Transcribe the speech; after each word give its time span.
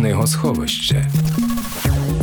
Книгосховище. 0.00 1.10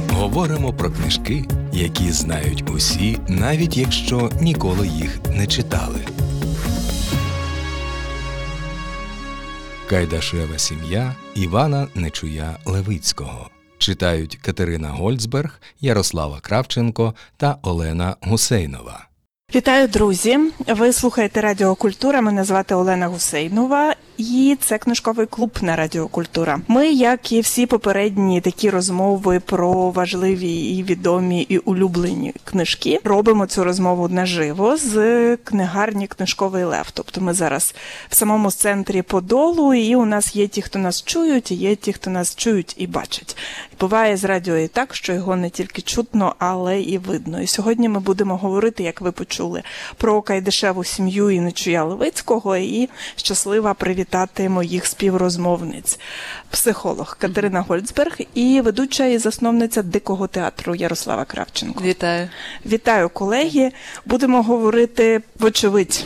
Говоримо 0.10 0.74
про 0.74 0.92
книжки, 0.92 1.46
які 1.74 2.12
знають 2.12 2.70
усі, 2.70 3.20
навіть 3.28 3.78
якщо 3.78 4.32
ніколи 4.42 4.88
їх 4.88 5.19
не 5.32 5.48
читали. 5.48 6.00
Кайдашева 9.90 10.58
сім'я 10.58 11.16
Івана 11.36 11.88
Нечуя 11.96 12.58
Левицького. 12.66 13.50
Читають 13.78 14.36
Катерина 14.36 14.89
Гольцберг, 14.89 15.62
Ярослава 15.82 16.39
Кравченко 16.39 17.14
та 17.38 17.57
Олена 17.62 18.16
Гусейнова. 18.21 19.07
Вітаю, 19.55 19.88
друзі! 19.88 20.39
Ви 20.68 20.94
слухаєте 20.94 21.41
Радіо 21.41 21.75
Культура. 21.75 22.21
Мене 22.21 22.44
звати 22.44 22.75
Олена 22.75 23.07
Гусейнова, 23.07 23.96
і 24.18 24.58
це 24.62 24.78
книжковий 24.78 25.26
клуб 25.26 25.52
на 25.62 25.76
Радіо 25.76 26.08
Культура. 26.08 26.60
Ми, 26.68 26.88
як 26.88 27.32
і 27.32 27.42
всі 27.42 27.66
попередні 27.66 28.42
такі 28.42 28.70
розмови 28.70 29.39
про 29.39 29.92
важливі 29.92 30.56
і 30.56 30.84
відомі 30.84 31.42
і 31.42 31.58
улюблені 31.58 32.34
книжки, 32.44 32.99
робимо 33.03 33.45
цю 33.45 33.63
розмову 33.63 34.09
наживо 34.09 34.77
з 34.77 35.38
книгарні 35.38 36.08
Книжковий 36.08 36.63
Лев. 36.63 36.91
Тобто 36.94 37.22
ми 37.22 37.34
зараз 37.34 37.75
в 38.09 38.16
самому 38.16 38.52
центрі 38.52 39.02
Подолу, 39.02 39.73
і 39.73 39.95
у 39.95 40.05
нас 40.05 40.36
є 40.36 40.47
ті, 40.47 40.61
хто 40.61 40.80
нас 40.80 41.03
чують, 41.03 41.52
і 41.52 41.55
є 41.55 41.75
ті, 41.75 41.94
хто 41.94 42.09
нас 42.09 42.36
чують 42.36 42.75
і 42.77 42.88
бачать. 42.88 43.38
Буває 43.80 44.17
з 44.17 44.23
радіо 44.23 44.58
і 44.58 44.67
так, 44.67 44.95
що 44.95 45.13
його 45.13 45.36
не 45.36 45.49
тільки 45.49 45.81
чутно, 45.81 46.36
але 46.39 46.81
і 46.81 46.97
видно. 46.97 47.41
І 47.41 47.47
сьогодні 47.47 47.89
ми 47.89 47.99
будемо 47.99 48.38
говорити, 48.38 48.84
як 48.84 49.02
ви 49.02 49.11
почули, 49.11 49.63
про 49.97 50.22
Кайдешеву 50.22 50.84
сім'ю 50.84 51.30
і 51.30 51.39
Нечуя 51.39 51.84
Левицького, 51.84 52.58
і 52.58 52.89
щаслива 53.16 53.73
привітати 54.09 54.49
моїх 54.49 54.85
співрозмовниць, 54.85 55.99
психолог 56.49 57.17
Катерина 57.20 57.61
Гольцберг 57.61 58.17
і 58.33 58.61
ведуча 58.61 59.05
і 59.05 59.17
засновниця 59.17 59.83
дикого 59.83 60.27
театру 60.27 60.75
Ярослава 60.75 61.25
Кравченко. 61.25 61.83
Вітаю. 61.83 62.30
Вітаю, 62.66 63.09
колеги. 63.09 63.72
Будемо 64.05 64.41
говорити, 64.41 65.22
вочевидь. 65.39 66.05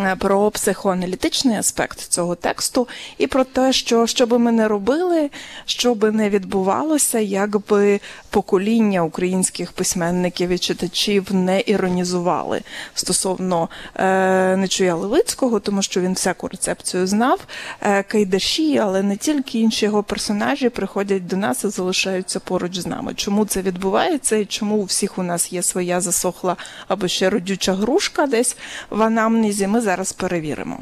Е, 0.00 0.16
про 0.16 0.50
психоаналітичний 0.50 1.56
аспект 1.56 1.98
цього 1.98 2.34
тексту 2.34 2.88
і 3.18 3.26
про 3.26 3.44
те, 3.44 3.72
що 3.72 4.06
що 4.06 4.26
би 4.26 4.38
ми 4.38 4.52
не 4.52 4.68
робили, 4.68 5.30
що 5.64 5.94
би 5.94 6.10
не 6.10 6.30
відбувалося, 6.30 7.18
якби 7.18 8.00
покоління 8.30 9.02
українських 9.02 9.72
письменників 9.72 10.48
і 10.48 10.58
читачів 10.58 11.34
не 11.34 11.62
іронізували 11.66 12.62
стосовно 12.94 13.68
е, 13.94 14.56
Нечуя 14.56 14.94
Левицького, 14.94 15.60
тому 15.60 15.82
що 15.82 16.00
він 16.00 16.12
всяку 16.12 16.48
рецепцію 16.48 17.06
знав. 17.06 17.40
Е, 17.80 18.02
Кайдаші, 18.02 18.78
але 18.78 19.02
не 19.02 19.16
тільки 19.16 19.58
інші 19.58 19.84
його 19.84 20.02
персонажі 20.02 20.68
приходять 20.68 21.26
до 21.26 21.36
нас 21.36 21.64
і 21.64 21.68
залишаються 21.68 22.40
поруч 22.40 22.78
з 22.78 22.86
нами. 22.86 23.14
Чому 23.14 23.44
це 23.44 23.62
відбувається 23.62 24.36
і 24.36 24.44
чому 24.44 24.76
у 24.76 24.84
всіх 24.84 25.18
у 25.18 25.22
нас 25.22 25.52
є 25.52 25.62
своя 25.62 26.00
засохла 26.00 26.56
або 26.88 27.08
ще 27.08 27.30
родюча 27.30 27.74
грушка 27.74 28.26
десь 28.26 28.56
в 28.90 29.02
анамнезі? 29.02 29.66
Ми 29.66 29.80
зараз 29.80 30.12
перевіримо. 30.12 30.78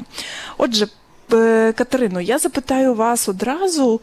Отже, 0.57 0.87
е, 1.33 1.73
Катерино, 1.77 2.21
я 2.21 2.39
запитаю 2.39 2.93
вас 2.93 3.29
одразу. 3.29 4.01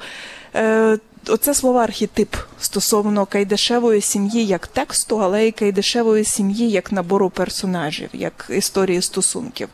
Оце 1.29 1.55
слово 1.55 1.79
архетип 1.79 2.37
стосовно 2.61 3.27
Кайдашевої 3.27 4.01
сім'ї 4.01 4.47
як 4.47 4.67
тексту, 4.67 5.19
але 5.23 5.49
й 5.49 5.53
Кайдашевої 5.53 6.25
сім'ї 6.25 6.71
як 6.71 6.93
набору 6.93 7.31
персонажів, 7.31 8.09
як 8.13 8.47
історії 8.51 9.03
стосунків. 9.03 9.69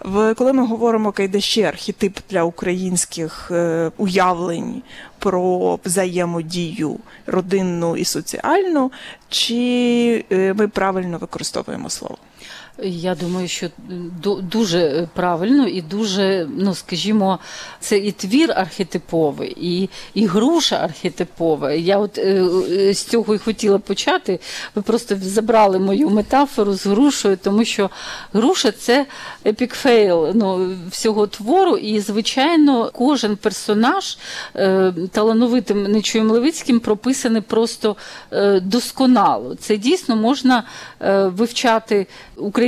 В 0.00 0.34
коли 0.34 0.52
ми 0.52 0.66
говоримо 0.66 1.12
Кайдаші 1.12 1.62
архетип 1.62 2.18
для 2.30 2.42
українських 2.42 3.50
е, 3.50 3.90
уявлень 3.96 4.82
про 5.18 5.78
взаємодію 5.84 6.98
родинну 7.26 7.96
і 7.96 8.04
соціальну, 8.04 8.92
чи 9.28 10.24
е, 10.32 10.54
ми 10.54 10.68
правильно 10.68 11.18
використовуємо 11.18 11.90
слово? 11.90 12.18
Я 12.78 13.14
думаю, 13.14 13.48
що 13.48 13.68
дуже 14.42 15.08
правильно 15.14 15.66
і 15.68 15.82
дуже, 15.82 16.48
ну 16.58 16.74
скажімо, 16.74 17.38
це 17.80 17.98
і 17.98 18.12
твір 18.12 18.52
архетиповий, 18.56 19.56
і 19.60 19.88
і 20.14 20.26
груша 20.26 20.76
архетипова. 20.76 21.72
Я 21.72 21.98
от 21.98 22.18
е, 22.18 22.94
з 22.94 23.04
цього 23.04 23.34
і 23.34 23.38
хотіла 23.38 23.78
почати. 23.78 24.40
Ви 24.74 24.82
просто 24.82 25.16
забрали 25.22 25.78
мою 25.78 26.10
метафору 26.10 26.74
з 26.74 26.86
грушою, 26.86 27.36
тому 27.36 27.64
що 27.64 27.90
груша 28.32 28.70
це 28.70 29.06
epic 29.46 29.88
fail 29.88 30.30
ну, 30.34 30.76
всього 30.90 31.26
твору, 31.26 31.76
і, 31.76 32.00
звичайно, 32.00 32.90
кожен 32.92 33.36
персонаж 33.36 34.18
е, 34.56 34.92
талановитим 35.12 35.82
Нечуєм 35.82 36.30
Левицьким 36.30 36.80
прописаний 36.80 37.42
просто 37.42 37.96
е, 38.32 38.60
досконало. 38.60 39.54
Це 39.54 39.76
дійсно 39.76 40.16
можна 40.16 40.64
вивчати 41.24 42.06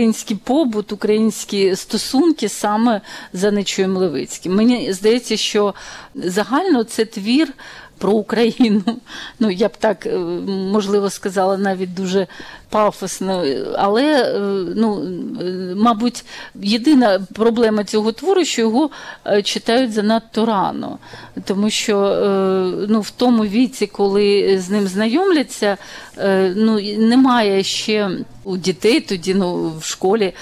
український 0.05 0.37
побут, 0.37 0.93
українські 0.93 1.77
стосунки 1.77 2.49
саме 2.49 3.01
за 3.33 3.51
Нечуєм 3.51 3.97
Левицьким. 3.97 4.55
Мені 4.55 4.93
здається, 4.93 5.37
що 5.37 5.75
загально 6.15 6.85
це 6.85 7.05
твір. 7.05 7.53
Про 7.99 8.13
Україну, 8.13 8.83
ну 9.41 9.51
я 9.51 9.69
б 9.69 9.77
так 9.77 10.09
можливо 10.47 11.11
сказала, 11.11 11.57
навіть 11.57 11.95
дуже 11.95 12.27
пафосно, 12.69 13.45
але 13.79 14.35
ну, 14.77 15.03
мабуть, 15.77 16.25
єдина 16.63 17.21
проблема 17.33 17.85
цього 17.85 18.13
твору, 18.13 18.45
що 18.45 18.63
його 18.63 18.91
читають 19.45 19.93
занадто 19.93 20.47
рано, 20.47 20.99
тому 21.45 21.71
що 21.71 21.97
ну, 22.89 23.01
в 23.01 23.11
тому 23.11 23.45
віці, 23.45 23.87
коли 23.87 24.59
з 24.59 24.71
ним 24.71 24.87
знайомляться, 24.87 25.77
ну 26.55 26.81
немає 26.99 27.63
ще 27.63 28.11
у 28.45 28.57
дітей 28.57 29.01
тоді 29.01 29.35
ну, 29.35 29.73
в 29.79 29.85
школі 29.85 30.33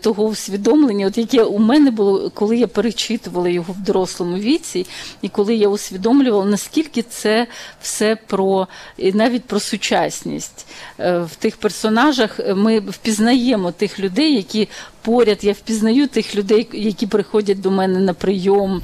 того 0.00 0.24
усвідомлення, 0.24 1.06
от 1.06 1.18
яке 1.18 1.42
у 1.42 1.58
мене 1.58 1.90
було, 1.90 2.30
коли 2.30 2.56
я 2.56 2.66
перечитувала 2.66 3.48
його 3.48 3.72
в 3.72 3.84
дорослому 3.84 4.36
віці, 4.36 4.86
і 5.22 5.28
коли 5.28 5.54
я 5.54 5.68
усвідомлювала, 5.68 6.44
наскільки 6.44 7.02
це 7.02 7.46
все 7.82 8.16
про 8.26 8.68
і 8.96 9.12
навіть 9.12 9.44
про 9.44 9.60
сучасність 9.60 10.66
в 10.98 11.30
тих 11.38 11.56
персонажах. 11.56 12.40
Ми 12.54 12.80
впізнаємо 12.80 13.72
тих 13.72 14.00
людей, 14.00 14.36
які 14.36 14.68
поряд. 15.08 15.44
Я 15.44 15.52
впізнаю 15.52 16.08
тих 16.08 16.36
людей, 16.36 16.68
які 16.72 17.06
приходять 17.06 17.60
до 17.60 17.70
мене 17.70 17.98
на 17.98 18.14
прийом. 18.14 18.82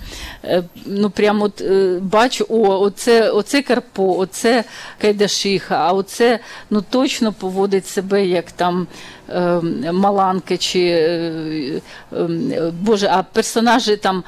Ну 0.86 1.10
прямо 1.10 1.44
от 1.44 1.62
бачу, 2.00 2.46
о, 2.48 2.80
оце, 2.80 3.30
оце 3.30 3.62
Карпо, 3.62 4.18
оце 4.18 4.64
Кайдашиха, 5.00 5.76
а 5.76 5.92
оце 5.92 6.38
ну 6.70 6.84
точно 6.90 7.32
поводить 7.32 7.86
себе 7.86 8.26
як 8.26 8.52
там. 8.52 8.86
Маланки 9.92 10.56
чи 10.56 11.82
Боже, 12.80 13.08
а 13.12 13.22
персонажі 13.22 13.96
там 13.96 14.24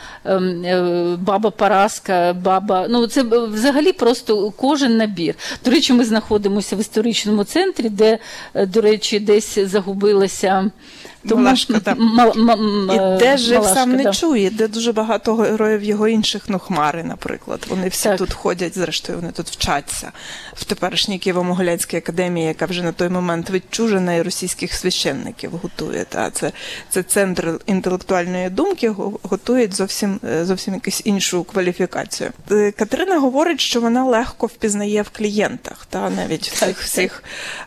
баба 1.18 1.50
Параска, 1.50 2.32
баба. 2.32 2.86
Ну 2.90 3.06
це 3.06 3.22
взагалі 3.46 3.92
просто 3.92 4.50
кожен 4.50 4.96
набір. 4.96 5.34
До 5.64 5.70
речі, 5.70 5.92
ми 5.92 6.04
знаходимося 6.04 6.76
в 6.76 6.80
історичному 6.80 7.44
центрі, 7.44 7.88
де, 7.88 8.18
до 8.54 8.80
речі, 8.80 9.20
десь 9.20 9.58
загубилася. 9.58 10.70
Тому, 11.28 11.42
Малашка, 11.42 11.80
так. 11.80 11.98
М- 11.98 12.20
м- 12.20 12.50
м- 12.50 12.90
і 12.90 13.18
де 13.18 13.36
жив 13.36 13.58
Малашка, 13.58 13.74
сам 13.74 13.92
не 13.92 14.02
да. 14.02 14.12
чує, 14.12 14.50
де 14.50 14.68
дуже 14.68 14.92
багато 14.92 15.34
героїв 15.34 15.82
його 15.82 16.08
інших, 16.08 16.42
ну 16.48 16.58
хмари, 16.58 17.04
наприклад. 17.04 17.66
Вони 17.68 17.88
всі 17.88 18.02
Так. 18.08 18.18
тут 18.18 18.32
ходять, 18.32 18.78
зрештою, 18.78 19.18
вони 19.18 19.32
тут 19.32 19.46
вчаться 19.46 20.12
в 20.54 20.64
теперішній 20.64 21.18
Києво-Могилянській 21.18 21.96
академії, 21.96 22.46
яка 22.46 22.66
вже 22.66 22.82
на 22.82 22.92
той 22.92 23.08
момент 23.08 23.50
відчужена 23.50 24.14
і 24.14 24.22
російських 24.22 24.74
священників 24.90 25.50
готує. 25.62 26.04
Та 26.08 26.30
це, 26.30 26.52
це 26.90 27.02
центр 27.02 27.60
інтелектуальної 27.66 28.50
думки, 28.50 28.88
го- 28.88 29.18
готують 29.22 29.74
зовсім 29.74 30.20
е, 30.24 30.44
зовсім 30.44 30.74
якусь 30.74 31.02
іншу 31.04 31.44
кваліфікацію. 31.44 32.30
Е, 32.50 32.70
Катерина 32.72 33.18
говорить, 33.18 33.60
що 33.60 33.80
вона 33.80 34.04
легко 34.04 34.46
впізнає 34.46 35.02
в 35.02 35.10
клієнтах, 35.10 35.86
та 35.90 36.10
навіть 36.10 36.48
всіх 36.50 36.80
всіх 36.82 37.22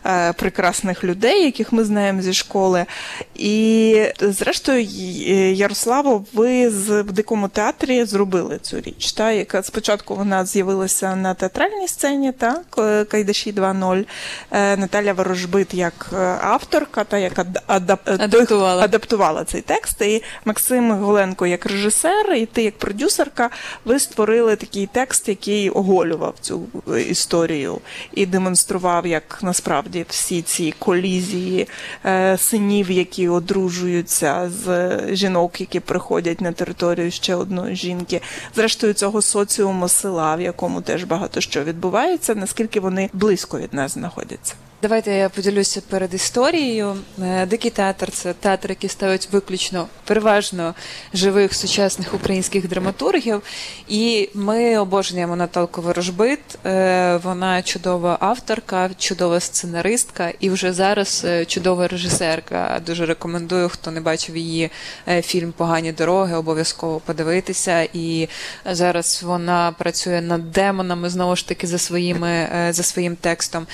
е, 0.06 0.32
прекрасних 0.32 1.04
людей, 1.04 1.44
яких 1.44 1.72
ми 1.72 1.84
знаємо 1.84 2.22
зі 2.22 2.32
школи. 2.32 2.86
І 3.34 4.02
зрештою, 4.20 4.80
й- 4.80 5.56
Ярославо, 5.58 6.24
ви 6.32 6.70
з 6.70 7.02
в 7.02 7.12
дикому 7.12 7.48
театрі 7.48 8.04
зробили 8.04 8.58
цю 8.62 8.80
річ, 8.80 9.12
та 9.12 9.32
яка 9.32 9.62
спочатку 9.62 10.14
вона 10.16 10.46
з'явилася 10.46 11.16
на 11.16 11.34
театральній 11.34 11.88
сцені, 11.88 12.32
так 12.32 12.64
Кайдаші 13.10 13.52
2.0. 13.52 14.04
Е, 14.52 14.76
Наталя 14.76 15.12
Ворожбит 15.12 15.74
як 15.74 16.10
е, 16.12 16.16
авторка, 16.42 17.04
та, 17.10 17.18
яка 17.18 17.44
адап- 17.68 18.22
Адаптувала. 18.22 18.84
адаптувала 18.84 19.44
цей 19.44 19.60
текст. 19.60 20.02
І 20.02 20.22
Максим 20.44 20.92
Голенко, 20.92 21.46
як 21.46 21.66
режисер, 21.66 22.32
і 22.34 22.46
ти 22.46 22.62
як 22.62 22.78
продюсерка, 22.78 23.50
ви 23.84 23.98
створили 23.98 24.56
такий 24.56 24.88
текст, 24.92 25.28
який 25.28 25.70
оголював 25.70 26.34
цю 26.40 26.62
е, 26.94 27.02
історію 27.02 27.80
і 28.14 28.26
демонстрував, 28.26 29.06
як 29.06 29.38
насправді 29.42 30.06
всі 30.08 30.42
ці 30.42 30.74
колізії 30.78 31.68
е, 32.04 32.38
синів, 32.38 32.90
які 32.90 33.28
одружуються 33.28 34.50
з 34.64 34.68
е, 34.68 35.08
жінок, 35.16 35.60
які 35.60 35.80
приходять 35.80 36.40
на 36.40 36.52
територію 36.52 37.10
ще 37.10 37.34
одної 37.34 37.76
жінки, 37.76 38.20
зрештою 38.54 38.92
цього 38.94 39.22
соціуму 39.22 39.88
села, 39.88 40.36
в 40.36 40.40
якому 40.40 40.80
теж 40.82 41.04
багато 41.04 41.40
що 41.40 41.64
відбувається, 41.64 42.34
наскільки 42.34 42.80
вони 42.80 43.10
близько 43.12 43.58
від 43.58 43.74
нас 43.74 43.92
знаходяться. 43.92 44.54
Давайте 44.82 45.14
я 45.14 45.28
поділюся 45.28 45.80
перед 45.88 46.14
історією. 46.14 46.96
Е, 47.22 47.46
Дикий 47.46 47.70
театр 47.70 48.10
це 48.10 48.32
театр, 48.32 48.70
який 48.70 48.90
ставить 48.90 49.28
виключно 49.32 49.88
переважно 50.04 50.74
живих 51.14 51.54
сучасних 51.54 52.14
українських 52.14 52.68
драматургів. 52.68 53.42
І 53.88 54.28
ми 54.34 54.78
обожнюємо 54.78 55.36
Наталку 55.36 55.82
Ворожбит. 55.82 56.38
Е, 56.66 57.16
Вона 57.16 57.62
чудова 57.62 58.16
авторка, 58.20 58.90
чудова 58.98 59.40
сценаристка 59.40 60.32
і 60.40 60.50
вже 60.50 60.72
зараз 60.72 61.22
е, 61.24 61.44
чудова 61.44 61.88
режисерка. 61.88 62.80
Дуже 62.86 63.06
рекомендую, 63.06 63.68
хто 63.68 63.90
не 63.90 64.00
бачив 64.00 64.36
її 64.36 64.70
фільм 65.22 65.52
Погані 65.52 65.92
дороги, 65.92 66.36
обов'язково 66.36 67.00
подивитися. 67.00 67.88
І 67.92 68.28
зараз 68.70 69.22
вона 69.22 69.74
працює 69.78 70.20
над 70.20 70.52
демонами 70.52 71.10
знову 71.10 71.36
ж 71.36 71.48
таки 71.48 71.66
за 71.66 71.78
своїми 71.78 72.48
за 72.70 72.82
своїм 72.82 73.16
текстом. 73.16 73.66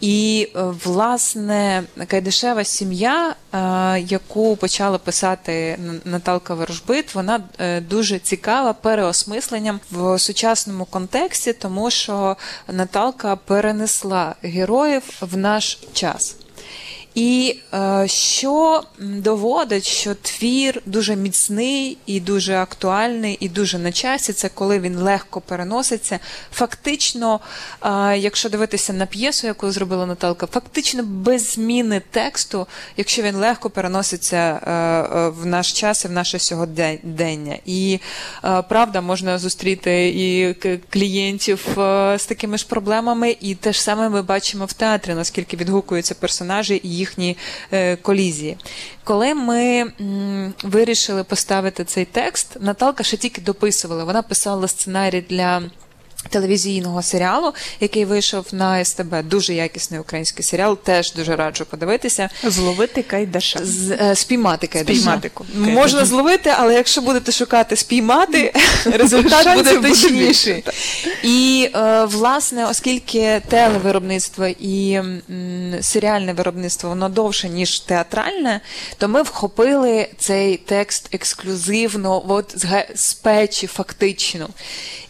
І 0.00 0.47
е, 0.56 0.62
власне 0.84 1.84
Кайдашева 2.06 2.64
сім'я, 2.64 3.34
е, 3.52 4.00
яку 4.00 4.56
почала 4.56 4.98
писати 4.98 5.78
Наталка 6.04 6.54
Ворожбит, 6.54 7.14
вона 7.14 7.40
е, 7.58 7.80
дуже 7.80 8.18
цікава 8.18 8.72
переосмисленням 8.72 9.80
в 9.90 10.18
сучасному 10.18 10.84
контексті, 10.84 11.52
тому 11.52 11.90
що 11.90 12.36
Наталка 12.68 13.36
перенесла 13.36 14.34
героїв 14.42 15.02
в 15.20 15.36
наш 15.36 15.78
час. 15.92 16.36
І 17.18 17.56
е, 17.74 18.04
що 18.08 18.82
доводить, 19.00 19.86
що 19.86 20.14
твір 20.14 20.82
дуже 20.86 21.16
міцний 21.16 21.98
і 22.06 22.20
дуже 22.20 22.56
актуальний, 22.56 23.36
і 23.40 23.48
дуже 23.48 23.78
на 23.78 23.92
часі, 23.92 24.32
це 24.32 24.48
коли 24.48 24.80
він 24.80 24.96
легко 24.96 25.40
переноситься. 25.40 26.18
Фактично, 26.52 27.40
е, 27.82 28.18
якщо 28.18 28.48
дивитися 28.48 28.92
на 28.92 29.06
п'єсу, 29.06 29.46
яку 29.46 29.70
зробила 29.70 30.06
Наталка, 30.06 30.46
фактично 30.46 31.02
без 31.02 31.52
зміни 31.52 32.02
тексту, 32.10 32.66
якщо 32.96 33.22
він 33.22 33.36
легко 33.36 33.70
переноситься 33.70 34.36
е, 34.36 34.72
е, 34.72 35.28
в 35.28 35.46
наш 35.46 35.72
час 35.72 36.04
і 36.04 36.08
в 36.08 36.12
наше 36.12 36.38
сьогодення. 36.38 37.58
І 37.66 38.00
е, 38.44 38.62
правда, 38.62 39.00
можна 39.00 39.38
зустріти 39.38 40.08
і 40.08 40.54
клієнтів 40.90 41.78
е, 41.78 42.18
з 42.18 42.26
такими 42.26 42.58
ж 42.58 42.66
проблемами, 42.66 43.36
і 43.40 43.54
те 43.54 43.72
ж 43.72 43.82
саме 43.82 44.08
ми 44.08 44.22
бачимо 44.22 44.64
в 44.64 44.72
театрі, 44.72 45.14
наскільки 45.14 45.56
відгукуються 45.56 46.14
персонажі 46.14 46.74
і 46.74 47.07
їхні 47.08 47.36
е, 47.72 47.96
колізії. 47.96 48.56
Коли 49.04 49.34
ми 49.34 49.92
вирішили 50.62 51.24
поставити 51.24 51.84
цей 51.84 52.04
текст, 52.04 52.56
Наталка 52.60 53.04
ще 53.04 53.16
тільки 53.16 53.40
дописувала. 53.40 54.04
Вона 54.04 54.22
писала 54.22 54.68
сценарій 54.68 55.24
для. 55.28 55.62
Телевізійного 56.30 57.02
серіалу, 57.02 57.54
який 57.80 58.04
вийшов 58.04 58.46
на 58.52 58.84
СТБ, 58.84 59.22
дуже 59.22 59.54
якісний 59.54 60.00
український 60.00 60.44
серіал, 60.44 60.78
теж 60.78 61.12
дуже 61.12 61.36
раджу 61.36 61.64
подивитися. 61.70 62.28
Зловити 62.44 63.02
кайдаша. 63.02 63.60
З, 63.62 63.90
е, 63.90 64.14
спіймати 64.14 64.66
кайдаша. 64.66 65.00
Спіймати 65.00 65.30
кайдаша. 65.34 65.70
Можна 65.70 66.04
зловити, 66.04 66.52
але 66.58 66.74
якщо 66.74 67.00
будете 67.00 67.32
шукати 67.32 67.76
спіймати, 67.76 68.52
результат 68.84 69.56
буде 69.56 69.80
точніший. 69.80 70.64
І 71.22 71.70
е, 71.74 72.04
власне, 72.04 72.66
оскільки 72.66 73.42
телевиробництво 73.48 74.46
і 74.46 75.00
серіальне 75.80 76.32
виробництво 76.32 76.88
воно 76.88 77.08
довше 77.08 77.48
ніж 77.48 77.80
театральне, 77.80 78.60
то 78.98 79.08
ми 79.08 79.22
вхопили 79.22 80.08
цей 80.18 80.56
текст 80.56 81.14
ексклюзивно, 81.14 82.24
от 82.28 82.54
з, 82.94 83.14
печі, 83.14 83.66
фактично. 83.66 84.48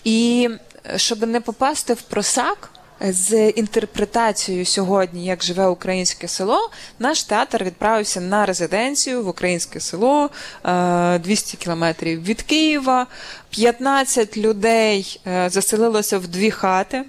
І 0.04 0.48
щоб 0.96 1.22
не 1.22 1.40
попасти 1.40 1.94
в 1.94 2.02
просак. 2.02 2.70
З 3.00 3.48
інтерпретацією 3.50 4.66
сьогодні, 4.66 5.24
як 5.24 5.44
живе 5.44 5.66
українське 5.66 6.28
село, 6.28 6.70
наш 6.98 7.22
театр 7.22 7.64
відправився 7.64 8.20
на 8.20 8.46
резиденцію 8.46 9.24
в 9.24 9.28
українське 9.28 9.80
село 9.80 10.30
е, 10.64 11.18
200 11.18 11.56
кілометрів 11.56 12.24
від 12.24 12.42
Києва. 12.42 13.06
15 13.50 14.36
людей 14.36 15.20
е, 15.26 15.50
заселилося 15.50 16.18
в 16.18 16.28
дві 16.28 16.50
хати. 16.50 17.04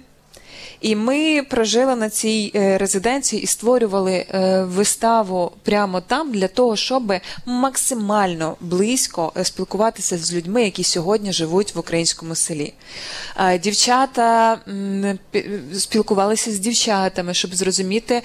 І 0.80 0.96
ми 0.96 1.42
прожили 1.42 1.96
на 1.96 2.10
цій 2.10 2.52
е, 2.54 2.78
резиденції 2.78 3.42
і 3.42 3.46
створювали 3.46 4.12
е, 4.12 4.62
виставу 4.64 5.52
прямо 5.62 6.00
там 6.00 6.32
для 6.32 6.48
того, 6.48 6.76
щоб 6.76 7.12
максимально 7.46 8.56
близько 8.60 9.32
е, 9.36 9.44
спілкуватися 9.44 10.18
з 10.18 10.34
людьми, 10.34 10.64
які 10.64 10.84
сьогодні 10.84 11.32
живуть 11.32 11.74
в 11.74 11.78
українському 11.78 12.34
селі. 12.34 12.72
Дівчата 13.62 14.58
спілкувалися 15.78 16.52
з 16.52 16.58
дівчатами, 16.58 17.34
щоб 17.34 17.54
зрозуміти 17.54 18.22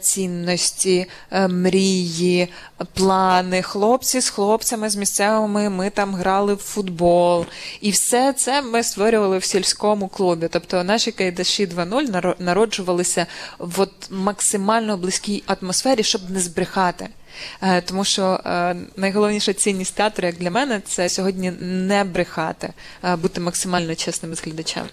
цінності, 0.00 1.06
мрії, 1.48 2.48
плани. 2.94 3.62
Хлопці 3.62 4.20
з 4.20 4.28
хлопцями 4.28 4.90
з 4.90 4.96
місцевими 4.96 5.70
ми 5.70 5.90
там 5.90 6.14
грали 6.14 6.54
в 6.54 6.58
футбол. 6.58 7.46
І 7.80 7.90
все 7.90 8.32
це 8.32 8.62
ми 8.62 8.82
створювали 8.82 9.38
в 9.38 9.44
сільському 9.44 10.08
клубі. 10.08 10.48
Тобто 10.50 10.84
наші 10.84 11.12
кайдаші 11.12 11.66
2.0 11.84 12.34
народжувалися 12.38 13.26
в 13.58 13.80
от 13.80 13.92
максимально 14.10 14.96
близькій 14.96 15.42
атмосфері, 15.46 16.02
щоб 16.02 16.30
не 16.30 16.40
збрехати. 16.40 17.08
Е, 17.62 17.80
Тому 17.80 18.04
що 18.04 18.40
е, 18.46 18.76
найголовніша 18.96 19.52
цінність 19.52 19.94
театру, 19.94 20.26
як 20.26 20.36
для 20.36 20.50
мене, 20.50 20.80
це 20.86 21.08
сьогодні 21.08 21.50
не 21.60 22.04
брехати, 22.04 22.72
е, 23.04 23.16
бути 23.16 23.40
максимально 23.40 23.94
чесними 23.94 24.36
з 24.36 24.42
глядачами. 24.42 24.88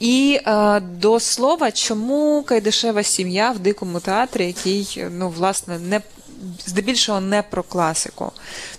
І 0.00 0.40
до 0.80 1.20
слова, 1.20 1.70
чому 1.70 2.42
Кайдашева 2.42 3.02
сім'я 3.02 3.50
в 3.50 3.58
дикому 3.58 4.00
театрі, 4.00 4.46
який 4.46 5.04
ну 5.10 5.28
власне 5.28 5.78
не 5.78 6.00
здебільшого 6.66 7.20
не 7.20 7.42
про 7.42 7.62
класику. 7.62 8.32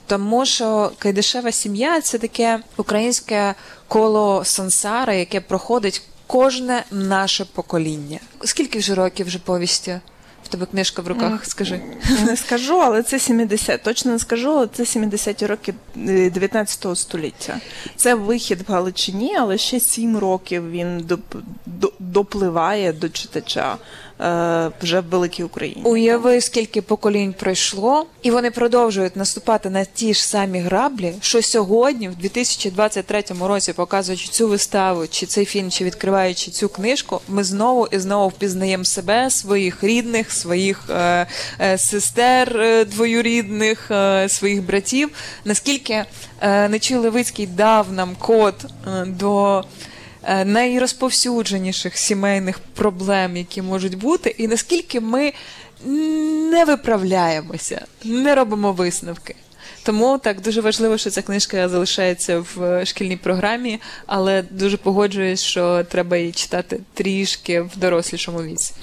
Тому 0.07 0.45
що 0.45 0.91
Кайдашева 0.97 1.51
сім'я 1.51 2.01
це 2.01 2.17
таке 2.17 2.59
українське 2.77 3.55
коло 3.87 4.45
сансара, 4.45 5.13
яке 5.13 5.41
проходить 5.41 6.01
кожне 6.27 6.83
наше 6.91 7.45
покоління. 7.45 8.19
Скільки 8.43 8.79
вже 8.79 8.95
років 8.95 9.25
вже 9.27 9.39
повісті? 9.39 9.99
В 10.43 10.47
тебе 10.47 10.65
книжка 10.65 11.01
в 11.01 11.07
руках, 11.07 11.45
скажи. 11.45 11.81
Не 12.25 12.37
скажу, 12.37 12.79
але 12.81 13.03
це 13.03 13.19
70. 13.19 13.83
Точно 13.83 14.11
не 14.11 14.19
скажу, 14.19 14.49
але 14.51 14.67
це 14.67 14.83
70-ті 14.83 15.45
роки 15.45 15.73
е, 16.07 16.29
19 16.29 16.97
століття. 16.97 17.59
Це 17.95 18.15
вихід 18.15 18.61
в 18.67 18.71
Галичині, 18.71 19.35
але 19.39 19.57
ще 19.57 19.79
7 19.79 20.17
років 20.17 20.71
він 20.71 20.99
до- 21.65 21.91
допливає 21.99 22.93
до 22.93 23.09
читача 23.09 23.73
е, 23.73 23.77
вже 24.81 24.99
в 24.99 25.09
Великій 25.09 25.43
Україні. 25.43 25.81
Уяви, 25.83 26.41
скільки 26.41 26.81
поколінь 26.81 27.33
пройшло, 27.39 28.05
і 28.21 28.31
вони 28.31 28.51
продовжують 28.51 29.15
наступати 29.15 29.69
на 29.69 29.85
ті 29.85 30.13
ж 30.13 30.27
самі 30.27 30.59
граблі, 30.59 31.13
що 31.21 31.41
сьогодні, 31.41 32.09
в 32.09 32.15
2023 32.15 33.23
році, 33.41 33.73
показуючи 33.73 34.27
цю 34.27 34.47
виставу, 34.47 35.07
чи 35.07 35.25
цей 35.25 35.45
фільм, 35.45 35.71
чи 35.71 35.83
відкриваючи 35.83 36.51
цю 36.51 36.69
книжку, 36.69 37.21
ми 37.27 37.43
знову 37.43 37.87
і 37.87 37.99
знову 37.99 38.27
впізнаємо 38.27 38.83
себе, 38.83 39.29
своїх 39.29 39.83
рідних, 39.83 40.31
своїх 40.31 40.89
е, 40.89 41.27
е, 41.61 41.77
сестер 41.77 42.57
е, 42.57 42.85
двоюрідних, 42.85 43.91
е, 43.91 44.29
своїх 44.29 44.63
братів. 44.63 45.09
Наскільки 45.45 46.05
е, 46.41 46.69
Нечуй 46.69 46.97
Левицький 46.97 47.47
дав 47.47 47.91
нам 47.91 48.15
код 48.19 48.55
е, 48.87 49.05
до 49.05 49.59
е, 49.59 49.63
найрозповсюдженіших 50.45 51.97
сімейних 51.97 52.59
проблем, 52.59 53.37
які 53.37 53.61
можуть 53.61 53.97
бути, 53.97 54.35
і 54.37 54.47
наскільки 54.47 54.99
ми 54.99 55.33
не 56.51 56.65
виправляємося, 56.65 57.85
не 58.03 58.35
робимо 58.35 58.71
висновки. 58.71 59.35
Тому 59.83 60.17
так 60.17 60.41
дуже 60.41 60.61
важливо, 60.61 60.97
що 60.97 61.09
ця 61.09 61.21
книжка 61.21 61.69
залишається 61.69 62.39
в 62.39 62.63
е, 62.63 62.85
шкільній 62.85 63.17
програмі, 63.17 63.79
але 64.05 64.41
дуже 64.41 64.77
погоджуюсь, 64.77 65.41
що 65.41 65.83
треба 65.83 66.17
її 66.17 66.31
читати 66.31 66.79
трішки 66.93 67.61
в 67.61 67.71
дорослішому 67.75 68.43
віці. 68.43 68.73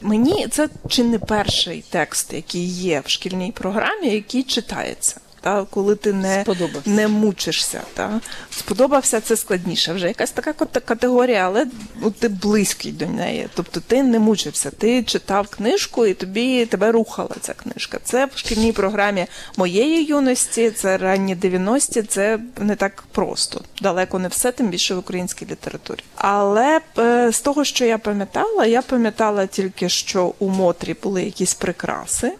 Мені 0.00 0.46
це 0.50 0.68
чи 0.88 1.04
не 1.04 1.18
перший 1.18 1.84
текст, 1.90 2.32
який 2.32 2.66
є 2.66 3.02
в 3.06 3.10
шкільній 3.10 3.52
програмі, 3.52 4.08
який 4.08 4.42
читається. 4.42 5.20
Та, 5.40 5.64
коли 5.70 5.94
ти 5.96 6.12
не, 6.12 6.42
Сподобався. 6.42 6.90
не 6.90 7.08
мучишся. 7.08 7.80
Та. 7.94 8.20
Сподобався 8.50 9.20
це 9.20 9.36
складніше. 9.36 9.92
Вже 9.92 10.08
якась 10.08 10.30
така 10.30 10.50
кат- 10.52 10.80
категорія, 10.84 11.46
але 11.46 11.66
ну, 12.00 12.10
ти 12.10 12.28
близький 12.28 12.92
до 12.92 13.06
неї. 13.06 13.48
Тобто 13.54 13.80
ти 13.80 14.02
не 14.02 14.18
мучився, 14.18 14.70
ти 14.70 15.02
читав 15.02 15.48
книжку 15.48 16.06
і 16.06 16.14
тобі 16.14 16.66
тебе 16.66 16.92
рухала 16.92 17.30
ця 17.40 17.54
книжка. 17.54 17.98
Це 18.04 18.26
в 18.34 18.38
шкільній 18.38 18.72
програмі 18.72 19.26
моєї 19.56 20.04
юності, 20.04 20.70
це 20.70 20.96
ранні 20.96 21.36
90-ті, 21.36 22.02
це 22.02 22.38
не 22.58 22.76
так 22.76 23.04
просто. 23.12 23.60
Далеко 23.82 24.18
не 24.18 24.28
все, 24.28 24.52
тим 24.52 24.68
більше 24.68 24.94
в 24.94 24.98
українській 24.98 25.46
літературі. 25.46 26.04
Але 26.16 26.80
е, 26.98 27.32
з 27.32 27.40
того, 27.40 27.64
що 27.64 27.84
я 27.84 27.98
пам'ятала, 27.98 28.66
я 28.66 28.82
пам'ятала 28.82 29.46
тільки, 29.46 29.88
що 29.88 30.34
у 30.38 30.48
Мотрі 30.48 30.96
були 31.02 31.24
якісь 31.24 31.54
прикраси 31.54 32.32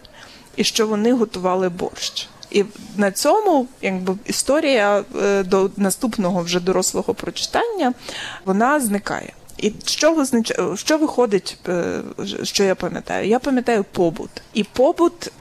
і 0.55 0.63
що 0.63 0.87
вони 0.87 1.13
готували 1.13 1.69
борщ. 1.69 2.27
І 2.51 2.65
на 2.97 3.11
цьому, 3.11 3.67
якби 3.81 4.15
історія 4.25 5.03
е, 5.21 5.43
до 5.43 5.69
наступного 5.77 6.41
вже 6.41 6.59
дорослого 6.59 7.13
прочитання, 7.13 7.93
вона 8.45 8.79
зникає. 8.79 9.33
І 9.57 9.73
що 9.85 10.13
визнач... 10.13 10.53
що 10.75 10.97
виходить, 10.97 11.57
е, 11.67 12.01
що 12.43 12.63
я 12.63 12.75
пам'ятаю? 12.75 13.27
Я 13.27 13.39
пам'ятаю 13.39 13.85
побут. 13.91 14.29
І 14.53 14.63
побут 14.63 15.31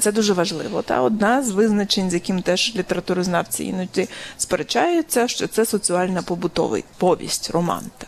це 0.00 0.12
дуже 0.12 0.32
важливо. 0.32 0.82
Та 0.82 1.02
одна 1.02 1.42
з 1.42 1.50
визначень, 1.50 2.10
з 2.10 2.14
яким 2.14 2.42
теж 2.42 2.72
літературознавці 2.76 3.64
іноді 3.64 4.08
сперечаються, 4.36 5.28
що 5.28 5.46
це 5.46 5.66
соціальна 5.66 6.22
побутовий 6.22 6.84
повість, 6.98 7.50
романта. 7.50 8.06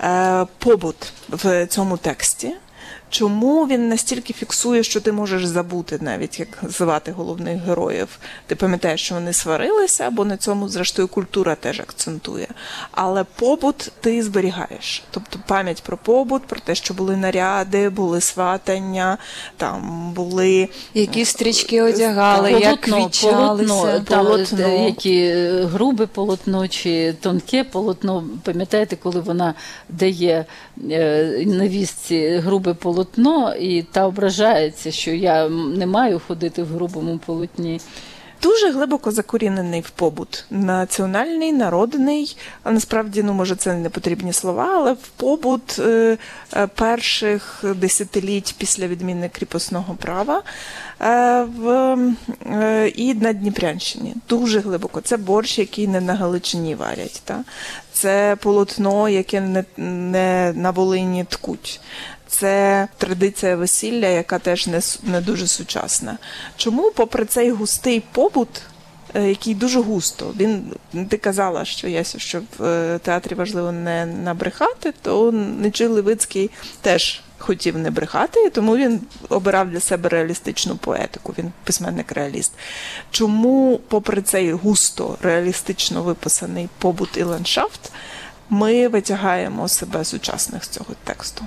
Е, 0.00 0.46
Побут 0.58 1.12
в 1.28 1.66
цьому 1.66 1.96
тексті. 1.96 2.52
Чому 3.14 3.66
він 3.66 3.88
настільки 3.88 4.32
фіксує, 4.32 4.82
що 4.82 5.00
ти 5.00 5.12
можеш 5.12 5.44
забути 5.44 5.98
навіть 6.00 6.40
як 6.40 6.48
звати 6.68 7.12
головних 7.12 7.62
героїв? 7.62 8.08
Ти 8.46 8.54
пам'ятаєш, 8.56 9.02
що 9.04 9.14
вони 9.14 9.32
сварилися, 9.32 10.10
бо 10.10 10.24
на 10.24 10.36
цьому, 10.36 10.68
зрештою, 10.68 11.08
культура 11.08 11.54
теж 11.54 11.80
акцентує. 11.80 12.48
Але 12.90 13.24
побут 13.24 13.92
ти 14.00 14.22
зберігаєш. 14.22 15.02
Тобто 15.10 15.38
пам'ять 15.46 15.82
про 15.82 15.96
побут, 15.96 16.42
про 16.46 16.60
те, 16.60 16.74
що 16.74 16.94
були 16.94 17.16
наряди, 17.16 17.88
були 17.90 18.20
сватання, 18.20 19.18
там 19.56 20.12
були 20.12 20.68
Які 20.94 21.24
стрічки 21.24 21.82
одягали, 21.82 22.52
як 22.52 22.88
вічалися. 22.88 23.30
полотно, 23.30 24.00
там, 24.00 24.26
Полотно. 24.26 24.58
е, 24.66 24.84
які 24.84 25.16
е, 25.20 25.64
грубе 25.64 26.06
полотно 26.06 26.68
чи 26.68 27.12
тонке 27.20 27.64
полотно. 27.64 28.24
Пам'ятаєте, 28.44 28.96
коли 28.96 29.20
вона 29.20 29.54
дає 29.88 30.44
е, 30.90 31.44
невістці 31.46 32.36
грубе 32.44 32.74
полотно, 32.74 33.03
і 33.60 33.82
та 33.82 34.06
ображається, 34.06 34.90
що 34.90 35.10
я 35.10 35.48
не 35.48 35.86
маю 35.86 36.20
ходити 36.26 36.62
в 36.62 36.66
грубому 36.66 37.18
полотні. 37.26 37.80
дуже 38.44 38.70
глибоко 38.70 39.10
закорінений 39.10 39.80
в 39.80 39.90
побут. 39.90 40.44
Національний, 40.50 41.52
народний, 41.52 42.36
а 42.62 42.70
насправді, 42.70 43.22
ну 43.22 43.32
може, 43.32 43.56
це 43.56 43.74
не 43.74 43.90
потрібні 43.90 44.32
слова, 44.32 44.68
але 44.74 44.92
в 44.92 45.08
побут 45.16 45.78
е, 45.78 46.18
е, 46.56 46.66
перших 46.66 47.64
десятиліть 47.76 48.54
після 48.58 48.86
відміни 48.86 49.28
кріпосного 49.28 49.94
права 49.94 50.42
е, 51.00 51.42
в, 51.42 51.68
е, 52.52 52.88
і 52.88 53.14
на 53.14 53.32
Дніпрянщині. 53.32 54.14
Дуже 54.28 54.60
глибоко. 54.60 55.00
Це 55.00 55.16
борщ, 55.16 55.58
який 55.58 55.88
не 55.88 56.00
на 56.00 56.14
Галичині 56.14 56.74
варять. 56.74 57.22
Та? 57.24 57.44
Це 57.92 58.36
полотно, 58.40 59.08
яке 59.08 59.40
не, 59.40 59.64
не 59.76 60.52
на 60.56 60.70
Волині 60.70 61.24
ткуть. 61.28 61.80
Це 62.38 62.88
традиція 62.98 63.56
весілля, 63.56 64.06
яка 64.06 64.38
теж 64.38 64.66
не, 64.66 64.80
не 65.02 65.20
дуже 65.20 65.46
сучасна. 65.46 66.18
Чому, 66.56 66.90
попри 66.90 67.24
цей 67.24 67.50
густий 67.50 68.02
побут, 68.12 68.62
е, 69.14 69.28
який 69.28 69.54
дуже 69.54 69.80
густо, 69.80 70.34
він 70.36 70.72
ти 71.08 71.16
казала, 71.16 71.64
що 71.64 71.88
Ясю, 71.88 72.18
що 72.18 72.42
в 72.58 72.64
е, 72.64 72.98
театрі 72.98 73.34
важливо 73.34 73.72
не 73.72 74.06
набрехати, 74.06 74.94
то 75.02 75.32
Нечий 75.32 75.86
Левицький 75.86 76.50
теж 76.80 77.22
хотів 77.38 77.78
не 77.78 77.90
брехати, 77.90 78.50
тому 78.50 78.76
він 78.76 79.00
обирав 79.28 79.70
для 79.70 79.80
себе 79.80 80.08
реалістичну 80.08 80.76
поетику. 80.76 81.34
Він 81.38 81.52
письменник-реаліст. 81.64 82.52
Чому, 83.10 83.80
попри 83.88 84.22
цей 84.22 84.52
густо 84.52 85.18
реалістично 85.22 86.02
виписаний 86.02 86.68
побут 86.78 87.16
і 87.16 87.22
ландшафт, 87.22 87.92
ми 88.50 88.88
витягаємо 88.88 89.68
себе 89.68 90.04
сучасних 90.04 90.64
з 90.64 90.68
цього 90.68 90.94
тексту? 91.04 91.46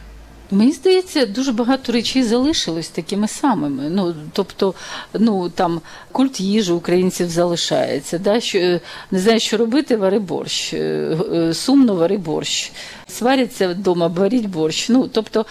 Мені 0.51 0.71
здається, 0.71 1.25
дуже 1.25 1.51
багато 1.51 1.91
речей 1.91 2.23
залишилось 2.23 2.89
такими 2.89 3.27
самими. 3.27 3.89
Ну, 3.89 4.15
тобто, 4.33 4.73
ну 5.13 5.49
там 5.49 5.81
культ 6.17 6.39
їжі 6.39 6.71
українців 6.71 7.29
залишається. 7.29 8.17
Да? 8.17 8.39
Що, 8.39 8.57
е, 8.59 8.79
не 9.11 9.19
знаю, 9.19 9.39
що 9.39 9.57
робити, 9.57 9.97
вари 9.97 10.19
борщ. 10.19 10.73
Е, 10.73 11.17
е, 11.33 11.53
Сумно 11.53 11.95
вари 11.95 12.17
борщ. 12.17 12.71
Сваряться 13.09 13.67
вдома, 13.67 14.07
варіть 14.07 14.45
борщ. 14.45 14.89
Ну, 14.89 15.07
тобто, 15.07 15.45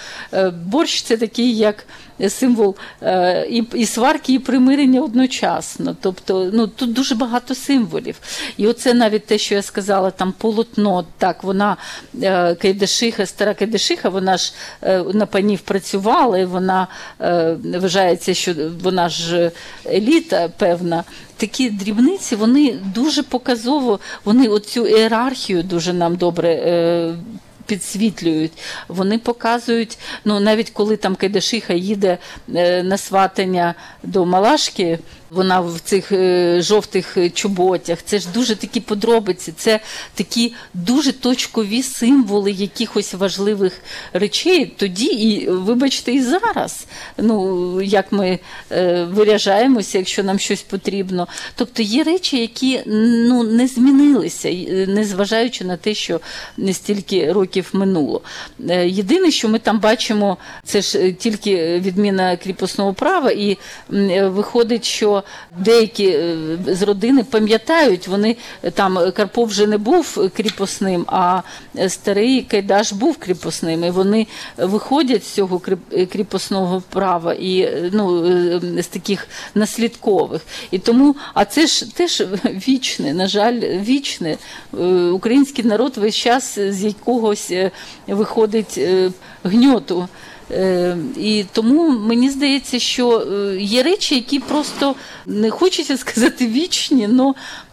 борщ 0.64 1.02
це 1.02 1.16
такий 1.16 1.56
як 1.56 1.86
символ 2.28 2.76
і, 3.50 3.64
і 3.74 3.86
сварки, 3.86 4.32
і 4.32 4.38
примирення 4.38 5.00
одночасно. 5.00 5.96
Тобто, 6.00 6.50
ну 6.52 6.66
тут 6.66 6.92
дуже 6.92 7.14
багато 7.14 7.54
символів. 7.54 8.16
І 8.56 8.66
оце 8.66 8.94
навіть 8.94 9.26
те, 9.26 9.38
що 9.38 9.54
я 9.54 9.62
сказала, 9.62 10.10
там 10.10 10.34
полотно, 10.38 11.04
так, 11.18 11.44
вона 11.44 11.76
Кайдашиха, 12.60 13.26
стара 13.26 13.54
Кайдашиха, 13.54 14.08
вона 14.08 14.36
ж 14.36 14.52
на 15.14 15.26
панів 15.26 15.60
працювала, 15.60 16.38
і 16.38 16.44
вона 16.44 16.86
вважається, 17.62 18.34
що 18.34 18.54
вона 18.82 19.08
ж 19.08 19.50
еліта 19.86 20.48
певна. 20.56 21.04
Такі 21.36 21.70
дрібниці, 21.70 22.36
вони 22.36 22.78
дуже 22.94 23.22
показово, 23.22 24.00
вони 24.24 24.48
оцю 24.48 24.86
ієрархію 24.86 25.62
дуже 25.62 25.92
нам 25.92 26.16
добре. 26.16 26.48
Е, 26.48 27.14
Підсвітлюють, 27.66 28.52
вони 28.88 29.18
показують, 29.18 29.98
ну 30.24 30.40
навіть 30.40 30.70
коли 30.70 30.96
там 30.96 31.16
Кайдашиха 31.16 31.72
їде 31.72 32.18
е, 32.54 32.82
на 32.82 32.98
сватання 32.98 33.74
до 34.02 34.26
Малашки, 34.26 34.98
вона 35.30 35.60
в 35.60 35.80
цих 35.84 36.12
е, 36.12 36.60
жовтих 36.62 37.16
чоботях. 37.34 37.98
Це 38.04 38.18
ж 38.18 38.28
дуже 38.34 38.56
такі 38.56 38.80
подробиці, 38.80 39.52
це 39.56 39.80
такі 40.14 40.52
дуже 40.74 41.12
точкові 41.12 41.82
символи 41.82 42.52
якихось 42.52 43.14
важливих 43.14 43.72
речей. 44.12 44.74
Тоді 44.76 45.06
і, 45.06 45.48
вибачте, 45.48 46.12
і 46.12 46.22
зараз. 46.22 46.86
Ну, 47.18 47.82
як 47.82 48.12
ми 48.12 48.38
е, 48.72 49.04
виряжаємося, 49.04 49.98
якщо 49.98 50.24
нам 50.24 50.38
щось 50.38 50.62
потрібно. 50.62 51.28
Тобто 51.54 51.82
є 51.82 52.02
речі, 52.02 52.40
які 52.40 52.82
ну, 52.86 53.42
не 53.42 53.66
змінилися, 53.66 54.48
е, 54.48 54.86
незважаючи 54.88 55.64
на 55.64 55.76
те, 55.76 55.94
що 55.94 56.20
не 56.56 56.72
стільки 56.72 57.32
років 57.32 57.68
минуло. 57.72 58.20
Е, 58.70 58.88
Єдине, 58.88 59.30
що 59.30 59.48
ми 59.48 59.58
там 59.58 59.80
бачимо, 59.80 60.36
це 60.64 60.82
ж 60.82 60.98
е, 60.98 61.12
тільки 61.12 61.78
відміна 61.78 62.36
кріпосного 62.36 62.94
права, 62.94 63.30
і 63.30 63.58
е, 63.92 64.28
виходить, 64.28 64.84
що 64.84 65.15
деякі 65.58 66.08
е, 66.08 66.36
з 66.66 66.82
родини 66.82 67.24
пам'ятають, 67.24 68.08
вони 68.08 68.36
е, 68.62 68.70
там 68.70 68.98
е, 68.98 69.10
Карпов 69.10 69.46
вже 69.46 69.66
не 69.66 69.78
був 69.78 70.30
кріпосним, 70.36 71.04
а 71.08 71.42
старий 71.88 72.42
Кайдаш 72.42 72.92
був 72.92 73.16
кріпосним. 73.16 73.84
І 73.84 73.90
вони 73.90 74.26
виходять 74.56 75.24
з 75.24 75.30
цього 75.30 75.60
кріпосного 76.12 76.82
права 76.90 77.34
і 77.34 77.68
ну, 77.92 78.22
з 78.82 78.86
таких 78.86 79.28
наслідкових. 79.54 80.42
І 80.70 80.78
тому, 80.78 81.16
а 81.34 81.44
це 81.44 81.66
ж 81.66 81.94
теж 81.94 82.22
вічне, 82.44 83.14
на 83.14 83.26
жаль, 83.26 83.60
вічне. 83.60 84.36
Український 85.12 85.64
народ 85.64 85.96
весь 85.96 86.14
час 86.14 86.58
з 86.58 86.84
якогось 86.84 87.52
виходить 88.06 88.80
гньоту. 89.44 90.08
Е, 90.50 90.96
І 91.16 91.44
тому 91.52 91.88
мені 91.88 92.30
здається, 92.30 92.78
що 92.78 93.20
е, 93.20 93.56
є 93.60 93.82
речі, 93.82 94.14
які 94.14 94.40
просто 94.40 94.94
не 95.26 95.50
хочеться 95.50 95.96
сказати 95.96 96.46
вічні, 96.46 97.08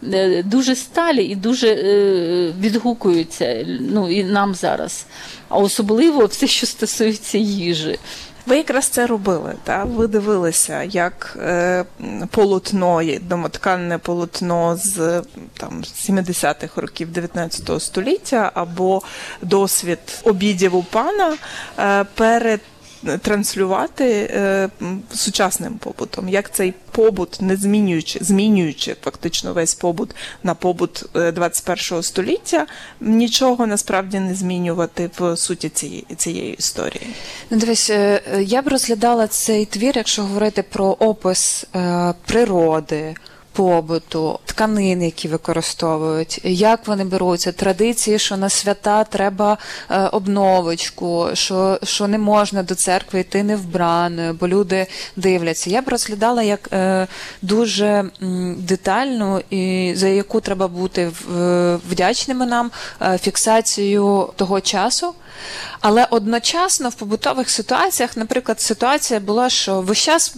але 0.02 0.42
дуже 0.42 0.76
сталі 0.76 1.24
і 1.24 1.34
дуже 1.34 1.68
е, 1.68 2.52
відгукуються 2.60 3.66
ну, 3.80 4.10
і 4.10 4.24
нам 4.24 4.54
зараз. 4.54 5.06
А 5.48 5.58
особливо 5.58 6.26
все, 6.26 6.46
що 6.46 6.66
стосується 6.66 7.38
їжі. 7.38 7.98
Ви 8.46 8.56
якраз 8.56 8.88
це 8.88 9.06
робили, 9.06 9.54
та? 9.64 9.84
Ви 9.84 10.06
дивилися, 10.06 10.82
як 10.82 11.38
е, 11.42 11.84
полотно, 12.30 13.02
домотканне 13.20 13.98
полотно 13.98 14.76
з 14.76 15.22
там 15.56 15.82
70-х 15.82 16.80
років 16.80 17.12
19 17.12 17.82
століття 17.82 18.50
або 18.54 19.02
досвід 19.42 19.98
обідів 20.24 20.76
у 20.76 20.82
пана 20.82 21.36
е, 21.78 22.04
перед 22.14 22.60
транслювати 23.22 24.30
е, 24.34 24.68
сучасним 25.14 25.74
побутом, 25.74 26.28
як 26.28 26.54
цей 26.54 26.74
побут, 26.90 27.38
не 27.40 27.56
змінюючи, 27.56 28.18
змінюючи 28.22 28.96
фактично 29.02 29.52
весь 29.52 29.74
побут 29.74 30.14
на 30.42 30.54
побут 30.54 31.04
е, 31.16 31.32
21 31.32 32.02
століття, 32.02 32.66
нічого 33.00 33.66
насправді 33.66 34.20
не 34.20 34.34
змінювати 34.34 35.10
в 35.18 35.36
суті 35.36 35.68
цієї, 35.68 36.06
цієї 36.16 36.54
історії. 36.54 37.06
Ну, 37.50 37.58
дивись, 37.58 37.90
е, 37.90 38.22
е, 38.34 38.42
я 38.42 38.62
б 38.62 38.68
розглядала 38.68 39.26
цей 39.26 39.64
твір, 39.64 39.92
якщо 39.96 40.22
говорити 40.22 40.62
про 40.62 40.86
опис 40.86 41.66
е, 41.74 42.14
природи, 42.26 43.14
побуту, 43.54 44.38
тканин, 44.44 45.02
які 45.02 45.28
використовують, 45.28 46.40
як 46.44 46.86
вони 46.86 47.04
беруться, 47.04 47.52
традиції, 47.52 48.18
що 48.18 48.36
на 48.36 48.48
свята 48.48 49.04
треба 49.04 49.58
е, 49.90 49.98
обновочку, 50.00 51.28
що, 51.32 51.78
що 51.82 52.08
не 52.08 52.18
можна 52.18 52.62
до 52.62 52.74
церкви 52.74 53.20
йти 53.20 53.42
не 53.42 53.56
вбраною, 53.56 54.34
бо 54.40 54.48
люди 54.48 54.86
дивляться. 55.16 55.70
Я 55.70 55.82
б 55.82 55.88
розглядала 55.88 56.42
як 56.42 56.68
е, 56.72 57.06
дуже 57.42 58.04
детальну 58.58 59.42
і 59.50 59.92
за 59.96 60.08
яку 60.08 60.40
треба 60.40 60.68
бути 60.68 61.10
вдячними 61.90 62.46
нам 62.46 62.70
е, 63.02 63.18
фіксацію 63.18 64.28
того 64.36 64.60
часу. 64.60 65.14
Але 65.80 66.06
одночасно 66.10 66.88
в 66.88 66.94
побутових 66.94 67.50
ситуаціях, 67.50 68.16
наприклад, 68.16 68.60
ситуація 68.60 69.20
була, 69.20 69.50
що 69.50 69.80
весь 69.80 69.98
час 69.98 70.36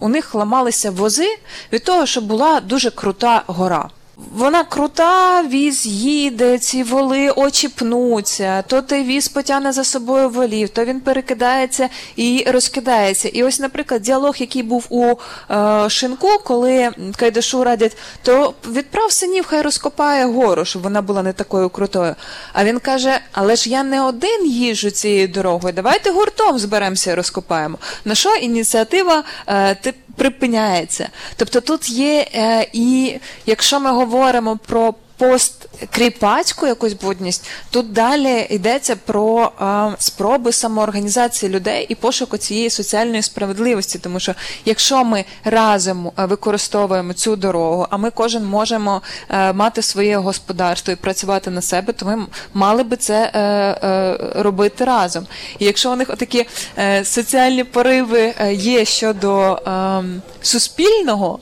у 0.00 0.08
них 0.08 0.34
ламалися 0.34 0.90
вози 0.90 1.38
від 1.72 1.84
того, 1.84 2.06
що 2.06 2.20
була 2.32 2.60
дуже 2.60 2.90
крута 2.90 3.42
гора. 3.46 3.88
Вона 4.34 4.64
крута, 4.64 5.42
віз 5.42 5.86
їде, 5.86 6.58
ці 6.58 6.82
воли 6.82 7.30
очі 7.30 7.68
пнуться, 7.68 8.62
то 8.62 8.82
той 8.82 9.02
віз 9.02 9.28
потягне 9.28 9.72
за 9.72 9.84
собою 9.84 10.28
волів, 10.28 10.68
то 10.68 10.84
він 10.84 11.00
перекидається 11.00 11.88
і 12.16 12.44
розкидається. 12.48 13.28
І 13.28 13.44
ось, 13.44 13.60
наприклад, 13.60 14.02
діалог, 14.02 14.34
який 14.38 14.62
був 14.62 14.86
у 14.90 15.14
е, 15.50 15.90
шинку, 15.90 16.28
коли 16.44 16.90
Кайдашу 17.16 17.64
радять, 17.64 17.96
то 18.22 18.54
відправ 18.70 19.12
синів, 19.12 19.46
хай 19.46 19.62
розкопає 19.62 20.26
гору, 20.26 20.64
щоб 20.64 20.82
вона 20.82 21.02
була 21.02 21.22
не 21.22 21.32
такою 21.32 21.68
крутою. 21.68 22.14
А 22.52 22.64
він 22.64 22.78
каже: 22.78 23.20
Але 23.32 23.56
ж 23.56 23.70
я 23.70 23.82
не 23.82 24.02
один 24.02 24.46
їжджу 24.46 24.90
цією 24.90 25.28
дорогою, 25.28 25.74
давайте 25.74 26.10
гуртом 26.10 26.58
зберемося 26.58 27.10
і 27.10 27.14
розкопаємо. 27.14 27.78
На 28.04 28.14
що 28.14 28.34
ініціатива 28.34 29.24
е, 29.46 29.74
ти 29.74 29.94
припиняється. 30.16 31.08
Тобто 31.36 31.60
тут 31.60 31.90
є 31.90 32.26
е, 32.34 32.66
і 32.72 33.16
якщо 33.46 33.80
ми 33.80 33.90
говоримо 33.90 34.58
про 34.66 34.94
посткріпацьку 35.22 36.66
якусь 36.66 36.92
будність, 36.92 37.48
тут 37.70 37.92
далі 37.92 38.46
йдеться 38.50 38.96
про 38.96 39.52
е, 39.60 39.96
спроби 39.98 40.52
самоорганізації 40.52 41.52
людей 41.52 41.86
і 41.88 41.94
пошуку 41.94 42.36
цієї 42.36 42.70
соціальної 42.70 43.22
справедливості. 43.22 43.98
Тому 43.98 44.20
що 44.20 44.34
якщо 44.64 45.04
ми 45.04 45.24
разом 45.44 46.06
е, 46.06 46.26
використовуємо 46.26 47.12
цю 47.12 47.36
дорогу, 47.36 47.86
а 47.90 47.96
ми 47.96 48.10
кожен 48.10 48.44
можемо 48.44 49.02
е, 49.28 49.52
мати 49.52 49.82
своє 49.82 50.16
господарство 50.16 50.92
і 50.92 50.96
працювати 50.96 51.50
на 51.50 51.62
себе, 51.62 51.92
то 51.92 52.06
ми 52.06 52.26
мали 52.54 52.82
би 52.82 52.96
це 52.96 53.30
е, 53.34 53.40
е, 53.40 54.18
робити 54.42 54.84
разом. 54.84 55.26
І 55.58 55.64
якщо 55.64 55.92
у 55.92 55.96
них 55.96 56.08
такі 56.08 56.46
е, 56.78 57.04
соціальні 57.04 57.64
пориви 57.64 58.34
е, 58.38 58.54
є 58.54 58.84
щодо 58.84 59.52
е, 59.52 60.04
суспільного, 60.42 61.38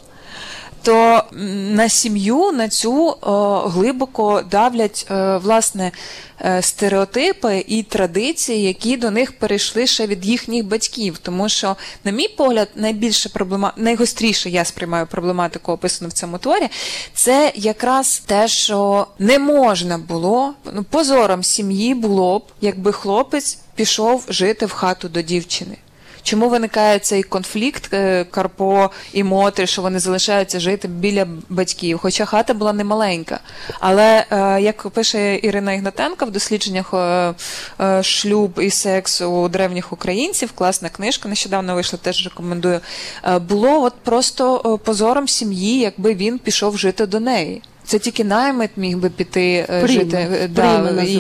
то 0.83 1.25
на 1.71 1.89
сім'ю 1.89 2.53
на 2.53 2.69
цю 2.69 3.11
е, 3.11 3.15
глибоко 3.71 4.43
давлять 4.51 5.07
е, 5.11 5.37
власне 5.37 5.93
е, 6.41 6.63
стереотипи 6.63 7.65
і 7.69 7.83
традиції, 7.83 8.63
які 8.63 8.97
до 8.97 9.11
них 9.11 9.39
перейшли 9.39 9.87
ще 9.87 10.07
від 10.07 10.27
їхніх 10.27 10.65
батьків. 10.65 11.19
Тому 11.19 11.49
що, 11.49 11.77
на 12.05 12.11
мій 12.11 12.29
погляд, 12.29 12.69
найбільше 12.75 13.29
проблема, 13.29 13.73
найгостріше 13.77 14.51
я 14.51 14.65
сприймаю 14.65 15.07
проблематику, 15.07 15.73
описану 15.73 16.09
в 16.09 16.13
цьому 16.13 16.39
творі, 16.39 16.69
це 17.15 17.53
якраз 17.55 18.23
те, 18.27 18.49
що 18.49 19.07
не 19.19 19.39
можна 19.39 19.99
було 19.99 20.55
ну, 20.73 20.83
позором 20.83 21.43
сім'ї 21.43 21.95
було 21.95 22.39
б, 22.39 22.43
якби 22.61 22.93
хлопець 22.93 23.59
пішов 23.75 24.25
жити 24.29 24.67
в 24.67 24.73
хату 24.73 25.09
до 25.09 25.23
дівчини. 25.23 25.77
Чому 26.31 26.49
виникає 26.49 26.99
цей 26.99 27.23
конфлікт 27.23 27.95
е, 27.95 28.25
Карпо 28.25 28.91
і 29.13 29.25
Мотрі, 29.25 29.67
що 29.67 29.83
вони 29.83 29.99
залишаються 29.99 30.61
жити 30.61 30.89
біля 30.89 31.27
батьків? 31.49 31.99
Хоча 31.99 32.25
хата 32.25 32.55
була 32.55 32.73
не 32.73 32.85
маленька. 32.85 33.41
Але 33.81 34.25
е, 34.31 34.61
як 34.61 34.89
пише 34.89 35.41
Ірина 35.43 35.73
Ігнатенко 35.73 36.25
в 36.25 36.31
дослідженнях 36.31 36.95
е, 36.95 37.35
шлюб 38.03 38.61
і 38.63 38.71
секс 38.71 39.21
у 39.21 39.49
древніх 39.49 39.93
українців, 39.93 40.53
класна 40.55 40.89
книжка, 40.89 41.29
нещодавно 41.29 41.75
вийшла, 41.75 41.99
теж 42.03 42.25
рекомендую. 42.25 42.81
Було 43.49 43.83
от 43.83 43.95
просто 43.95 44.79
позором 44.85 45.29
сім'ї, 45.29 45.79
якби 45.79 46.15
він 46.15 46.39
пішов 46.39 46.79
жити 46.79 47.07
до 47.07 47.21
неї. 47.21 47.63
Це 47.85 47.99
тільки 47.99 48.25
наймит 48.25 48.71
міг 48.77 48.97
би 48.99 49.11
піти 49.11 49.67
е, 49.71 49.83
Прийми. 49.83 49.89
жити 50.05 50.17
е, 50.17 50.49
Прийми 50.55 50.93
да, 50.93 51.03
і, 51.03 51.13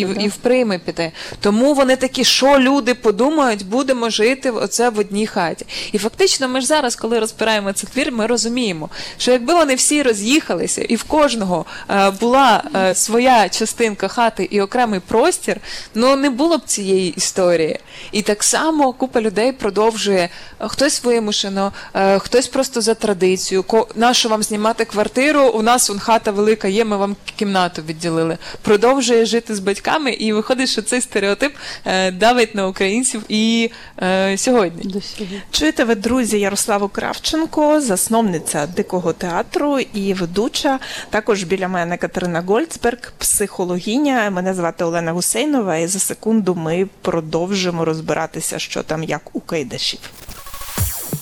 і, 0.00 0.04
да. 0.04 0.20
і 0.22 0.28
в 0.28 0.36
прийми 0.36 0.78
піти. 0.78 1.12
Тому 1.40 1.74
вони 1.74 1.96
такі, 1.96 2.24
що 2.24 2.58
люди 2.58 2.94
подумають, 2.94 3.66
будемо 3.66 4.10
жити 4.10 4.50
в- 4.50 4.56
оце 4.56 4.90
в 4.90 4.98
одній 4.98 5.26
хаті. 5.26 5.66
І 5.92 5.98
фактично, 5.98 6.48
ми 6.48 6.60
ж 6.60 6.66
зараз, 6.66 6.96
коли 6.96 7.18
розбираємо 7.18 7.72
цей 7.72 7.88
твір, 7.94 8.12
ми 8.12 8.26
розуміємо, 8.26 8.88
що 9.18 9.32
якби 9.32 9.54
вони 9.54 9.74
всі 9.74 10.02
роз'їхалися, 10.02 10.82
і 10.82 10.96
в 10.96 11.02
кожного 11.04 11.64
е, 11.90 12.10
була 12.10 12.62
е, 12.76 12.94
своя 12.94 13.48
частинка 13.48 14.08
хати 14.08 14.48
і 14.50 14.60
окремий 14.60 15.00
простір, 15.00 15.56
ну 15.94 16.16
не 16.16 16.30
було 16.30 16.58
б 16.58 16.64
цієї 16.64 17.10
історії. 17.16 17.78
І 18.12 18.22
так 18.22 18.42
само 18.44 18.92
купа 18.92 19.20
людей 19.20 19.52
продовжує 19.52 20.28
хтось 20.58 21.04
вимушено, 21.04 21.72
е, 21.94 22.18
хтось 22.18 22.46
просто 22.46 22.80
за 22.80 22.94
традицію. 22.94 23.62
Ко 23.62 23.88
нащо 23.94 24.28
вам 24.28 24.42
знімати 24.42 24.84
квартиру? 24.84 25.46
У 25.48 25.62
нас 25.62 25.88
вон 25.88 25.98
хата 25.98 26.15
велика 26.24 26.68
є, 26.68 26.84
ми 26.84 26.96
вам 26.96 27.16
кімнату 27.36 27.82
відділили. 27.82 28.38
Продовжує 28.62 29.26
жити 29.26 29.54
з 29.54 29.58
батьками, 29.58 30.10
і 30.10 30.32
виходить, 30.32 30.68
що 30.68 30.82
цей 30.82 31.00
стереотип 31.00 31.52
е, 31.84 32.10
давить 32.10 32.54
на 32.54 32.66
українців 32.66 33.22
і 33.28 33.70
е, 34.02 34.38
сьогодні. 34.38 34.92
До 34.92 35.00
сьогодні. 35.00 35.40
Чуєте 35.50 35.84
ви, 35.84 35.94
друзі, 35.94 36.38
Ярославу 36.38 36.88
Кравченко, 36.88 37.80
засновниця 37.80 38.66
дикого 38.66 39.12
театру 39.12 39.78
і 39.78 40.14
ведуча. 40.14 40.78
Також 41.10 41.42
біля 41.42 41.68
мене 41.68 41.96
Катерина 41.96 42.40
Гольцберг, 42.40 43.12
психологиня. 43.18 44.30
Мене 44.30 44.54
звати 44.54 44.84
Олена 44.84 45.12
Гусейнова, 45.12 45.76
і 45.76 45.86
за 45.86 45.98
секунду 45.98 46.54
ми 46.54 46.88
продовжимо 47.02 47.84
розбиратися, 47.84 48.58
що 48.58 48.82
там 48.82 49.02
як 49.04 49.22
у 49.32 49.40
Кайдашів. 49.40 50.00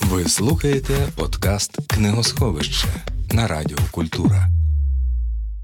Ви 0.00 0.28
слухаєте 0.28 0.94
подкаст 1.16 1.78
Книгосховище 1.87 2.87
на 3.30 3.48
Радіо 3.48 3.78
Культура. 3.90 4.48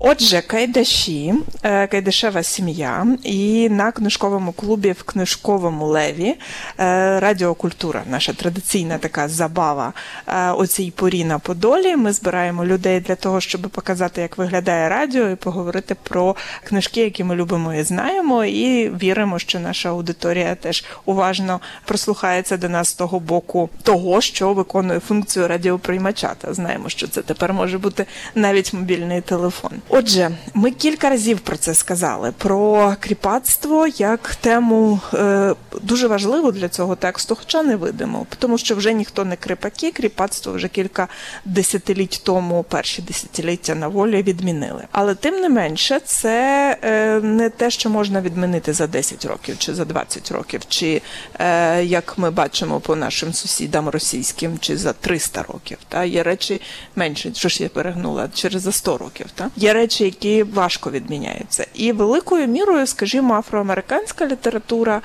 Отже, 0.02 0.42
Кайдаші, 0.42 1.34
е, 1.62 1.86
Кайдашева 1.86 2.42
сім'я, 2.42 3.06
і 3.22 3.68
на 3.68 3.92
книжковому 3.92 4.52
клубі 4.52 4.92
в 4.92 5.02
книжковому 5.02 5.86
леві 5.86 6.34
е, 6.78 7.20
Радіокультура, 7.20 8.02
наша 8.10 8.32
традиційна 8.32 8.98
така 8.98 9.28
забава 9.28 9.92
е, 10.26 10.50
о 10.50 10.66
цій 10.66 10.90
порі 10.90 11.24
на 11.24 11.38
Подолі. 11.38 11.96
Ми 11.96 12.12
збираємо 12.12 12.64
людей 12.64 13.00
для 13.00 13.14
того, 13.14 13.40
щоб 13.40 13.60
показати, 13.60 14.20
як 14.20 14.38
виглядає 14.38 14.88
радіо, 14.88 15.30
і 15.30 15.36
поговорити 15.36 15.96
про 16.02 16.36
книжки, 16.64 17.00
які 17.00 17.24
ми 17.24 17.36
любимо 17.36 17.74
і 17.74 17.82
знаємо, 17.82 18.44
і 18.44 18.90
віримо, 18.90 19.38
що 19.38 19.60
наша 19.60 19.88
аудиторія 19.88 20.54
теж 20.54 20.84
уважно 21.04 21.60
прослухається 21.84 22.56
до 22.56 22.68
нас 22.68 22.88
з 22.88 22.94
того 22.94 23.20
боку 23.20 23.70
того, 23.82 24.20
що 24.20 24.52
виконує 24.52 25.00
функцію 25.00 25.48
радіоприймача. 25.48 26.34
Та 26.38 26.54
знаємо, 26.54 26.88
що 26.88 27.08
це 27.08 27.22
тепер 27.22 27.52
може 27.52 27.78
бути 27.78 28.06
навіть 28.34 28.72
мобільний 28.72 29.20
телефон. 29.20 29.70
Отже, 29.92 30.30
ми 30.54 30.70
кілька 30.70 31.10
разів 31.10 31.40
про 31.40 31.56
це 31.56 31.74
сказали: 31.74 32.32
про 32.38 32.94
кріпацтво 33.00 33.86
як 33.86 34.34
тему 34.34 35.00
е, 35.14 35.54
дуже 35.82 36.06
важливу 36.06 36.52
для 36.52 36.68
цього 36.68 36.96
тексту, 36.96 37.34
хоча 37.34 37.62
не 37.62 37.76
видимо, 37.76 38.26
тому 38.38 38.58
що 38.58 38.74
вже 38.74 38.92
ніхто 38.92 39.24
не 39.24 39.36
кріпаки, 39.36 39.90
кріпацтво 39.90 40.52
вже 40.52 40.68
кілька 40.68 41.08
десятиліть 41.44 42.20
тому, 42.24 42.62
перші 42.62 43.02
десятиліття 43.02 43.74
на 43.74 43.88
волі 43.88 44.22
відмінили. 44.22 44.84
Але 44.92 45.14
тим 45.14 45.34
не 45.34 45.48
менше, 45.48 46.00
це 46.04 46.76
е, 46.82 47.20
не 47.20 47.50
те, 47.50 47.70
що 47.70 47.90
можна 47.90 48.20
відмінити 48.20 48.72
за 48.72 48.86
10 48.86 49.24
років 49.24 49.58
чи 49.58 49.74
за 49.74 49.84
20 49.84 50.30
років, 50.30 50.60
чи 50.68 51.02
е, 51.38 51.84
як 51.84 52.18
ми 52.18 52.30
бачимо 52.30 52.80
по 52.80 52.96
нашим 52.96 53.32
сусідам 53.32 53.88
російським, 53.88 54.58
чи 54.58 54.76
за 54.76 54.92
300 54.92 55.42
років. 55.42 55.78
Та 55.88 56.04
є 56.04 56.22
речі 56.22 56.60
менше, 56.96 57.32
що 57.34 57.48
ж 57.48 57.62
я 57.62 57.68
перегнула 57.68 58.28
через 58.34 58.62
за 58.62 58.72
100 58.72 58.98
років. 58.98 59.26
Та 59.34 59.50
є 59.56 59.72
речі, 59.80 60.04
які 60.04 60.42
важко 60.42 60.90
відміняються, 60.90 61.66
і 61.74 61.92
великою 61.92 62.46
мірою, 62.46 62.86
скажімо, 62.86 63.34
афроамериканська 63.34 64.26
література, 64.26 65.00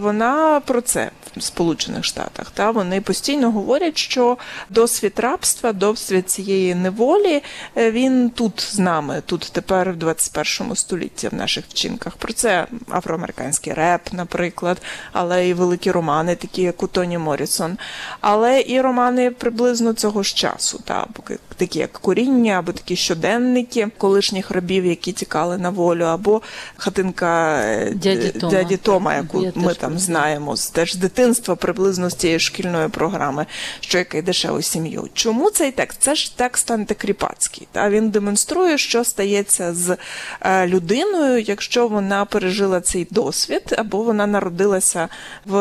вона 0.00 0.60
про 0.66 0.80
це 0.80 1.10
в 1.36 1.42
Сполучених 1.42 2.04
Штатах. 2.04 2.50
Та 2.50 2.70
вони 2.70 3.00
постійно 3.00 3.50
говорять, 3.50 3.98
що 3.98 4.36
досвід 4.70 5.12
рабства, 5.16 5.72
досвід 5.72 6.30
цієї 6.30 6.74
неволі, 6.74 7.42
е, 7.76 7.90
він 7.90 8.30
тут 8.30 8.60
з 8.60 8.78
нами, 8.78 9.22
тут 9.26 9.50
тепер 9.52 9.92
в 9.92 9.96
21 9.96 10.76
столітті 10.76 11.28
в 11.28 11.34
наших 11.34 11.64
вчинках. 11.68 12.16
Про 12.16 12.32
це 12.32 12.66
афроамериканський 12.90 13.72
реп, 13.72 14.00
наприклад, 14.12 14.82
але 15.12 15.48
і 15.48 15.54
великі 15.54 15.90
романи, 15.90 16.36
такі 16.36 16.62
як 16.62 16.82
у 16.82 16.86
Тоні 16.86 17.18
Морісон, 17.18 17.78
але 18.20 18.60
і 18.60 18.80
романи 18.80 19.30
приблизно 19.30 19.92
цього 19.92 20.22
ж 20.22 20.34
часу, 20.34 20.80
та 20.84 21.06
поки 21.12 21.38
такі 21.58 21.78
як 21.78 21.92
коріння, 21.92 22.52
або 22.52 22.72
такі 22.72 22.96
щоденники 22.96 23.88
колишніх 23.98 24.50
рабів, 24.50 24.86
які 24.86 25.12
тікали 25.12 25.58
на 25.58 25.70
волю, 25.70 26.04
або 26.04 26.42
хатинка 26.76 27.60
е, 27.60 27.92
Дяді 27.94 28.28
Тома. 28.28 28.52
дяді 28.52 28.76
Тома, 28.76 29.14
яку 29.14 29.42
Я 29.42 29.52
ми 29.54 29.74
там 29.74 29.98
знаємо 29.98 30.56
з 30.56 30.70
теж 30.70 30.94
з 30.94 30.96
дитинства, 30.96 31.56
приблизно 31.56 32.10
з 32.10 32.14
цієї 32.14 32.40
шкільної 32.40 32.88
програми, 32.88 33.46
що 33.80 33.98
яке 33.98 34.22
дешеву 34.22 34.62
сім'ю. 34.62 35.08
Чому 35.14 35.50
цей 35.50 35.72
текст? 35.72 36.02
Це 36.02 36.14
ж 36.14 36.36
текст 36.36 36.70
антикріпацький. 36.70 37.68
Та 37.72 37.90
він 37.90 38.10
демонструє, 38.10 38.78
що 38.78 39.04
стається 39.04 39.74
з 39.74 39.96
е, 40.40 40.66
людиною, 40.66 41.40
якщо 41.40 41.88
вона 41.88 42.24
пережила 42.24 42.80
цей 42.80 43.06
досвід, 43.10 43.74
або 43.78 44.02
вона 44.02 44.26
народилася 44.26 45.08
в 45.46 45.58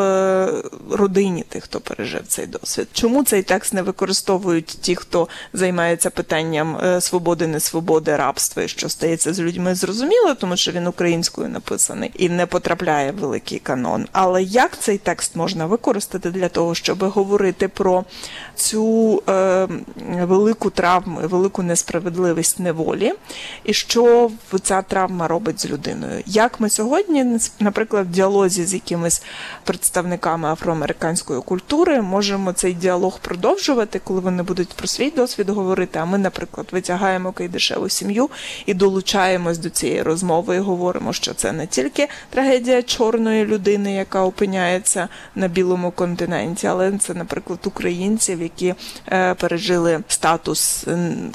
родині 0.92 1.44
тих, 1.50 1.64
хто 1.64 1.80
пережив 1.80 2.22
цей 2.28 2.48
досвід. 2.48 2.88
Чому 2.94 3.24
цей 3.24 3.44
текст 3.44 3.74
не 3.74 3.82
використовують 3.82 4.66
ті, 4.66 4.96
хто 4.96 5.28
займається 5.88 6.10
питанням 6.10 6.78
е, 6.84 7.02
свободи, 7.02 7.48
несвободи, 7.48 8.16
рабства, 8.16 8.64
і 8.64 8.68
що 8.68 8.90
стається 8.90 9.34
з 9.34 9.40
людьми, 9.40 9.76
зрозуміло, 9.76 10.36
тому 10.36 10.58
що 10.58 10.72
він 10.72 10.88
українською 10.88 11.50
написаний 11.50 12.12
і 12.16 12.30
не 12.30 12.46
потрапляє 12.46 13.12
в 13.12 13.16
великий 13.16 13.60
канон. 13.60 14.08
Але 14.12 14.44
як 14.44 14.80
цей 14.80 14.98
текст 14.98 15.36
можна 15.36 15.66
використати 15.66 16.32
для 16.32 16.50
того, 16.50 16.76
щоб 16.76 17.04
говорити 17.04 17.68
про 17.68 18.04
цю 18.56 19.24
е, 19.30 19.68
велику 20.22 20.70
травму, 20.70 21.20
велику 21.24 21.64
несправедливість 21.64 22.60
неволі, 22.60 23.14
і 23.64 23.74
що 23.74 24.32
ця 24.64 24.82
травма 24.82 25.28
робить 25.28 25.62
з 25.62 25.66
людиною? 25.66 26.24
Як 26.26 26.60
ми 26.60 26.70
сьогодні, 26.70 27.40
наприклад, 27.60 28.08
в 28.08 28.10
діалозі 28.10 28.66
з 28.66 28.74
якимись 28.74 29.24
представниками 29.64 30.50
афроамериканської 30.50 31.42
культури, 31.42 32.02
можемо 32.02 32.54
цей 32.54 32.74
діалог 32.74 33.20
продовжувати, 33.20 34.02
коли 34.04 34.20
вони 34.20 34.44
будуть 34.44 34.74
про 34.74 34.88
свій 34.88 35.12
досвід 35.12 35.50
говорити, 35.50 35.77
а 35.96 36.06
ми, 36.06 36.18
наприклад, 36.18 36.68
витягаємо 36.72 37.32
кайдешеву 37.32 37.90
сім'ю 37.90 38.30
і 38.66 38.74
долучаємось 38.74 39.58
до 39.58 39.70
цієї 39.70 40.02
розмови 40.02 40.56
і 40.56 40.60
говоримо, 40.60 41.14
що 41.14 41.34
це 41.34 41.52
не 41.52 41.68
тільки 41.68 42.08
трагедія 42.30 42.82
чорної 42.82 43.46
людини, 43.46 43.94
яка 43.94 44.24
опиняється 44.24 45.08
на 45.36 45.48
білому 45.48 45.92
континенті, 45.92 46.68
але 46.68 46.98
це, 46.98 47.14
наприклад, 47.14 47.60
українців, 47.66 48.42
які 48.42 48.74
е, 49.12 49.34
пережили 49.34 50.00
статус 50.08 50.86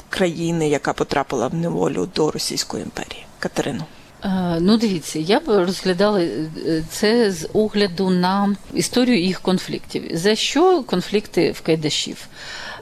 країни, 0.09 0.69
яка 0.69 0.93
потрапила 0.93 1.47
в 1.47 1.55
неволю 1.55 2.09
до 2.15 2.31
Російської 2.31 2.83
імперії. 2.83 3.25
Катерину. 3.39 3.83
Е, 4.23 4.57
Ну, 4.61 4.77
дивіться, 4.77 5.19
я 5.19 5.39
б 5.39 5.43
розглядала 5.47 6.21
е, 6.21 6.83
це 6.89 7.31
з 7.31 7.49
огляду 7.53 8.09
на 8.09 8.55
історію 8.73 9.21
їх 9.21 9.41
конфліктів. 9.41 10.03
За 10.13 10.35
що 10.35 10.83
конфлікти 10.83 11.51
в 11.51 11.61
Кайдашів? 11.61 12.27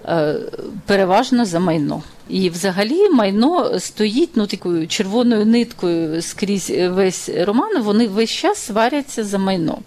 Е, 0.07 0.35
Переважно 0.87 1.45
за 1.45 1.59
майно. 1.59 2.03
І 2.31 2.49
взагалі 2.49 3.09
майно 3.09 3.79
стоїть 3.79 4.29
ну 4.35 4.47
такою 4.47 4.87
червоною 4.87 5.45
ниткою 5.45 6.21
скрізь 6.21 6.69
весь 6.69 7.29
роман. 7.29 7.81
Вони 7.81 8.07
весь 8.07 8.29
час 8.29 8.57
сваряться 8.57 9.23
за 9.23 9.37
майно. 9.37 9.77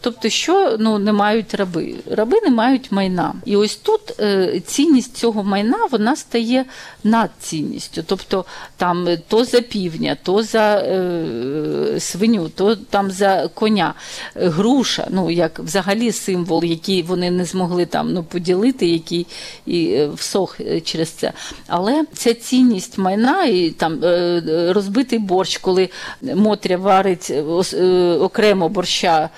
Тобто, 0.00 0.28
що 0.28 0.76
ну 0.80 0.98
не 0.98 1.12
мають 1.12 1.54
раби? 1.54 1.94
Раби 2.10 2.40
не 2.44 2.50
мають 2.50 2.92
майна. 2.92 3.34
І 3.44 3.56
ось 3.56 3.76
тут 3.76 4.20
е, 4.20 4.60
цінність 4.66 5.16
цього 5.16 5.44
майна 5.44 5.78
вона 5.90 6.16
стає 6.16 6.64
над 7.04 7.30
цінністю. 7.40 8.02
Тобто 8.06 8.44
там 8.76 9.08
е, 9.08 9.18
то 9.28 9.44
за 9.44 9.60
півня, 9.60 10.16
то 10.22 10.42
за 10.42 10.78
е, 10.78 11.96
свиню, 11.98 12.48
то 12.48 12.76
там 12.76 13.10
за 13.10 13.48
коня. 13.54 13.94
Груша, 14.34 15.06
ну 15.10 15.30
як 15.30 15.58
взагалі 15.58 16.12
символ, 16.12 16.64
який 16.64 17.02
вони 17.02 17.30
не 17.30 17.44
змогли 17.44 17.86
там 17.86 18.12
ну 18.12 18.24
поділити, 18.24 18.86
який 18.86 19.26
і 19.66 19.86
е, 19.86 20.08
всох 20.08 20.60
е, 20.60 20.80
через 20.80 21.08
це. 21.08 21.32
Але 21.66 21.93
ця 22.12 22.34
цінність 22.34 22.98
майна 22.98 23.44
і 23.44 23.70
там 23.70 24.04
е, 24.04 24.42
розбитий 24.72 25.18
борщ, 25.18 25.58
коли 25.58 25.88
Мотря 26.22 26.76
варить 26.76 27.30
е, 27.30 27.44
е, 27.76 28.12
окремо 28.12 28.68
борща, 28.68 29.30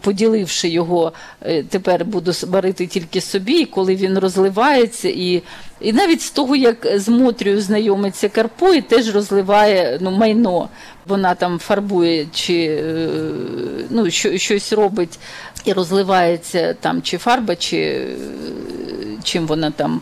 поділивши 0.00 0.68
його, 0.68 1.12
тепер 1.68 2.04
буду 2.04 2.32
варити 2.46 2.86
тільки 2.86 3.20
собі, 3.20 3.64
коли 3.64 3.96
він 3.96 4.18
розливається, 4.18 5.08
і, 5.08 5.42
і 5.80 5.92
навіть 5.92 6.22
з 6.22 6.30
того, 6.30 6.56
як 6.56 6.86
з 6.94 7.08
Мотрію 7.08 7.60
знайомиться 7.60 8.28
Карпо, 8.28 8.74
і 8.74 8.80
теж 8.80 9.14
розливає 9.14 9.98
ну, 10.00 10.10
майно. 10.10 10.68
Вона 11.06 11.34
там 11.34 11.58
фарбує 11.58 12.26
чи 12.32 12.84
ну, 13.90 14.10
що, 14.10 14.38
щось 14.38 14.72
робить 14.72 15.18
і 15.64 15.72
розливається 15.72 16.74
там 16.80 17.02
чи 17.02 17.18
фарба, 17.18 17.56
чи 17.56 18.06
чим 19.22 19.46
вона 19.46 19.70
там 19.70 20.00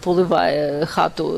поливає 0.00 0.86
хату, 0.86 1.34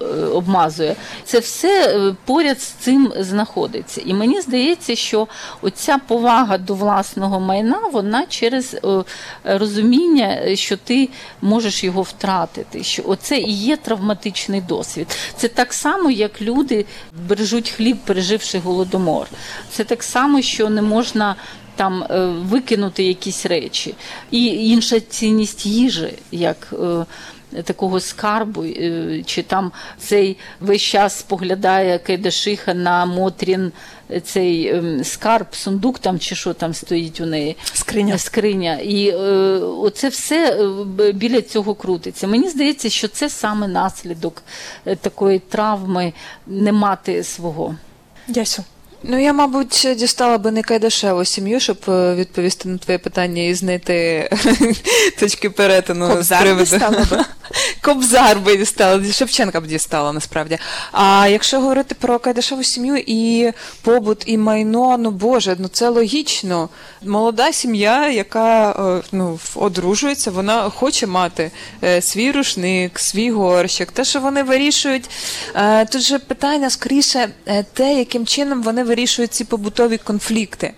е, 0.00 0.04
е, 0.04 0.26
обмазує. 0.26 0.96
Це 1.24 1.38
все 1.38 1.88
е, 1.88 2.14
поряд 2.24 2.60
з 2.60 2.66
цим 2.66 3.12
знаходиться. 3.18 4.02
І 4.06 4.14
мені 4.14 4.40
здається, 4.40 4.96
що 4.96 5.28
оця 5.62 5.98
повага 5.98 6.58
до 6.58 6.74
власного 6.74 7.40
майна, 7.40 7.78
вона 7.92 8.26
через 8.26 8.74
е, 8.74 9.04
розуміння, 9.44 10.38
е, 10.42 10.56
що 10.56 10.76
ти 10.76 11.08
можеш 11.42 11.84
його 11.84 12.02
втратити. 12.02 12.82
Що 12.82 13.02
оце 13.06 13.38
і 13.38 13.52
є 13.52 13.76
травматичний 13.76 14.60
досвід. 14.60 15.16
Це 15.36 15.48
так 15.48 15.72
само, 15.72 16.10
як 16.10 16.42
люди 16.42 16.86
бережуть 17.28 17.70
хліб, 17.70 17.96
переживши 17.96 18.58
голодомор. 18.58 19.26
Це 19.70 19.84
так 19.84 20.02
само, 20.02 20.42
що 20.42 20.70
не 20.70 20.82
можна 20.82 21.36
там 21.78 22.02
е, 22.02 22.26
викинути 22.26 23.04
якісь 23.04 23.46
речі. 23.46 23.94
І 24.30 24.46
інша 24.46 25.00
цінність 25.00 25.66
їжі, 25.66 26.12
як 26.32 26.68
е, 26.72 27.04
такого 27.64 28.00
скарбу, 28.00 28.64
е, 28.64 29.22
чи 29.26 29.42
там 29.42 29.72
цей 29.98 30.36
весь 30.60 30.82
час 30.82 31.18
споглядає 31.18 31.98
Кайдашиха 31.98 32.74
на 32.74 33.06
Мотрін 33.06 33.72
е, 34.10 34.20
цей 34.20 34.68
ем, 34.68 35.04
скарб, 35.04 35.46
сундук 35.52 35.98
там 35.98 36.18
чи 36.18 36.34
що 36.34 36.54
там 36.54 36.74
стоїть 36.74 37.20
у 37.20 37.26
неї. 37.26 37.56
Скриня. 37.72 38.18
Скриня. 38.18 38.78
І 38.78 39.08
е, 39.08 39.16
оце 39.58 40.08
все 40.08 40.68
біля 41.14 41.42
цього 41.42 41.74
крутиться. 41.74 42.26
Мені 42.26 42.48
здається, 42.48 42.90
що 42.90 43.08
це 43.08 43.28
саме 43.28 43.68
наслідок 43.68 44.42
такої 45.00 45.38
травми 45.38 46.12
не 46.46 46.72
мати 46.72 47.24
свого. 47.24 47.74
Ясю. 48.28 48.64
Ну, 49.02 49.18
я, 49.18 49.32
мабуть, 49.32 49.88
дістала 49.96 50.38
би 50.38 50.50
не 50.50 50.62
кайдашеву 50.62 51.24
сім'ю, 51.24 51.60
щоб 51.60 51.78
е, 51.88 52.14
відповісти 52.14 52.68
на 52.68 52.78
твоє 52.78 52.98
питання 52.98 53.42
і 53.42 53.54
знайти 53.54 54.30
точки 55.20 55.50
перетину 55.50 56.08
Кобзар 56.08 56.38
з 56.38 56.42
приводу. 56.42 56.64
дістала 56.64 57.06
би? 57.10 57.24
Кобзар 57.82 58.40
би 58.40 58.56
дістала, 58.56 59.12
Шевченка 59.12 59.60
б 59.60 59.66
дістала 59.66 60.12
насправді. 60.12 60.58
А 60.92 61.28
якщо 61.30 61.60
говорити 61.60 61.94
про 61.94 62.18
кайдашеву 62.18 62.64
сім'ю 62.64 62.96
і 63.06 63.52
побут, 63.82 64.22
і 64.26 64.38
майно, 64.38 64.98
ну 64.98 65.10
боже, 65.10 65.56
ну 65.58 65.68
це 65.68 65.88
логічно. 65.88 66.68
Молода 67.02 67.52
сім'я, 67.52 68.10
яка 68.10 68.70
е, 68.70 69.02
ну, 69.12 69.38
одружується, 69.54 70.30
вона 70.30 70.70
хоче 70.70 71.06
мати 71.06 71.50
е, 71.84 72.02
свій 72.02 72.32
рушник, 72.32 72.98
свій 72.98 73.30
горщик. 73.30 73.92
Те, 73.92 74.04
що 74.04 74.20
вони 74.20 74.42
вирішують, 74.42 75.10
тут 75.92 76.02
же 76.02 76.18
питання 76.18 76.70
скоріше 76.70 77.28
те, 77.72 77.94
яким 77.94 78.26
чином 78.26 78.62
вони 78.62 78.84
вирішують 78.88 79.32
ці 79.32 79.44
побутові 79.44 79.98
конфлікти. 79.98 80.72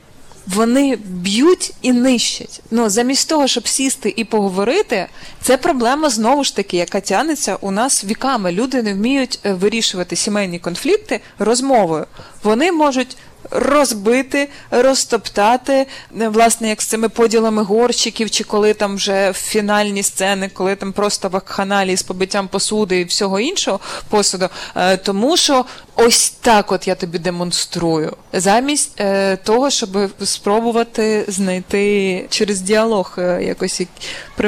Вони 0.47 0.97
б'ють 0.97 1.73
і 1.83 1.93
нищать. 1.93 2.61
Ну 2.71 2.89
замість 2.89 3.29
того, 3.29 3.47
щоб 3.47 3.69
сісти 3.69 4.15
і 4.17 4.25
поговорити, 4.25 5.07
це 5.43 5.57
проблема 5.57 6.11
знову 6.11 6.45
ж 6.45 6.57
таки, 6.57 6.77
яка 6.77 7.01
тянеться 7.01 7.57
у 7.61 7.71
нас 7.71 8.05
віками. 8.05 8.53
Люди 8.53 8.83
не 8.83 8.95
вміють 8.95 9.39
е, 9.45 9.53
вирішувати 9.53 10.17
сімейні 10.17 10.59
конфлікти 10.59 11.21
розмовою. 11.39 12.07
Вони 12.43 12.73
можуть 12.73 13.17
розбити, 13.51 14.49
розтоптати, 14.71 15.87
е, 16.21 16.29
власне, 16.29 16.69
як 16.69 16.83
з 16.83 16.87
цими 16.87 17.09
поділами 17.09 17.63
горщиків, 17.63 18.31
чи 18.31 18.45
коли 18.45 18.75
там 18.75 18.97
вже 18.97 19.33
фінальні 19.33 20.03
сцени, 20.03 20.51
коли 20.55 20.77
там 20.77 20.93
просто 20.93 21.29
вакханалії 21.29 21.97
з 21.97 22.03
побиттям 22.03 22.49
посуди 22.49 23.01
і 23.01 23.05
всього 23.05 23.41
іншого 23.41 23.81
посуду. 24.09 24.49
Е, 24.77 24.97
Тому 24.97 25.37
що 25.37 25.65
ось 25.97 26.31
так 26.31 26.73
от 26.73 26.89
я 26.89 26.95
тобі 26.95 27.19
демонструю. 27.19 28.17
Замість 28.33 29.01
е, 29.01 29.37
того, 29.37 29.71
щоб 29.71 29.91
спробувати 30.25 31.25
знайти 31.29 32.27
через 32.31 32.61
діалог 32.61 33.15
якось 33.43 33.81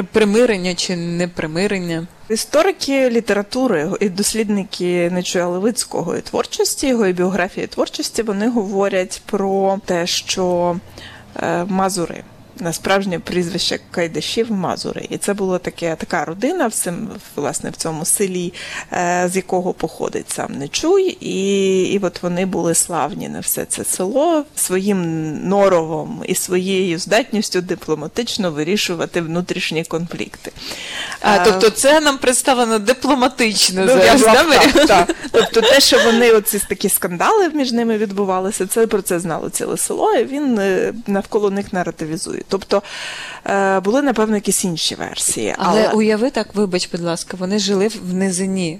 примирення 0.01 0.75
чи 0.75 0.95
непримирення. 0.95 2.07
Історики 2.29 3.09
літератури 3.09 3.89
і 3.99 4.09
дослідники 4.09 5.09
Нечуя 5.09 5.47
Левицького 5.47 6.15
і 6.17 6.21
творчості, 6.21 6.87
його 6.87 7.07
і 7.07 7.13
біографії 7.13 7.67
творчості, 7.67 8.23
вони 8.23 8.49
говорять 8.49 9.21
про 9.25 9.79
те, 9.85 10.07
що 10.07 10.75
е, 11.35 11.65
мазури 11.65 12.23
на 12.59 12.73
справжнє 12.73 13.19
прізвище 13.19 13.79
Кайдашів 13.91 14.51
Мазури. 14.51 15.07
І 15.09 15.17
це 15.17 15.33
була 15.33 15.57
таке, 15.57 15.95
така 15.95 16.25
родина 16.25 16.67
в, 16.67 16.73
цим, 16.73 17.09
власне, 17.35 17.69
в 17.69 17.75
цьому 17.75 18.05
селі, 18.05 18.53
е, 18.93 19.29
з 19.31 19.35
якого 19.35 19.73
походить 19.73 20.29
сам 20.31 20.53
Нечуй. 20.53 21.17
І, 21.19 21.81
і 21.83 21.99
от 21.99 22.23
вони 22.23 22.45
були 22.45 22.75
славні 22.75 23.29
на 23.29 23.39
все 23.39 23.65
це 23.65 23.83
село 23.83 24.45
своїм 24.55 25.33
норовом 25.49 26.23
і 26.27 26.35
своєю 26.35 26.99
здатністю 26.99 27.61
дипломатично 27.61 28.51
вирішувати 28.51 29.21
внутрішні 29.21 29.83
конфлікти. 29.83 30.51
А, 31.21 31.35
Е, 31.35 31.41
тобто 31.45 31.69
це 31.69 31.99
нам 32.01 32.17
представлено 32.17 32.79
дипломатично 32.79 33.81
Ну, 33.81 33.87
зараз, 33.87 34.21
Марія? 34.21 34.85
так. 34.87 35.15
Тобто 35.31 35.61
те, 35.61 35.79
що 35.79 35.99
вони 36.05 36.31
оці 36.31 36.59
такі 36.69 36.89
скандали 36.89 37.49
між 37.49 37.71
ними 37.71 37.97
відбувалися, 37.97 38.67
це 38.67 38.87
про 38.87 39.01
це 39.01 39.19
знало 39.19 39.49
ціле 39.49 39.77
село, 39.77 40.13
і 40.13 40.23
він 40.23 40.59
е, 40.59 40.93
навколо 41.07 41.49
них 41.49 41.73
наративізує. 41.73 42.42
Тобто 42.47 42.83
е, 43.45 43.79
були, 43.79 44.01
напевно, 44.01 44.35
якісь 44.35 44.63
інші 44.63 44.95
версії. 44.95 45.55
Але 45.57 45.89
уяви 45.89 46.29
так, 46.29 46.55
вибач, 46.55 46.89
будь 46.91 47.01
ласка, 47.01 47.37
вони 47.39 47.59
жили 47.59 47.87
в 47.87 48.13
низині. 48.13 48.79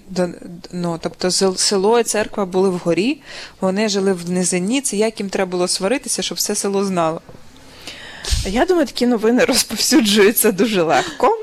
Ну, 0.72 1.00
тобто 1.02 1.32
село 1.56 2.00
і 2.00 2.04
церква 2.04 2.46
були 2.46 2.70
вгорі, 2.70 3.22
вони 3.62 3.90
жили 3.90 4.14
в 4.14 4.30
низині. 4.30 4.82
Це 4.82 4.98
як 4.98 5.20
їм 5.20 5.30
треба 5.30 5.52
було 5.52 5.68
сваритися, 5.68 6.22
щоб 6.22 6.38
все 6.38 6.56
село 6.56 6.86
знало. 6.86 7.22
Я 8.46 8.66
думаю, 8.66 8.86
такі 8.86 9.08
новини 9.08 9.46
розповсюджуються 9.48 10.52
дуже 10.52 10.82
легко, 10.82 11.43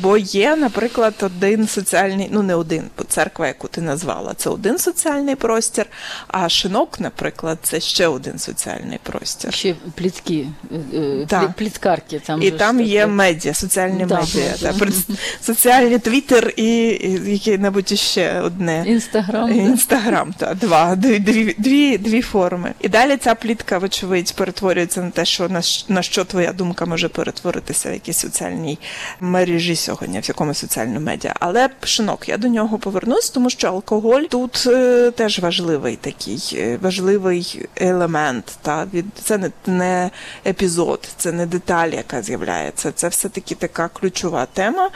бо 0.00 0.16
є, 0.16 0.56
наприклад, 0.56 1.14
один 1.22 1.68
соціальний, 1.68 2.28
ну 2.32 2.42
не 2.42 2.54
один, 2.54 2.82
бо 2.98 3.04
церква, 3.04 3.46
яку 3.46 3.68
ти 3.68 3.80
назвала, 3.80 4.34
це 4.34 4.50
один 4.50 4.78
соціальний 4.78 5.34
простір, 5.34 5.86
а 6.28 6.48
шинок, 6.48 7.00
наприклад, 7.00 7.58
це 7.62 7.80
ще 7.80 8.06
один 8.06 8.38
соціальний 8.38 8.98
простір. 9.02 9.52
Ще 9.52 9.74
плітки, 9.94 10.46
е, 10.72 10.76
е, 10.94 11.26
плі- 11.28 11.52
пліткарки 11.54 12.18
там. 12.18 12.42
І 12.42 12.50
там 12.50 12.80
є 12.80 13.00
таке. 13.00 13.12
медіа, 13.12 13.54
соціальні 13.54 14.04
Да, 14.06 14.20
медіа, 14.20 14.54
да. 14.60 14.74
соціальний 15.40 15.98
твіттер 15.98 16.52
і, 16.56 16.86
і 16.88 17.30
яке-небудь 17.32 17.88
ще 17.98 18.40
одне. 18.40 18.84
Інстаграм. 18.86 19.52
Інстаграм, 19.52 20.32
та 20.32 20.54
два, 20.54 20.96
дві, 20.96 21.18
дві, 21.18 21.54
дві, 21.58 21.98
дві 21.98 22.22
форми. 22.22 22.72
І 22.80 22.88
далі 22.88 23.16
ця 23.16 23.34
плітка, 23.34 23.78
вочевидь, 23.78 24.34
перетворюється 24.36 25.02
на 25.02 25.10
те, 25.10 25.24
що 25.24 25.48
на, 25.48 25.62
на 25.88 26.02
що 26.02 26.24
твоя 26.24 26.52
думка 26.52 26.86
може 26.86 27.08
перетворитися 27.08 27.90
в 27.90 27.92
якійсь 27.92 28.18
соціальній 28.18 28.78
мережі 29.46 29.76
сьогодні, 29.76 30.20
в 30.20 30.28
якому 30.28 30.54
соціальному 30.54 31.00
медіа. 31.00 31.34
Але 31.40 31.68
пшинок, 31.68 32.28
я 32.28 32.36
до 32.36 32.48
нього 32.48 32.78
повернусь, 32.78 33.30
тому 33.30 33.50
що 33.50 33.68
алкоголь 33.68 34.22
тут 34.22 34.64
е, 34.66 35.10
теж 35.10 35.38
важливий 35.38 35.96
такий, 35.96 36.50
е, 36.54 36.78
важливий 36.82 37.66
елемент. 37.76 38.58
Та 38.62 38.86
від 38.94 39.04
це 39.24 39.38
не, 39.38 39.50
не 39.66 40.10
епізод, 40.46 41.08
це 41.16 41.32
не 41.32 41.46
деталь, 41.46 41.88
яка 41.88 42.22
з'являється. 42.22 42.92
Це 42.92 43.08
все 43.08 43.28
таки 43.28 43.54
така 43.54 43.88
ключова 43.88 44.46
тема. 44.52 44.90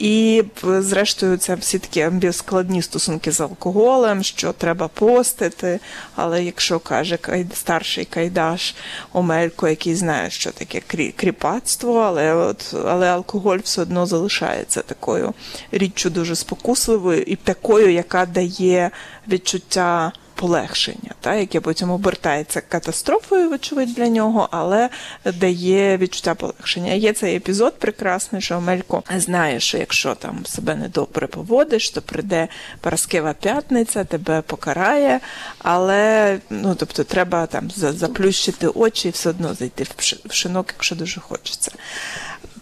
І 0.00 0.44
зрештою, 0.62 1.36
це 1.36 1.54
всі 1.54 1.78
такі 1.78 2.00
амбіскладні 2.00 2.82
стосунки 2.82 3.32
з 3.32 3.40
алкоголем, 3.40 4.22
що 4.22 4.52
треба 4.52 4.88
постити. 4.88 5.80
Але 6.14 6.44
якщо 6.44 6.78
каже 6.78 7.18
старший 7.54 8.04
кайдаш 8.04 8.74
Омелько, 9.12 9.68
який 9.68 9.94
знає, 9.94 10.30
що 10.30 10.50
таке 10.50 10.82
крі, 10.86 11.14
кріпацтво, 11.16 11.98
але 11.98 12.34
от 12.34 12.74
але 12.86 13.08
алкоголь 13.08 13.58
все 13.64 13.82
одно 13.82 14.06
залишається 14.06 14.82
такою 14.82 15.34
річчю 15.72 16.10
дуже 16.10 16.36
спокусливою 16.36 17.22
і 17.22 17.36
такою, 17.36 17.92
яка 17.92 18.26
дає 18.26 18.90
відчуття. 19.28 20.12
Полегшення, 20.38 21.10
та, 21.20 21.34
яке 21.34 21.60
потім 21.60 21.90
обертається 21.90 22.60
катастрофою, 22.60 23.50
вочевидь, 23.50 23.94
для 23.94 24.08
нього, 24.08 24.48
але 24.50 24.88
дає 25.24 25.96
відчуття 25.96 26.34
полегшення. 26.34 26.92
Є 26.92 27.12
цей 27.12 27.36
епізод 27.36 27.78
прекрасний, 27.78 28.42
що 28.42 28.56
Омелько 28.56 29.02
знає, 29.16 29.60
що 29.60 29.78
якщо 29.78 30.14
там 30.14 30.46
себе 30.46 30.74
недобре 30.74 31.26
поводиш, 31.26 31.90
то 31.90 32.02
прийде 32.02 32.48
Параскева 32.80 33.32
п'ятниця, 33.32 34.04
тебе 34.04 34.42
покарає, 34.42 35.20
але 35.58 36.38
ну, 36.50 36.74
тобто, 36.74 37.04
треба 37.04 37.46
там 37.46 37.70
заплющити 37.74 38.68
очі 38.68 39.08
і 39.08 39.10
все 39.10 39.30
одно 39.30 39.54
зайти 39.54 39.86
в 40.24 40.32
шинок, 40.32 40.66
якщо 40.68 40.96
дуже 40.96 41.20
хочеться. 41.20 41.72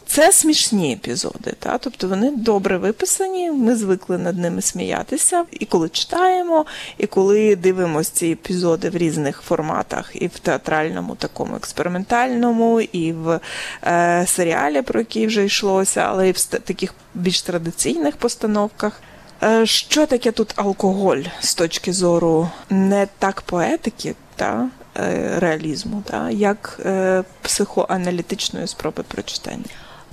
Це 0.06 0.32
смішні 0.32 0.92
епізоди, 0.92 1.54
та? 1.58 1.78
тобто 1.78 2.08
вони 2.08 2.30
добре 2.30 2.78
виписані, 2.78 3.50
ми 3.50 3.76
звикли 3.76 4.18
над 4.18 4.38
ними 4.38 4.62
сміятися. 4.62 5.44
І 5.52 5.64
коли 5.64 5.88
читаємо, 5.88 6.66
і 6.98 7.06
коли 7.06 7.56
дивимося 7.56 8.10
ці 8.14 8.26
епізоди 8.26 8.90
в 8.90 8.96
різних 8.96 9.40
форматах, 9.40 10.10
і 10.14 10.26
в 10.26 10.38
театральному, 10.38 11.14
такому 11.14 11.56
експериментальному, 11.56 12.80
і 12.80 13.12
в 13.12 13.40
е, 13.84 14.24
серіалі, 14.26 14.82
про 14.82 15.00
який 15.00 15.26
вже 15.26 15.44
йшлося, 15.44 16.00
але 16.00 16.28
і 16.28 16.32
в 16.32 16.44
таких 16.44 16.94
більш 17.14 17.42
традиційних 17.42 18.16
постановках. 18.16 19.00
Е, 19.42 19.66
що 19.66 20.06
таке 20.06 20.32
тут 20.32 20.52
алкоголь 20.56 21.22
з 21.40 21.54
точки 21.54 21.92
зору 21.92 22.50
не 22.70 23.08
так 23.18 23.42
поетики, 23.42 24.14
та, 24.36 24.68
е, 24.96 25.32
реалізму, 25.38 26.02
та, 26.10 26.30
як 26.30 26.80
е, 26.86 27.24
психоаналітичної 27.42 28.66
спроби 28.66 29.02
прочитання? 29.02 29.64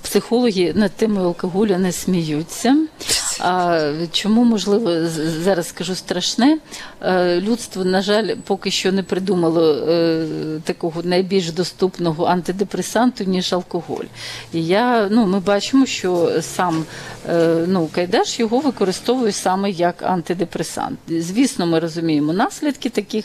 Психологи 0.04 0.72
над 0.74 0.92
темою 0.92 1.26
алкоголю 1.26 1.78
не 1.78 1.92
сміються. 1.92 2.76
А 3.40 3.80
чому 4.12 4.44
можливо 4.44 5.08
зараз 5.42 5.68
скажу 5.68 5.94
страшне? 5.94 6.58
Е, 7.02 7.40
Людство, 7.40 7.84
на 7.84 8.02
жаль, 8.02 8.34
поки 8.44 8.70
що 8.70 8.92
не 8.92 9.02
придумало 9.02 9.74
е, 9.74 10.26
такого 10.64 11.02
найбільш 11.02 11.52
доступного 11.52 12.24
антидепресанту, 12.24 13.24
ніж 13.24 13.52
алкоголь. 13.52 14.04
І 14.52 14.66
я, 14.66 15.08
ну, 15.10 15.26
ми 15.26 15.40
бачимо, 15.40 15.86
що 15.86 16.32
сам 16.40 16.84
е, 17.28 17.64
ну, 17.68 17.88
Кайдаш 17.92 18.40
його 18.40 18.60
використовує 18.60 19.32
саме 19.32 19.70
як 19.70 20.02
антидепресант. 20.02 20.98
Звісно, 21.08 21.66
ми 21.66 21.78
розуміємо 21.80 22.32
наслідки 22.32 22.88
таких 22.90 23.24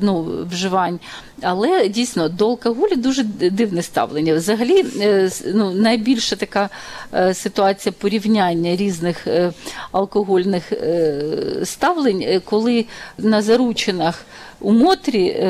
ну, 0.00 0.46
вживань. 0.50 1.00
Але 1.42 1.88
дійсно 1.88 2.28
до 2.28 2.50
алкоголю 2.50 2.96
дуже 2.96 3.22
дивне 3.24 3.82
ставлення. 3.82 4.34
Взагалі, 4.34 4.84
е, 5.00 5.30
ну, 5.54 5.70
найбільша 5.70 6.36
така 6.36 6.68
е, 7.14 7.34
ситуація 7.34 7.92
порівняння 7.98 8.76
різних 8.76 9.26
е, 9.26 9.52
алкогольних 9.92 10.72
ставлень, 11.64 12.40
коли 12.44 12.84
на 13.18 13.42
заручинах 13.42 14.24
у 14.60 14.72
Мотрі 14.72 15.46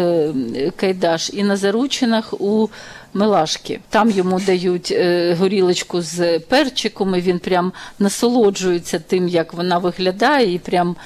Кайдаш 0.77 1.31
і 1.35 1.43
на 1.43 1.57
заручинах 1.57 2.35
у 2.41 2.69
Мелашки. 3.15 3.81
Там 3.89 4.11
йому 4.11 4.41
дають 4.41 4.97
горілочку 5.39 6.03
з 6.03 6.39
перчиком, 6.39 7.15
і 7.15 7.21
він 7.21 7.39
прям 7.39 7.73
насолоджується 7.99 8.99
тим, 8.99 9.29
як 9.29 9.55
вона 9.55 9.79
виглядає, 9.79 10.55
і 10.55 10.59
прям 10.59 10.97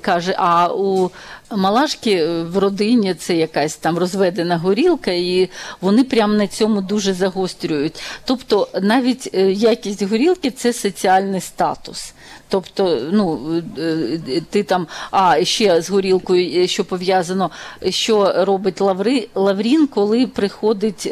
каже: 0.00 0.34
а 0.38 0.74
у 0.74 1.10
Малашки 1.56 2.10
е, 2.10 2.42
в 2.42 2.58
родині 2.58 3.14
це 3.14 3.36
якась 3.36 3.76
там 3.76 3.98
розведена 3.98 4.56
горілка, 4.56 5.10
і 5.10 5.50
вони 5.80 6.04
прям 6.04 6.36
на 6.36 6.46
цьому 6.46 6.80
дуже 6.80 7.14
загострюють. 7.14 8.02
Тобто 8.24 8.68
навіть 8.82 9.30
е, 9.34 9.52
якість 9.52 10.02
горілки 10.02 10.50
це 10.50 10.72
соціальний 10.72 11.40
статус. 11.40 12.14
Тобто, 12.48 13.00
ну 13.12 13.40
е, 13.78 14.42
ти 14.50 14.62
там, 14.62 14.86
а 15.10 15.44
ще 15.44 15.82
з 15.82 15.90
горілкою, 15.90 16.68
що 16.68 16.84
пов'язано, 16.84 17.50
що 17.88 18.44
робить 18.44 18.80
Лаври, 18.80 19.28
Лаврін, 19.34 19.86
коли 19.86 20.26
приходить 20.26 21.06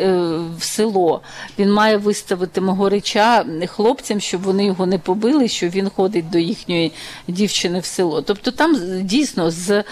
в 0.59 0.63
село. 0.63 1.21
Він 1.59 1.73
має 1.73 1.97
виставити 1.97 2.61
Могорича 2.61 3.45
хлопцям, 3.67 4.21
щоб 4.21 4.43
вони 4.43 4.67
його 4.67 4.87
не 4.87 4.99
побили, 4.99 5.49
що 5.49 5.69
він 5.69 5.91
ходить 5.97 6.31
до 6.31 6.39
їхньої 6.39 6.93
дівчини 7.29 7.81
в 7.81 7.85
село. 7.85 8.23
Тобто 8.23 8.51
там 8.51 8.77
дійсно 9.03 9.51
з 9.51 9.85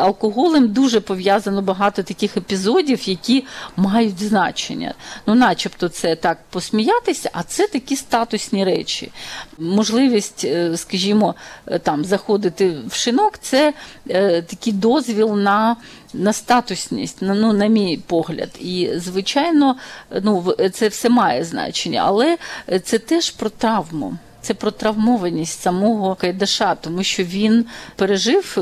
алкоголем 0.00 0.68
дуже 0.68 1.00
пов'язано 1.00 1.62
багато 1.62 2.02
таких 2.02 2.36
епізодів, 2.36 3.08
які 3.08 3.44
мають 3.76 4.18
значення. 4.18 4.94
Ну, 5.26 5.34
начебто, 5.34 5.88
це 5.88 6.16
так 6.16 6.38
посміятися, 6.50 7.30
а 7.32 7.42
це 7.42 7.66
такі 7.66 7.96
статусні 7.96 8.64
речі. 8.64 9.12
Можливість, 9.58 10.44
е, 10.44 10.76
скажімо, 10.76 11.34
е, 11.66 11.78
там 11.78 12.04
заходити 12.04 12.76
в 12.88 12.94
шинок, 12.94 13.38
це 13.38 13.72
е, 14.10 14.42
такий 14.42 14.72
дозвіл 14.72 15.36
на. 15.36 15.76
На 16.16 16.32
статусність, 16.32 17.22
на, 17.22 17.34
ну, 17.34 17.52
на 17.52 17.66
мій 17.66 18.00
погляд. 18.06 18.50
І, 18.60 18.90
звичайно, 18.96 19.76
ну, 20.22 20.54
це 20.72 20.88
все 20.88 21.08
має 21.08 21.44
значення, 21.44 22.02
але 22.06 22.38
е, 22.72 22.80
це 22.80 22.98
теж 22.98 23.30
про 23.30 23.50
травму. 23.50 24.16
Це 24.44 24.54
про 24.54 24.70
травмованість 24.70 25.60
самого 25.60 26.14
Кайдаша, 26.14 26.74
тому 26.74 27.02
що 27.02 27.24
він 27.24 27.66
пережив, 27.96 28.54
е, 28.58 28.60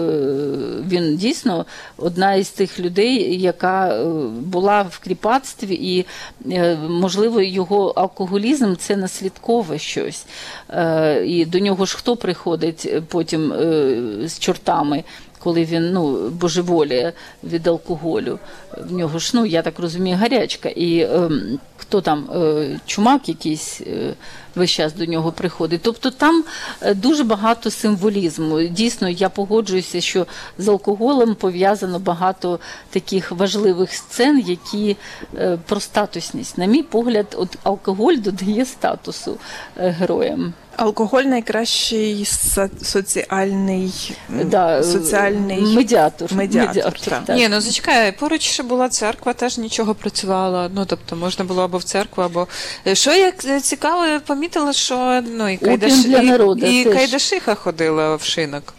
він 0.88 1.16
дійсно 1.16 1.66
одна 1.97 2.35
із 2.35 2.49
тих 2.49 2.81
людей, 2.81 3.40
яка 3.40 3.88
е, 3.88 4.05
була 4.40 4.83
в 4.83 4.99
кріпацтві, 4.99 5.75
і, 5.75 6.07
е, 6.53 6.77
можливо, 6.77 7.42
його 7.42 7.88
алкоголізм 7.88 8.75
це 8.75 8.97
наслідкове 8.97 9.79
щось. 9.79 10.25
Е, 10.73 11.25
І 11.27 11.45
до 11.45 11.59
нього 11.59 11.87
ж 11.87 11.97
хто 11.97 12.17
приходить 12.17 12.93
потім 13.09 13.53
е, 13.53 13.99
з 14.29 14.39
чортами? 14.39 15.05
коли 15.45 15.65
він 15.65 15.93
ну, 15.93 16.29
божеволіє 16.29 17.13
від 17.45 17.67
алкоголю. 17.67 18.39
В 18.89 18.93
нього 18.93 19.19
ж, 19.19 19.31
ну, 19.35 19.47
я 19.47 19.63
так 19.63 19.79
розумію, 19.79 20.17
гарячка. 20.17 20.69
І 20.69 21.01
ем, 21.01 21.59
хто 21.77 22.01
там, 22.01 22.31
е, 22.35 22.81
чумак 22.87 23.29
якийсь 23.29 23.81
весь 24.55 24.71
час 24.71 24.93
до 24.93 25.05
нього 25.05 25.33
приходить. 25.33 25.81
Тобто 25.83 26.11
там 26.11 26.45
дуже 26.95 27.25
багато 27.25 27.71
символізму. 27.71 28.63
Дійсно, 28.63 29.09
я 29.09 29.29
погоджуюся, 29.29 30.01
що 30.01 30.27
з 30.59 30.69
алкоголем 30.69 31.35
пов'язано 31.35 31.99
багато 31.99 32.61
таких 32.91 33.33
важливих 33.33 33.93
сцен, 33.93 34.45
які 34.47 34.97
про 35.67 35.81
статусність. 35.81 36.59
На 36.59 36.67
мій 36.67 36.83
погляд, 36.83 37.27
от 37.39 37.59
алкоголь 37.63 38.17
додає 38.17 38.65
статусу 38.65 39.37
героям. 39.77 40.55
Алкоголь 40.77 41.23
найкращий 41.23 42.25
со- 42.25 42.71
соціальний, 42.83 44.17
Да, 44.45 44.79
е, 44.79 44.83
соціальний 44.85 45.63
медіатор. 45.63 46.35
медіатор, 46.35 46.93
так. 47.01 47.25
так. 47.25 47.37
Ні, 47.37 47.49
ну 47.49 47.61
зачекай, 47.61 48.13
поруч 48.13 48.43
ще 48.43 48.63
була 48.63 48.89
церква, 48.89 49.33
теж 49.33 49.59
нічого 49.59 49.95
працювала. 49.95 50.71
Ну 50.75 50.85
тобто 50.87 51.17
можна 51.17 51.45
було 51.45 51.63
або 51.63 51.79
в 51.79 51.85
церкву, 51.85 52.23
або 52.23 52.49
що 52.93 53.13
як 53.15 53.45
е, 53.45 53.61
цікаво, 53.61 54.21
помітила, 54.27 54.73
що 54.73 55.23
ну 55.37 55.49
і 55.49 55.57
Кайдаш... 55.57 56.05
для 56.05 56.19
і, 56.19 56.27
народу 56.27 56.67
і 56.67 56.81
і 56.81 56.85
Кайдашиха 56.85 57.55
ходила 57.55 58.17
в 58.17 58.23
шинок. 58.23 58.75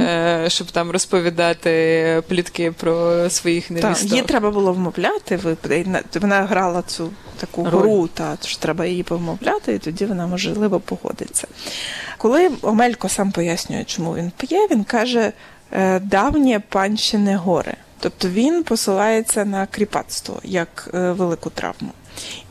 Е, 0.00 0.44
щоб 0.48 0.70
там 0.70 0.90
розповідати 0.90 2.22
плітки 2.28 2.72
про 2.72 3.30
своїх 3.30 3.68
Так, 3.80 4.02
її 4.02 4.22
треба 4.22 4.50
було 4.50 4.72
вмовляти. 4.72 5.40
Вона 6.20 6.42
грала 6.42 6.82
цю 6.82 7.10
таку 7.36 7.64
Роль. 7.64 7.80
гру, 7.80 8.08
та 8.14 8.36
тож 8.36 8.56
треба 8.56 8.86
її 8.86 9.02
повмовляти, 9.02 9.74
і 9.74 9.78
тоді 9.78 10.06
вона 10.06 10.26
можливо 10.26 10.80
погодиться. 10.80 11.46
Коли 12.18 12.50
Омелько 12.62 13.08
сам 13.08 13.32
пояснює, 13.32 13.84
чому 13.84 14.14
він 14.14 14.32
п'є, 14.36 14.66
він 14.70 14.84
каже 14.84 15.32
е, 15.72 16.00
давнє 16.00 16.60
панщине 16.68 17.36
горе. 17.36 17.74
Тобто 18.00 18.28
він 18.28 18.62
посилається 18.62 19.44
на 19.44 19.66
кріпацтво 19.66 20.40
як 20.44 20.90
е, 20.94 21.12
велику 21.12 21.50
травму. 21.50 21.92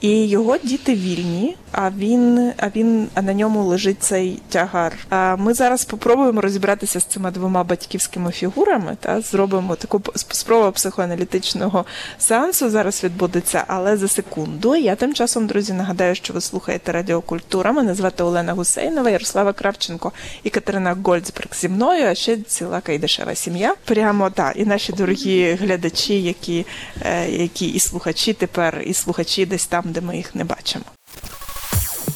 І 0.02 0.28
його 0.28 0.58
діти 0.58 0.96
вільні, 0.96 1.56
а 1.72 1.90
він, 1.90 2.52
а 2.58 2.70
він, 2.76 3.08
а 3.14 3.22
на 3.22 3.34
ньому 3.34 3.64
лежить 3.64 4.04
цей 4.04 4.40
тягар. 4.50 4.94
А 5.10 5.36
ми 5.36 5.54
зараз 5.54 5.82
спробуємо 5.82 6.42
розібратися 6.42 7.00
з 7.00 7.06
цими 7.06 7.32
двома 7.32 7.64
батьківськими 7.64 8.32
фігурами. 8.32 8.98
Та 9.00 9.22
зробимо 9.22 9.76
таку 9.76 10.02
спробу 10.16 10.72
психоаналітичного 10.72 11.86
сеансу. 12.20 12.70
Зараз 12.70 13.04
відбудеться, 13.04 13.64
але 13.68 13.98
за 13.98 14.08
секунду. 14.08 14.76
Я 14.76 14.96
тим 14.96 15.14
часом, 15.14 15.48
друзі, 15.48 15.74
нагадаю, 15.74 16.16
що 16.16 16.34
ви 16.34 16.42
слухаєте 16.42 16.92
Радіокультура. 16.92 17.72
Мене 17.72 17.96
звати 17.96 18.24
Олена 18.24 18.54
Гусейнова, 18.54 19.10
Ярослава 19.10 19.54
Кравченко 19.54 20.12
і 20.44 20.50
Катерина 20.50 20.98
Гольцберг 21.04 21.50
зі 21.56 21.70
мною, 21.70 22.06
а 22.06 22.16
ще 22.16 22.38
ціла 22.38 22.82
кайдашева 22.82 23.36
сім'я. 23.36 23.76
Прямо 23.86 24.30
так, 24.30 24.54
і 24.56 24.66
наші 24.66 24.94
дорогі 24.94 25.58
глядачі, 25.62 26.22
які, 26.22 26.66
е, 27.02 27.30
які 27.30 27.68
і 27.68 27.80
слухачі 27.80 28.34
тепер, 28.34 28.84
і 28.86 28.94
слухачі 28.94 29.46
десь 29.58 29.68
там, 29.68 29.84
де 29.86 30.02
ми 30.02 30.18
їх 30.18 30.36
не 30.36 30.44
бачимо. 30.44 30.86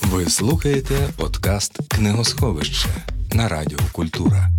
Ви 0.04 0.30
слухаєте 0.30 0.94
подкаст 1.18 1.80
Книгосховище 1.88 2.90
на 3.34 3.48
Радіо 3.48 3.80
Культура. 3.92 4.50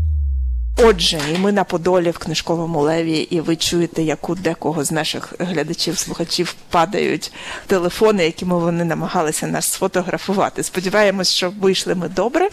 Отже, 0.77 1.21
і 1.35 1.38
ми 1.38 1.53
на 1.53 1.64
Подолі 1.64 2.11
в 2.11 2.18
книжковому 2.18 2.81
леві, 2.81 3.18
і 3.18 3.40
ви 3.40 3.57
чуєте, 3.57 4.03
як 4.03 4.29
у 4.29 4.35
декого 4.35 4.85
з 4.85 4.92
наших 4.92 5.35
глядачів, 5.38 5.99
слухачів 5.99 6.55
падають 6.71 7.33
телефони, 7.66 8.25
якими 8.25 8.59
вони 8.59 8.85
намагалися 8.85 9.47
нас 9.47 9.66
сфотографувати. 9.66 10.62
Сподіваємось, 10.62 11.31
що 11.31 11.53
вийшли 11.61 11.95
ми 11.95 12.09
добре 12.09 12.49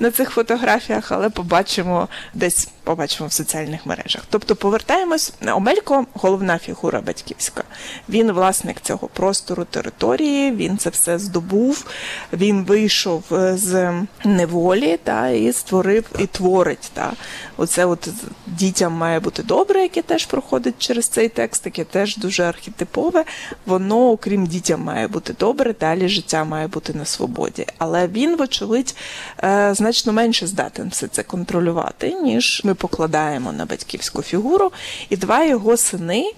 на 0.00 0.10
цих 0.10 0.30
фотографіях, 0.30 1.12
але 1.12 1.30
побачимо 1.30 2.08
десь 2.34 2.68
побачимо 2.84 3.28
в 3.28 3.32
соціальних 3.32 3.86
мережах. 3.86 4.22
Тобто 4.30 4.56
повертаємось. 4.56 5.32
Омелько 5.46 6.06
головна 6.14 6.58
фігура 6.58 7.00
батьківська. 7.00 7.64
Він 8.08 8.32
власник 8.32 8.80
цього 8.80 9.08
простору 9.08 9.64
території, 9.64 10.52
він 10.52 10.78
це 10.78 10.90
все 10.90 11.18
здобув. 11.18 11.86
Він 12.32 12.64
вийшов 12.64 13.24
е, 13.32 13.56
з 13.56 13.92
неволі 14.24 14.98
та 15.04 15.28
і 15.28 15.52
створив 15.52 16.04
і 16.18 16.26
творить. 16.26 16.90
Та. 16.94 17.12
Оце 17.56 17.84
от 17.84 18.08
дітям 18.46 18.92
має 18.92 19.20
бути 19.20 19.42
добре, 19.42 19.82
яке 19.82 20.02
теж 20.02 20.26
проходить 20.26 20.74
через 20.78 21.08
цей 21.08 21.28
текст, 21.28 21.66
яке 21.66 21.84
теж 21.84 22.16
дуже 22.16 22.42
архетипове. 22.42 23.24
Воно, 23.66 24.10
окрім 24.10 24.46
дітям, 24.46 24.82
має 24.82 25.08
бути 25.08 25.34
добре, 25.40 25.74
далі 25.80 26.08
життя 26.08 26.44
має 26.44 26.66
бути 26.66 26.94
на 26.94 27.04
свободі. 27.04 27.66
Але 27.78 28.08
він, 28.08 28.36
вочевидь, 28.36 28.96
е, 29.44 29.74
значно 29.74 30.12
менше 30.12 30.46
здатен 30.46 30.88
все 30.88 31.08
це 31.08 31.22
контролювати, 31.22 32.12
ніж 32.12 32.62
ми 32.64 32.73
покладаємо 32.74 33.52
на 33.52 33.66
батьківську 33.66 34.22
фігуру. 34.22 34.72
І 35.10 35.16
два 35.16 35.44
його 35.44 35.76
сини. 35.76 36.32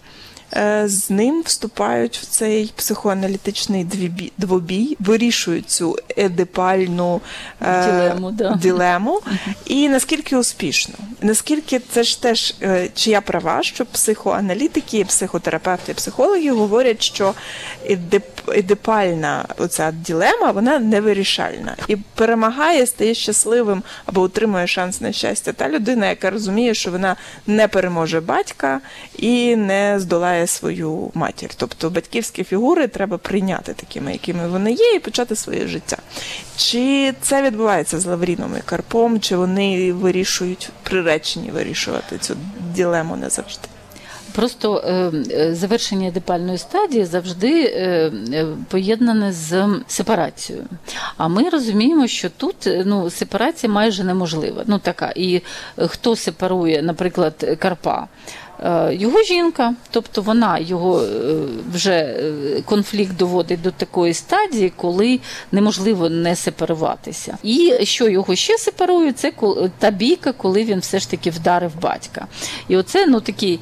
Е, 0.53 0.83
З 0.89 1.11
ним 1.11 1.43
вступають 1.47 2.19
в 2.19 2.27
цей 2.27 2.73
психоаналітичний 2.77 3.87
двобій, 4.39 4.97
вирішують 5.01 5.71
цю 5.71 5.97
едипальну 6.17 7.21
е, 7.63 7.87
Дилему, 7.87 8.31
да. 8.31 8.51
дилему. 8.63 9.21
І 9.67 9.89
наскільки 9.89 10.37
успішно? 10.37 10.95
Наскільки 11.23 11.79
це 11.79 12.03
ж 12.03 12.23
теж 12.23 12.55
е, 12.63 12.89
чия 12.95 13.21
права, 13.21 13.63
що 13.63 13.87
психоаналітики, 13.87 15.05
психотерапевти, 15.05 15.95
психологи 15.95 16.51
говорять, 16.51 17.03
що 17.03 17.35
едип- 17.91 18.53
едипальна 18.55 19.45
оця 19.59 19.93
дилема 20.07 20.51
вона 20.51 20.79
невирішальна 20.79 21.77
і 21.89 21.97
перемагає, 21.97 22.87
стає 22.87 23.15
щасливим 23.15 23.83
або 24.07 24.21
отримує 24.21 24.67
шанс 24.67 25.01
на 25.01 25.13
щастя. 25.13 25.53
Та 25.53 25.69
людина, 25.69 26.09
яка 26.09 26.31
розуміє, 26.31 26.75
що 26.75 26.91
вона 26.91 27.17
не 27.47 27.69
переможе 27.69 28.21
батька 28.21 28.81
і 29.19 29.57
не 29.57 29.95
здолає 30.01 30.36
свою 30.47 31.11
матір. 31.15 31.51
Тобто 31.57 31.91
батьківські 31.91 32.45
фігури 32.45 32.89
треба 32.89 33.19
прийняти 33.19 33.73
такими, 33.73 34.13
якими 34.13 34.49
вони 34.49 34.73
є, 34.73 34.95
і 34.95 34.99
почати 34.99 35.37
своє 35.37 35.67
життя. 35.67 35.97
Чи 36.57 37.15
це 37.21 37.43
відбувається 37.43 38.01
з 38.01 38.07
Лавріном 38.07 38.55
і 38.59 38.63
Карпом, 38.65 39.21
чи 39.21 39.37
вони 39.37 39.93
вирішують 39.93 40.71
приречені 40.83 41.51
вирішувати 41.51 42.19
цю 42.19 42.37
дилему 42.75 43.17
не 43.17 43.31
завжди? 43.31 43.69
Просто 44.37 44.83
е, 44.87 45.13
е, 45.31 45.55
завершення 45.55 46.11
депальної 46.11 46.59
стадії 46.59 47.05
завжди 47.05 47.63
е, 47.63 48.13
поєднане 48.69 49.33
з 49.33 49.69
сепарацією. 49.87 50.65
А 51.17 51.29
ми 51.29 51.49
розуміємо, 51.49 52.07
що 52.07 52.31
тут 52.31 52.57
ну, 52.85 53.11
сепарація 53.11 53.73
майже 53.73 54.05
неможлива. 54.05 54.63
Ну 54.67 54.79
така. 54.79 55.13
І 55.17 55.43
хто 55.77 56.17
сепарує, 56.17 56.83
наприклад, 56.83 57.57
Карпа? 57.59 58.07
Е, 58.65 58.95
Його 58.95 59.23
жінка, 59.23 59.75
тобто 59.91 60.23
вона 60.23 60.59
його 60.59 61.03
е, 61.03 61.07
вже 61.73 61.93
е, 61.93 62.33
конфлікт 62.65 63.17
доводить 63.17 63.63
до 63.63 63.71
такої 63.71 64.15
стадії, 64.15 64.73
коли 64.77 65.21
неможливо 65.53 66.09
не 66.09 66.37
сепаруватися. 66.37 67.39
І 67.43 67.75
що 67.83 68.09
його 68.09 68.35
ще 68.35 68.59
сепарує, 68.59 69.13
це 69.13 69.33
та 69.79 69.91
бійка, 69.91 70.33
коли 70.33 70.65
він 70.65 70.79
все 70.79 70.99
ж 70.99 71.11
таки 71.11 71.31
вдарив 71.31 71.73
батька. 71.83 72.27
І 72.69 72.77
оце 72.77 73.07
ну 73.07 73.21
такий 73.21 73.61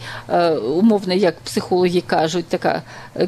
умовно, 0.77 1.15
як 1.15 1.41
психологи 1.41 2.03
кажуть, 2.07 2.47
така 2.47 2.83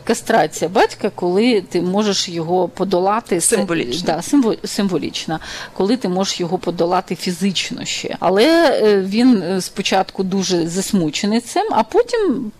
кастрація 0.05 0.68
батька, 0.68 1.11
коли 1.14 1.61
ти 1.61 1.83
можеш 1.83 2.29
його 2.29 2.68
подолати 2.68 3.40
Символічно. 3.40 4.02
Да, 4.07 4.16
символ- 4.16 4.66
символічна, 4.66 5.40
коли 5.72 5.96
ти 5.96 6.09
можеш 6.09 6.40
його 6.40 6.59
подолати 6.59 7.14
фізично 7.14 7.85
ще. 7.85 8.16
Але 8.20 8.81
він 9.02 9.61
спочатку 9.61 10.22
дуже 10.22 10.66
засмучений 10.66 11.40
цим, 11.57 11.66
а 11.71 11.83
потім 11.83 12.53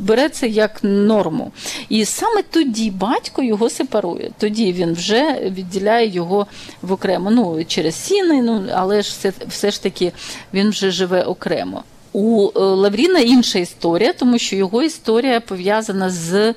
бере 0.00 0.28
це 0.28 0.48
як 0.48 0.78
норму. 0.82 1.52
І 1.88 2.04
саме 2.04 2.42
тоді 2.42 2.90
батько 2.90 3.42
його 3.42 3.70
сепарує. 3.70 4.30
Тоді 4.38 4.72
він 4.72 4.92
вже 4.92 5.40
відділяє 5.40 6.08
його 6.08 6.46
в 6.82 6.92
окремо. 6.92 7.30
Ну 7.30 7.64
через 7.64 7.94
сіни, 7.94 8.42
ну 8.42 8.64
але 8.74 9.02
ж 9.02 9.10
все, 9.10 9.32
все 9.48 9.70
ж 9.70 9.82
таки 9.82 10.12
він 10.54 10.70
вже 10.70 10.90
живе 10.90 11.22
окремо. 11.22 11.82
У 12.12 12.50
е, 12.56 12.60
Лавріна 12.60 13.18
інша 13.18 13.58
історія, 13.58 14.12
тому 14.12 14.38
що 14.38 14.56
його 14.56 14.82
історія 14.82 15.40
пов'язана 15.40 16.10
з 16.10 16.54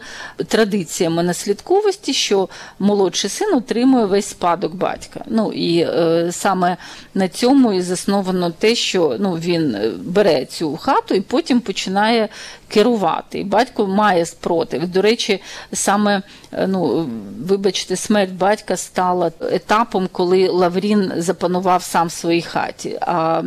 традиціями 0.48 1.24
наслідковості, 1.24 2.14
що 2.14 2.50
молодший 2.80 3.30
син 3.30 3.54
отримує 3.54 4.06
весь 4.06 4.26
спадок 4.26 4.76
батька. 4.76 5.24
Ну 5.28 5.52
і 5.52 5.80
е, 5.80 6.30
саме 6.32 6.78
на 7.14 7.28
цьому 7.28 7.74
і 7.74 7.82
засновано 7.82 8.52
те, 8.52 8.76
що 8.76 9.16
ну 9.20 9.34
він 9.34 9.76
е, 9.76 9.92
бере 10.04 10.46
цю 10.46 10.78
хату 10.78 11.16
і 11.16 11.22
потім 11.22 11.60
починає 11.60 12.30
керувати. 12.68 13.40
І 13.40 13.44
батько 13.44 13.88
має 13.88 14.26
спротив. 14.26 14.88
До 14.88 15.02
речі, 15.02 15.42
саме 15.74 16.22
е, 16.52 16.68
ну 16.68 17.10
вибачте, 17.48 17.96
смерть 17.96 18.32
батька 18.32 18.78
стала 18.78 19.32
етапом, 19.52 20.10
коли 20.12 20.50
Лаврін 20.50 21.12
запанував 21.18 21.84
сам 21.84 22.08
в 22.08 22.12
своїй 22.12 22.42
хаті. 22.42 22.98
А 23.02 23.44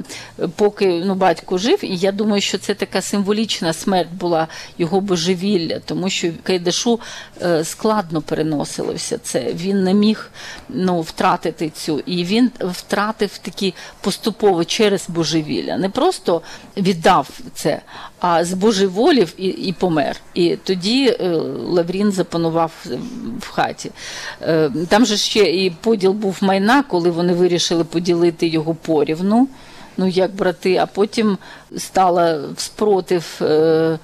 поки 0.56 1.02
ну 1.06 1.14
батько 1.14 1.58
жив 1.58 1.84
я 1.96 2.12
думаю, 2.12 2.40
що 2.40 2.58
це 2.58 2.74
така 2.74 3.02
символічна 3.02 3.72
смерть 3.72 4.12
була 4.12 4.48
його 4.78 5.00
божевілля, 5.00 5.80
тому 5.84 6.10
що 6.10 6.30
Кайдашу 6.42 7.00
е, 7.42 7.64
складно 7.64 8.22
переносилося 8.22 9.18
це. 9.18 9.52
Він 9.54 9.84
не 9.84 9.94
міг 9.94 10.30
ну, 10.68 11.00
втратити 11.00 11.70
цю. 11.70 12.00
І 12.06 12.24
він 12.24 12.50
втратив 12.60 13.38
такі 13.38 13.74
поступово 14.00 14.64
через 14.64 15.08
божевілля. 15.08 15.76
Не 15.76 15.88
просто 15.88 16.42
віддав 16.76 17.28
це, 17.54 17.82
а 18.20 18.44
збожеволів 18.44 19.34
і, 19.36 19.46
і 19.46 19.72
помер. 19.72 20.16
І 20.34 20.56
тоді 20.56 21.16
е, 21.20 21.28
Лаврін 21.66 22.12
запанував 22.12 22.72
в 23.40 23.48
хаті. 23.48 23.90
Е, 24.42 24.70
Там 24.88 25.06
же 25.06 25.16
ще 25.16 25.40
і 25.40 25.70
поділ 25.70 26.12
був 26.12 26.36
майна, 26.40 26.82
коли 26.82 27.10
вони 27.10 27.32
вирішили 27.32 27.84
поділити 27.84 28.46
його 28.46 28.74
порівну, 28.74 29.48
ну 29.96 30.06
як 30.06 30.34
брати, 30.34 30.76
а 30.76 30.86
потім 30.86 31.38
стала 31.76 32.40
спротив. 32.56 33.38
Е, 33.40 33.98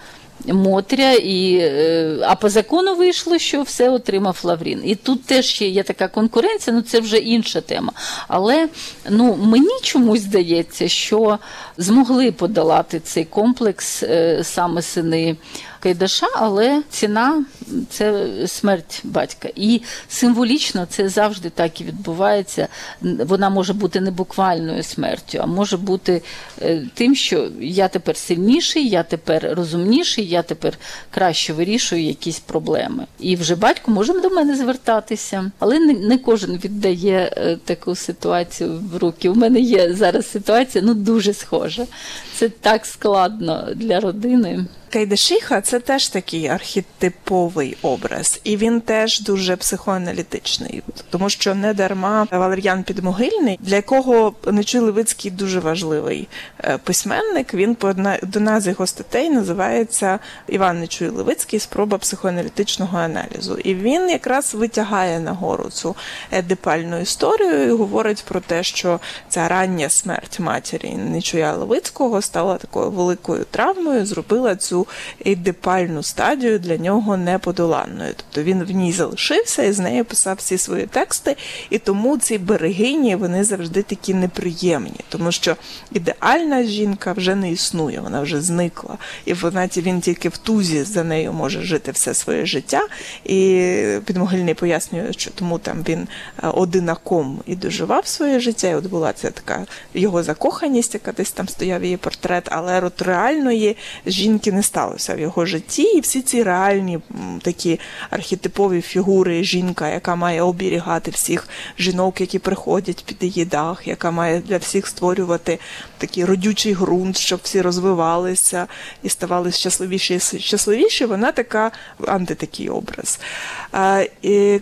Мотря, 0.46 1.12
і, 1.12 1.56
е, 1.56 2.18
а 2.22 2.34
по 2.34 2.48
закону 2.48 2.94
вийшло, 2.94 3.38
що 3.38 3.62
все 3.62 3.90
отримав 3.90 4.40
Лаврін. 4.42 4.80
І 4.84 4.94
тут 4.94 5.24
теж 5.24 5.62
є 5.62 5.82
така 5.82 6.08
конкуренція, 6.08 6.76
ну 6.76 6.82
це 6.82 7.00
вже 7.00 7.16
інша 7.16 7.60
тема. 7.60 7.92
Але 8.28 8.68
ну, 9.10 9.36
мені 9.36 9.80
чомусь 9.82 10.20
здається, 10.20 10.88
що 10.88 11.38
змогли 11.78 12.32
подолати 12.32 13.00
цей 13.00 13.24
комплекс 13.24 14.02
е, 14.02 14.40
саме 14.44 14.82
сини 14.82 15.36
Кайдаша, 15.82 16.26
але 16.34 16.82
ціна 16.90 17.44
це 17.90 18.28
смерть 18.46 19.00
батька. 19.04 19.48
І 19.56 19.82
символічно 20.08 20.86
це 20.90 21.08
завжди 21.08 21.50
так 21.50 21.80
і 21.80 21.84
відбувається. 21.84 22.68
Вона 23.00 23.50
може 23.50 23.72
бути 23.72 24.00
не 24.00 24.10
буквальною 24.10 24.82
смертю, 24.82 25.38
а 25.42 25.46
може 25.46 25.76
бути 25.76 26.22
е, 26.62 26.82
тим, 26.94 27.14
що 27.14 27.48
я 27.60 27.88
тепер 27.88 28.16
сильніший, 28.16 28.88
я 28.88 29.02
тепер 29.02 29.54
розумніший, 29.54 30.26
я 30.26 30.42
тепер 30.42 30.78
краще 31.10 31.52
вирішую 31.52 32.02
якісь 32.02 32.38
проблеми. 32.38 33.06
І 33.20 33.36
вже 33.36 33.54
батько 33.54 33.90
може 33.90 34.20
до 34.20 34.30
мене 34.30 34.56
звертатися, 34.56 35.50
але 35.58 35.78
не, 35.78 36.18
кожен 36.18 36.56
віддає 36.64 37.32
е, 37.36 37.58
таку 37.64 37.94
ситуацію 37.94 38.82
в 38.92 38.96
руки. 38.96 39.28
У 39.28 39.34
мене 39.34 39.60
є 39.60 39.94
зараз 39.94 40.30
ситуація, 40.30 40.84
ну 40.84 40.94
дуже 40.94 41.34
схожа. 41.34 41.86
Це 42.34 42.48
так 42.48 42.86
складно 42.86 43.68
для 43.74 44.00
родини. 44.00 44.64
Кайдашиха 44.92 45.60
це 45.60 45.80
теж 45.80 46.08
такий 46.08 46.46
архетиповий 46.46 47.76
образ, 47.82 48.40
і 48.44 48.56
він 48.56 48.80
теж 48.80 49.20
дуже 49.20 49.56
психоаналітичний, 49.56 50.82
тому 51.10 51.30
що 51.30 51.54
не 51.54 51.74
дарма 51.74 52.26
Валер'ян 52.30 52.82
Підмогильний, 52.82 53.58
для 53.60 53.76
якого 53.76 54.34
Нечуй 54.46 54.80
Левицький 54.80 55.30
дуже 55.30 55.60
важливий 55.60 56.28
е, 56.64 56.78
письменник. 56.78 57.54
Він 57.54 57.74
по 57.74 57.88
одна 57.88 58.18
нас 58.34 58.66
його 58.66 58.86
статей 58.86 59.30
називається 59.30 60.18
Іван 60.48 60.80
Нечуй 60.80 61.08
Левицький 61.08 61.58
Спроба 61.58 61.98
психоаналітичного 61.98 62.98
аналізу. 62.98 63.54
І 63.54 63.74
він 63.74 64.10
якраз 64.10 64.54
витягає 64.54 65.20
нагору 65.20 65.70
цю 65.70 65.96
едипальну 66.30 67.00
історію 67.00 67.64
і 67.64 67.70
говорить 67.70 68.24
про 68.28 68.40
те, 68.40 68.62
що 68.62 69.00
ця 69.28 69.48
рання 69.48 69.88
смерть 69.88 70.40
матері 70.40 70.94
Нечуя 70.94 71.52
Левицького 71.52 72.22
стала 72.22 72.58
такою 72.58 72.90
великою 72.90 73.44
травмою, 73.50 74.06
зробила 74.06 74.56
цю 74.56 74.81
ейдипальну 75.26 76.02
стадію 76.02 76.58
для 76.58 76.76
нього 76.76 77.16
неподоланною. 77.16 78.14
Тобто 78.16 78.42
він 78.42 78.64
в 78.64 78.70
ній 78.70 78.92
залишився 78.92 79.62
і 79.62 79.72
з 79.72 79.78
нею 79.78 80.04
писав 80.04 80.36
всі 80.36 80.58
свої 80.58 80.86
тексти, 80.86 81.36
і 81.70 81.78
тому 81.78 82.18
ці 82.18 82.38
берегині 82.38 83.16
вони 83.16 83.44
завжди 83.44 83.82
такі 83.82 84.14
неприємні, 84.14 85.00
тому 85.08 85.32
що 85.32 85.56
ідеальна 85.92 86.62
жінка 86.62 87.12
вже 87.12 87.34
не 87.34 87.50
існує, 87.50 88.00
вона 88.00 88.20
вже 88.20 88.40
зникла, 88.40 88.98
і 89.24 89.32
вона 89.32 89.68
він 89.76 90.00
тільки 90.00 90.28
в 90.28 90.36
тузі 90.36 90.82
за 90.82 91.04
нею 91.04 91.32
може 91.32 91.62
жити 91.62 91.90
все 91.90 92.14
своє 92.14 92.46
життя. 92.46 92.80
І 93.24 93.72
підмогильний 94.04 94.54
пояснює, 94.54 95.12
що 95.12 95.30
тому 95.30 95.58
там 95.58 95.84
він 95.88 96.08
е, 96.42 96.48
одинаком 96.48 97.42
і 97.46 97.56
доживав 97.56 98.06
своє 98.06 98.40
життя. 98.40 98.68
І 98.68 98.74
от 98.74 98.86
була 98.86 99.12
ця 99.12 99.30
така 99.30 99.66
його 99.94 100.22
закоханість, 100.22 100.94
яка 100.94 101.12
десь 101.12 101.32
там 101.32 101.48
стояв 101.48 101.84
її 101.84 101.96
портрет, 101.96 102.48
але 102.50 102.80
от 102.80 103.02
реальної 103.02 103.76
жінки 104.06 104.52
не 104.52 104.62
сталося 104.72 105.14
в 105.14 105.20
його 105.20 105.46
житті, 105.46 105.82
і 105.82 106.00
всі 106.00 106.22
ці 106.22 106.42
реальні 106.42 106.98
такі 107.42 107.80
архетипові 108.10 108.80
фігури, 108.80 109.44
жінка, 109.44 109.88
яка 109.88 110.16
має 110.16 110.42
оберігати 110.42 111.10
всіх 111.10 111.48
жінок, 111.78 112.20
які 112.20 112.38
приходять 112.38 113.04
під 113.04 113.16
її 113.20 113.44
дах, 113.44 113.88
яка 113.88 114.10
має 114.10 114.40
для 114.40 114.56
всіх 114.56 114.86
створювати 114.86 115.58
такий 115.98 116.24
родючий 116.24 116.74
ґрунт, 116.74 117.16
щоб 117.16 117.40
всі 117.42 117.62
розвивалися 117.62 118.66
і 119.02 119.08
ставали 119.08 119.52
щасливіші 119.52 120.14
і 120.14 120.38
щасливіші. 120.38 121.04
Вона 121.04 121.32
така 121.32 121.70
антитакий 122.06 122.68
образ. 122.68 123.20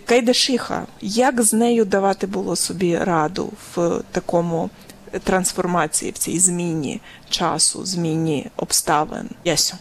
Кайдашиха, 0.05 0.87
як 1.01 1.41
з 1.41 1.53
нею 1.53 1.85
давати 1.85 2.27
було 2.27 2.55
собі 2.55 2.97
раду 2.97 3.53
в 3.75 4.01
такому 4.11 4.69
трансформації, 5.23 6.11
в 6.11 6.17
цій 6.17 6.39
зміні 6.39 7.01
часу, 7.29 7.85
зміні 7.85 8.47
обставин? 8.57 9.29
Ясю. 9.45 9.77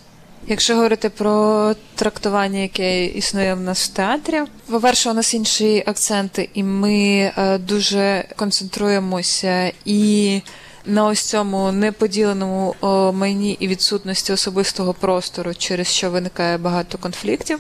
Якщо 0.47 0.75
говорити 0.75 1.09
про 1.09 1.75
трактування, 1.95 2.59
яке 2.59 3.05
існує 3.05 3.55
в 3.55 3.61
нас 3.61 3.91
в 3.91 3.93
театрі, 3.93 4.43
по-перше, 4.71 5.11
у 5.11 5.15
нас 5.15 5.35
інші 5.35 5.85
акценти, 5.87 6.49
і 6.55 6.63
ми 6.63 7.33
е, 7.37 7.59
дуже 7.59 8.25
концентруємося 8.37 9.73
і 9.85 10.43
на 10.87 11.07
ось 11.07 11.21
цьому 11.21 11.73
неподіленому 11.73 12.75
майні 13.15 13.57
і 13.61 13.69
відсутності 13.69 14.33
особистого 14.33 14.95
простору, 14.95 15.55
через 15.55 15.87
що 15.87 16.11
виникає 16.11 16.59
багато 16.59 16.99
конфліктів. 16.99 17.59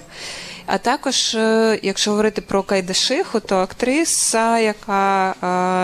А 0.72 0.78
також, 0.78 1.34
е, 1.34 1.78
якщо 1.82 2.10
говорити 2.10 2.40
про 2.40 2.62
Кайдашиху, 2.62 3.40
то 3.40 3.56
актриса, 3.56 4.58
яка 4.58 5.30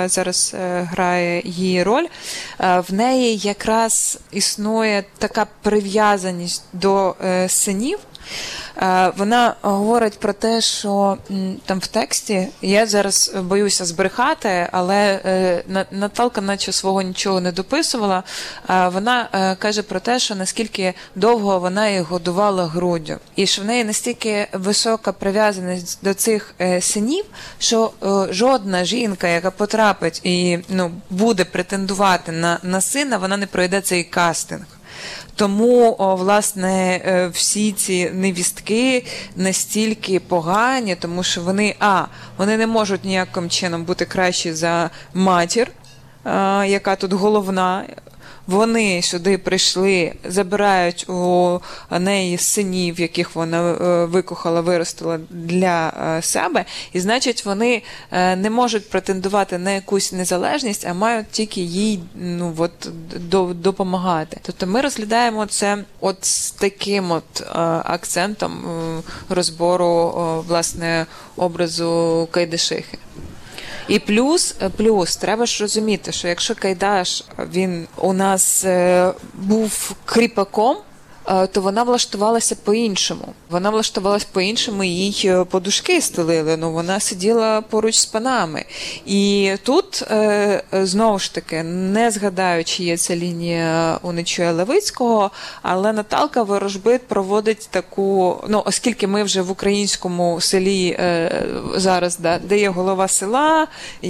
е, 0.05 0.09
зараз 0.09 0.53
е, 0.55 0.81
грає 0.91 1.43
її 1.45 1.83
роль, 1.83 2.07
в 2.59 2.85
неї 2.91 3.37
якраз 3.37 4.19
існує 4.31 5.05
така 5.19 5.47
прив'язаність 5.63 6.63
до 6.73 7.15
синів. 7.49 7.99
Е, 8.79 9.13
Вона 9.17 9.55
говорить 9.63 10.19
про 10.21 10.33
те, 10.33 10.61
що 10.61 11.19
там 11.67 11.79
в 11.79 11.87
тексті 11.87 12.49
я 12.63 12.87
зараз 12.87 13.33
боюся 13.43 13.85
збрехати, 13.85 14.69
але 14.73 15.21
е, 15.25 15.63
На- 15.69 15.87
Наталка, 15.91 16.41
наче 16.41 16.73
свого 16.73 17.03
нічого 17.03 17.41
не 17.41 17.53
дописувала. 17.53 18.23
Е, 18.71 18.89
Вона 18.89 19.29
каже 19.59 19.83
про 19.83 20.01
те, 20.01 20.19
що 20.19 20.35
наскільки 20.35 20.95
довго 21.15 21.59
вона 21.59 21.89
їх 21.89 22.03
годувала 22.03 22.67
груддю, 22.67 23.17
і 23.37 23.47
що 23.47 23.63
в 23.63 23.65
неї 23.65 23.85
настільки 23.85 24.49
висока 24.53 25.13
прив'язаність 25.13 25.99
до 26.03 26.15
цих 26.15 26.55
синів, 26.81 27.25
що 27.59 27.91
жодна 28.31 28.85
жінка, 28.85 29.29
яка 29.29 29.51
потрапить 29.51 30.21
і 30.25 30.59
ну 30.69 30.91
буде 31.11 31.45
претендувати 31.45 32.33
на, 32.33 32.59
на 32.63 32.81
сина, 32.81 33.19
вона 33.19 33.37
не 33.37 33.47
пройде 33.47 33.81
цей 33.81 34.05
кастинг. 34.05 34.65
Тому, 35.37 35.97
власне, 35.99 37.01
е, 37.07 37.29
всі 37.29 37.73
ці 37.73 38.11
невістки 38.11 39.07
настільки 39.37 40.21
погані, 40.21 40.97
тому 40.97 41.23
що 41.23 41.41
вони 41.41 41.75
а, 41.81 42.05
вони 42.39 42.57
не 42.57 42.67
можуть 42.67 43.05
ніяким 43.05 43.51
чином 43.51 43.85
бути 43.85 44.05
кращі 44.05 44.53
за 44.53 44.91
матір, 45.15 45.69
яка 46.67 46.97
тут 46.97 47.13
головна. 47.13 47.85
Вони 48.47 49.03
сюди 49.03 49.39
прийшли, 49.39 50.13
забирають 50.25 51.09
у 51.09 51.61
неї 51.91 52.39
синів, 52.39 53.01
яких 53.01 53.37
вона 53.37 53.71
е, 53.73 54.05
викохала, 54.05 54.61
виростила 54.61 55.19
для 55.31 55.89
е, 55.89 56.23
себе, 56.23 56.65
і 56.93 57.01
значить, 57.01 57.45
вони 57.45 57.83
е, 58.11 58.37
не 58.37 58.51
можуть 58.51 58.91
претендувати 58.91 59.59
на 59.59 59.71
якусь 59.71 60.13
незалежність, 60.13 60.87
а 60.87 60.95
мають 60.95 61.31
тільки 61.31 61.61
їй 61.61 62.01
ну 62.15 62.55
от 62.59 62.89
до- 63.17 63.55
допомагати. 63.55 64.39
Тобто 64.43 64.67
ми 64.67 64.81
розглядаємо 64.81 65.47
це 65.47 65.85
от 66.01 66.25
з 66.25 66.51
таким 66.51 67.11
от 67.11 67.43
акцентом 67.85 68.53
розбору 69.29 70.13
власне 70.49 71.07
образу 71.37 72.29
Кайдашихи. 72.31 72.99
І 73.89 73.99
плюс, 73.99 74.57
плюс, 74.77 75.17
треба 75.17 75.47
ж 75.47 75.63
розуміти, 75.63 76.13
що 76.13 76.29
якщо 76.29 76.55
Кайдаш 76.55 77.25
він 77.53 77.87
у 77.97 78.13
нас 78.13 78.65
е, 78.65 79.13
був 79.35 79.95
кріпаком, 80.05 80.77
е, 80.77 80.81
то 81.27 81.61
вона 81.61 81.83
влаштувалася 81.83 82.57
по-іншому. 82.65 83.35
Вона 83.51 83.71
влаштувалася 83.71 84.27
по-іншому, 84.33 84.85
їй 84.85 85.23
е, 85.25 85.45
подушки 85.45 86.01
стелили. 86.01 86.57
Ну 86.57 86.73
вона 86.73 87.01
сиділа 87.01 87.61
поруч 87.61 87.95
з 87.95 88.07
панами. 88.07 88.65
І 89.07 89.53
тут 89.63 90.03
е, 90.11 90.17
е, 90.75 90.87
знову 90.87 91.19
ж 91.19 91.35
таки 91.35 91.63
не 91.63 92.11
згадаю, 92.11 92.65
чи 92.65 92.85
є 92.85 92.97
ця 92.97 93.17
лінія 93.17 93.99
у 94.03 94.13
Нечуя 94.13 94.53
Левицького, 94.53 95.31
але 95.63 95.93
Наталка 95.93 96.43
Ворожбит 96.43 97.03
проводить 97.09 97.69
таку. 97.71 98.37
Ну, 98.49 98.63
оскільки 98.67 99.07
ми 99.07 99.23
вже 99.23 99.43
в 99.43 99.51
українському 99.51 100.41
селі 100.41 100.89
е, 100.89 101.43
зараз, 101.75 102.19
да, 102.19 102.39
де 102.39 102.59
є 102.59 102.69
голова 102.69 103.09
села 103.09 103.67
е, 104.05 104.09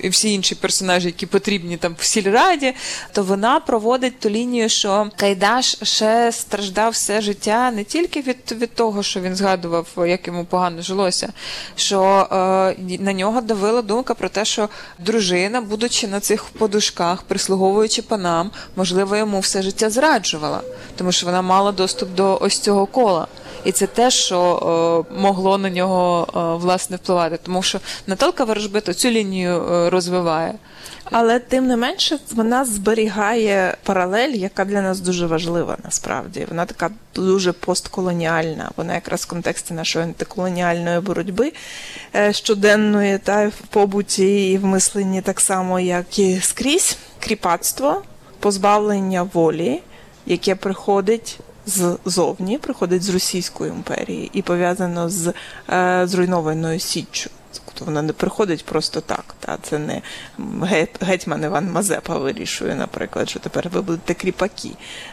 і 0.00 0.08
всі 0.08 0.32
інші 0.32 0.54
персонажі, 0.54 1.06
які 1.06 1.26
потрібні 1.26 1.76
там 1.76 1.96
в 1.98 2.04
сільраді, 2.04 2.74
то 3.12 3.22
вона 3.22 3.60
проводить 3.60 4.20
ту 4.20 4.30
лінію, 4.30 4.68
що 4.68 5.10
Кайдаш 5.16 5.76
ще 5.90 6.32
страждав 6.32 6.92
все 6.92 7.20
життя 7.20 7.70
не 7.70 7.84
тільки 7.84 8.20
від, 8.20 8.52
від 8.52 8.74
того, 8.74 9.02
що 9.02 9.20
він 9.20 9.36
згадував, 9.36 9.86
як 9.96 10.26
йому 10.26 10.44
погано 10.44 10.82
жилося, 10.82 11.32
що 11.76 12.02
е, 12.32 12.96
на 12.98 13.12
нього 13.12 13.40
давила 13.40 13.82
думка 13.82 14.14
про 14.14 14.28
те, 14.28 14.44
що 14.44 14.68
дружина, 14.98 15.60
будучи 15.60 16.08
на 16.08 16.20
цих 16.20 16.44
подушках, 16.44 17.22
прислуговуючи 17.22 18.02
панам, 18.02 18.50
можливо, 18.76 19.16
йому 19.16 19.40
все 19.40 19.62
життя 19.62 19.90
зраджувала, 19.90 20.60
тому 20.96 21.12
що 21.12 21.26
вона 21.26 21.42
мала 21.42 21.72
доступ 21.72 22.14
до 22.14 22.38
ось 22.40 22.58
цього 22.58 22.86
кола. 22.86 23.26
І 23.64 23.72
це 23.72 23.86
те, 23.86 24.10
що 24.10 25.06
е, 25.10 25.14
могло 25.20 25.58
на 25.58 25.70
нього 25.70 26.26
е, 26.28 26.62
власне 26.62 26.96
впливати, 26.96 27.38
тому 27.42 27.62
що 27.62 27.80
Наталка 28.06 28.44
Ворожбит 28.44 28.84
цю 28.84 29.10
лінію 29.10 29.62
е, 29.62 29.90
розвиває. 29.90 30.54
Але 31.04 31.38
тим 31.38 31.66
не 31.66 31.76
менше 31.76 32.18
вона 32.32 32.64
зберігає 32.64 33.76
паралель, 33.82 34.30
яка 34.30 34.64
для 34.64 34.82
нас 34.82 35.00
дуже 35.00 35.26
важлива 35.26 35.76
насправді. 35.84 36.46
Вона 36.48 36.64
така 36.66 36.90
дуже 37.14 37.52
постколоніальна. 37.52 38.70
Вона 38.76 38.94
якраз 38.94 39.22
в 39.22 39.26
контексті 39.26 39.74
нашої 39.74 40.04
антиколоніальної 40.04 41.00
боротьби 41.00 41.52
щоденної 42.30 43.18
та 43.18 43.48
в 43.48 43.66
побуті 43.70 44.50
і 44.50 44.58
в 44.58 44.64
мисленні 44.64 45.22
так 45.22 45.40
само, 45.40 45.80
як 45.80 46.18
і 46.18 46.40
скрізь 46.40 46.96
кріпацтво, 47.20 48.02
позбавлення 48.40 49.22
волі, 49.22 49.82
яке 50.26 50.54
приходить. 50.54 51.38
Ззовні 52.04 52.58
приходить 52.58 53.02
з 53.02 53.08
Російської 53.08 53.70
імперії 53.70 54.30
і 54.32 54.42
пов'язано 54.42 55.08
з 55.08 55.32
е, 55.70 56.02
зруйнованою 56.06 56.80
Січчю. 56.80 57.30
Тобто 57.52 57.84
вона 57.84 58.02
не 58.02 58.12
приходить 58.12 58.64
просто 58.64 59.00
так. 59.00 59.34
Та 59.40 59.58
це 59.62 59.78
не 59.78 60.02
гет- 60.38 61.04
гетьман 61.04 61.44
Іван 61.44 61.70
Мазепа 61.72 62.18
вирішує, 62.18 62.74
наприклад, 62.74 63.30
що 63.30 63.38
тепер 63.40 63.68
ви 63.68 63.82
будете 63.82 64.14
кріпаки. 64.14 64.70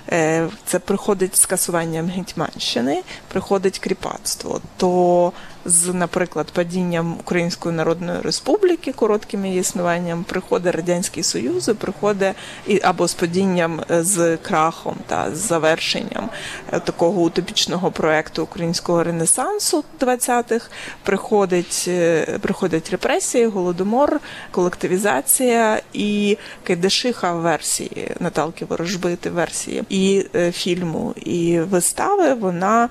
Е, 0.09 0.47
Це 0.65 0.79
приходить 0.79 1.35
з 1.35 1.41
скасуванням 1.41 2.07
Гетьманщини, 2.07 3.03
приходить 3.27 3.79
кріпацтво. 3.79 4.61
То 4.77 5.31
з, 5.67 5.93
наприклад, 5.93 6.47
падінням 6.53 7.15
Української 7.19 7.75
Народної 7.75 8.21
Республіки, 8.21 8.93
коротким 8.93 9.45
її 9.45 9.59
існуванням, 9.59 10.23
приходить 10.23 10.75
Радянський 10.75 11.23
Союз, 11.23 11.71
приходить 11.77 12.35
і 12.67 12.79
або 12.83 13.07
з 13.07 13.13
падінням 13.13 13.81
е, 13.91 14.03
з 14.03 14.37
крахом 14.37 14.95
та 15.07 15.35
з 15.35 15.37
завершенням 15.37 16.29
е, 16.71 16.79
такого 16.79 17.21
утопічного 17.21 17.91
проекту 17.91 18.43
українського 18.43 19.03
ренесансу 19.03 19.83
20-х, 19.99 20.69
приходить, 21.03 21.85
е, 21.87 22.25
приходять 22.41 22.89
репресії, 22.89 23.47
голодомор, 23.47 24.19
колективізація 24.51 25.81
і 25.93 26.37
Кайдашиха 26.63 27.33
версії 27.33 28.11
Наталки 28.19 28.65
Ворожбити 28.65 29.29
версії 29.29 29.83
і 29.89 30.25
фільму, 30.51 31.13
і 31.15 31.59
вистави. 31.59 32.33
Вона 32.33 32.89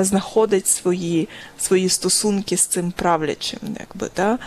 знаходить 0.00 0.66
свої, 0.66 1.28
свої 1.64 1.88
стосунки 1.88 2.56
з 2.56 2.66
цим 2.66 2.90
правлячим, 2.90 3.60
якби 3.80 4.08
та 4.14 4.38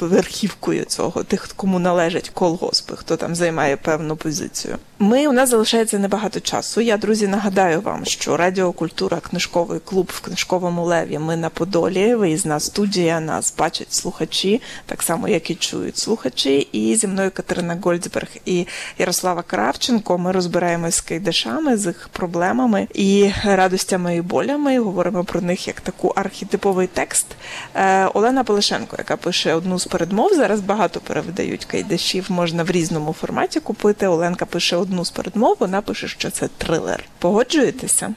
верхівкою 0.00 0.84
цього, 0.84 1.24
тих, 1.24 1.48
кому 1.56 1.78
належать 1.78 2.30
колгоспи, 2.30 2.96
хто 2.96 3.16
там 3.16 3.34
займає 3.34 3.76
певну 3.76 4.16
позицію. 4.16 4.78
Ми 5.00 5.28
у 5.28 5.32
нас 5.32 5.50
залишається 5.50 5.98
небагато 5.98 6.40
часу. 6.40 6.80
Я, 6.80 6.96
друзі, 6.96 7.28
нагадаю 7.28 7.80
вам, 7.80 8.04
що 8.04 8.36
Радіокультура, 8.36 9.20
книжковий 9.20 9.80
клуб 9.80 10.10
в 10.14 10.20
книжковому 10.20 10.84
леві. 10.84 11.18
Ми 11.18 11.36
на 11.36 11.48
Подолі, 11.48 12.14
виїзна 12.14 12.60
студія, 12.60 13.20
нас 13.20 13.54
бачать 13.58 13.92
слухачі, 13.92 14.62
так 14.86 15.02
само 15.02 15.28
як 15.28 15.50
і 15.50 15.54
чують 15.54 15.98
слухачі. 15.98 16.68
І 16.72 16.96
зі 16.96 17.06
мною 17.06 17.30
Катерина 17.34 17.78
Гольцберг 17.82 18.28
і 18.44 18.66
Ярослава 18.98 19.42
Кравченко. 19.42 20.18
Ми 20.18 20.32
розбираємось 20.32 20.94
з 20.94 21.00
кайдашами, 21.00 21.76
з 21.76 21.86
їх 21.86 22.08
проблемами 22.12 22.88
і 22.94 23.30
радостями 23.44 24.16
і 24.16 24.20
болями. 24.22 24.78
Говоримо 24.78 25.24
про 25.24 25.40
них 25.40 25.68
як 25.68 25.80
таку 25.80 26.12
архетиповий 26.38 26.86
текст. 26.86 27.26
Е, 27.74 28.06
Олена 28.06 28.44
Полишенко, 28.44 28.96
яка 28.98 29.16
пише 29.16 29.54
одну 29.54 29.78
з 29.78 29.84
передмов. 29.84 30.34
Зараз 30.34 30.60
багато 30.60 31.00
перевидають 31.00 31.64
кайдашів, 31.64 32.26
можна 32.28 32.62
в 32.62 32.70
різному 32.70 33.12
форматі 33.12 33.60
купити. 33.60 34.06
Оленка 34.06 34.46
пише 34.46 34.76
одну 34.76 35.04
з 35.04 35.10
передмов. 35.10 35.56
Вона 35.60 35.82
пише, 35.82 36.08
що 36.08 36.30
це 36.30 36.48
трилер. 36.58 37.04
Погоджуєтеся? 37.18 38.14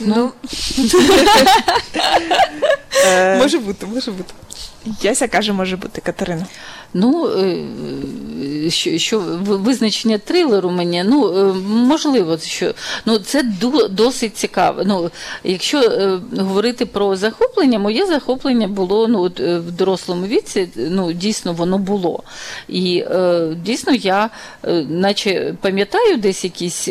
Ну, 0.00 0.32
Е, 3.06 3.38
може 3.38 3.58
бути, 3.58 3.86
може 3.86 4.10
бути. 4.10 4.34
Яся 5.02 5.28
каже, 5.28 5.52
може 5.52 5.76
бути 5.76 6.00
Катерина. 6.00 6.46
Ну, 6.94 7.30
е, 7.30 8.70
що, 8.70 8.98
що 8.98 9.18
визначення 9.40 10.18
трилеру 10.18 10.70
мені, 10.70 11.04
ну, 11.06 11.38
е, 11.38 11.52
можливо, 11.66 12.38
що 12.38 12.74
ну, 13.06 13.18
це 13.18 13.42
досить 13.90 14.36
цікаво. 14.36 14.82
Ну, 14.86 15.10
якщо 15.44 15.78
е, 15.78 16.20
говорити 16.38 16.86
про 16.86 17.16
захоплення, 17.16 17.78
моє 17.78 18.06
захоплення 18.06 18.68
було 18.68 19.08
ну, 19.08 19.22
в 19.38 19.72
дорослому 19.72 20.26
віці, 20.26 20.68
ну, 20.76 21.12
дійсно 21.12 21.52
воно 21.52 21.78
було. 21.78 22.22
І 22.68 23.04
дійсно 23.64 23.94
я 23.94 24.30
наче 24.88 25.54
пам'ятаю 25.60 26.16
десь 26.16 26.44
якісь 26.44 26.88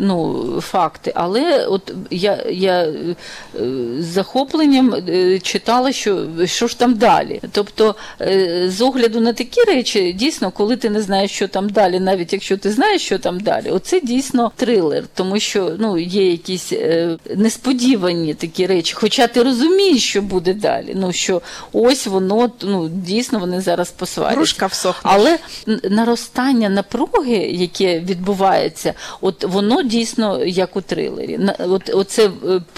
ну, 0.00 0.44
факти, 0.60 1.12
але 1.14 1.66
от 1.66 1.92
я, 2.10 2.44
я 2.50 2.92
з 3.98 4.04
захопленням 4.04 4.94
читала, 5.42 5.92
що, 5.92 6.26
що 6.44 6.66
ж 6.66 6.78
там 6.78 6.94
далі. 6.94 7.40
Тобто, 7.52 7.94
з 8.66 8.80
огляду 8.80 9.20
на 9.20 9.33
такі 9.34 9.60
речі, 9.60 10.12
дійсно, 10.12 10.50
коли 10.50 10.76
ти 10.76 10.90
не 10.90 11.02
знаєш, 11.02 11.30
що 11.30 11.48
там 11.48 11.68
далі, 11.68 12.00
навіть 12.00 12.32
якщо 12.32 12.56
ти 12.56 12.70
знаєш, 12.70 13.02
що 13.02 13.18
там 13.18 13.40
далі, 13.40 13.70
оце 13.70 14.00
дійсно 14.00 14.52
трилер, 14.56 15.04
тому 15.14 15.40
що 15.40 15.72
ну, 15.78 15.98
є 15.98 16.30
якісь 16.30 16.72
е, 16.72 17.16
несподівані 17.36 18.34
такі 18.34 18.66
речі, 18.66 18.94
хоча 18.94 19.26
ти 19.26 19.42
розумієш, 19.42 20.08
що 20.08 20.22
буде 20.22 20.54
далі. 20.54 20.92
Ну 20.96 21.12
що 21.12 21.42
ось 21.72 22.06
воно 22.06 22.50
ну, 22.62 22.88
дійсно 22.88 23.38
вони 23.38 23.60
зараз 23.60 23.90
посваряться. 23.90 24.40
Але 25.02 25.38
наростання 25.90 26.68
напруги, 26.68 27.36
яке 27.36 28.00
відбувається, 28.00 28.94
от 29.20 29.44
воно 29.44 29.82
дійсно 29.82 30.44
як 30.44 30.76
у 30.76 30.80
трилері. 30.80 31.38
От, 31.58 31.90
оце 31.94 32.26
е, 32.26 32.30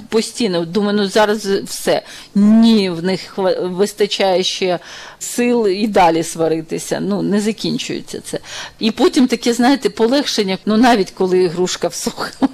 постійно, 0.09 0.65
думаю, 0.65 0.99
ну 0.99 1.09
зараз 1.09 1.47
все. 1.47 2.03
Ні, 2.35 2.91
в 2.91 3.05
них 3.05 3.39
вистачає 3.63 4.43
ще 4.43 4.79
сил 5.19 5.69
і 5.69 5.87
далі 5.87 6.23
сваритися. 6.23 6.46
Ну, 7.01 7.23
не 7.23 7.41
закінчується 7.41 8.21
це. 8.21 8.39
І 8.79 8.91
потім 8.91 9.27
таке, 9.27 9.53
знаєте, 9.53 9.91
полегшення, 9.91 10.59
ну 10.67 10.77
навіть 10.77 11.11
коли 11.11 11.39
ігрушка 11.39 11.89
всохла, 11.89 12.49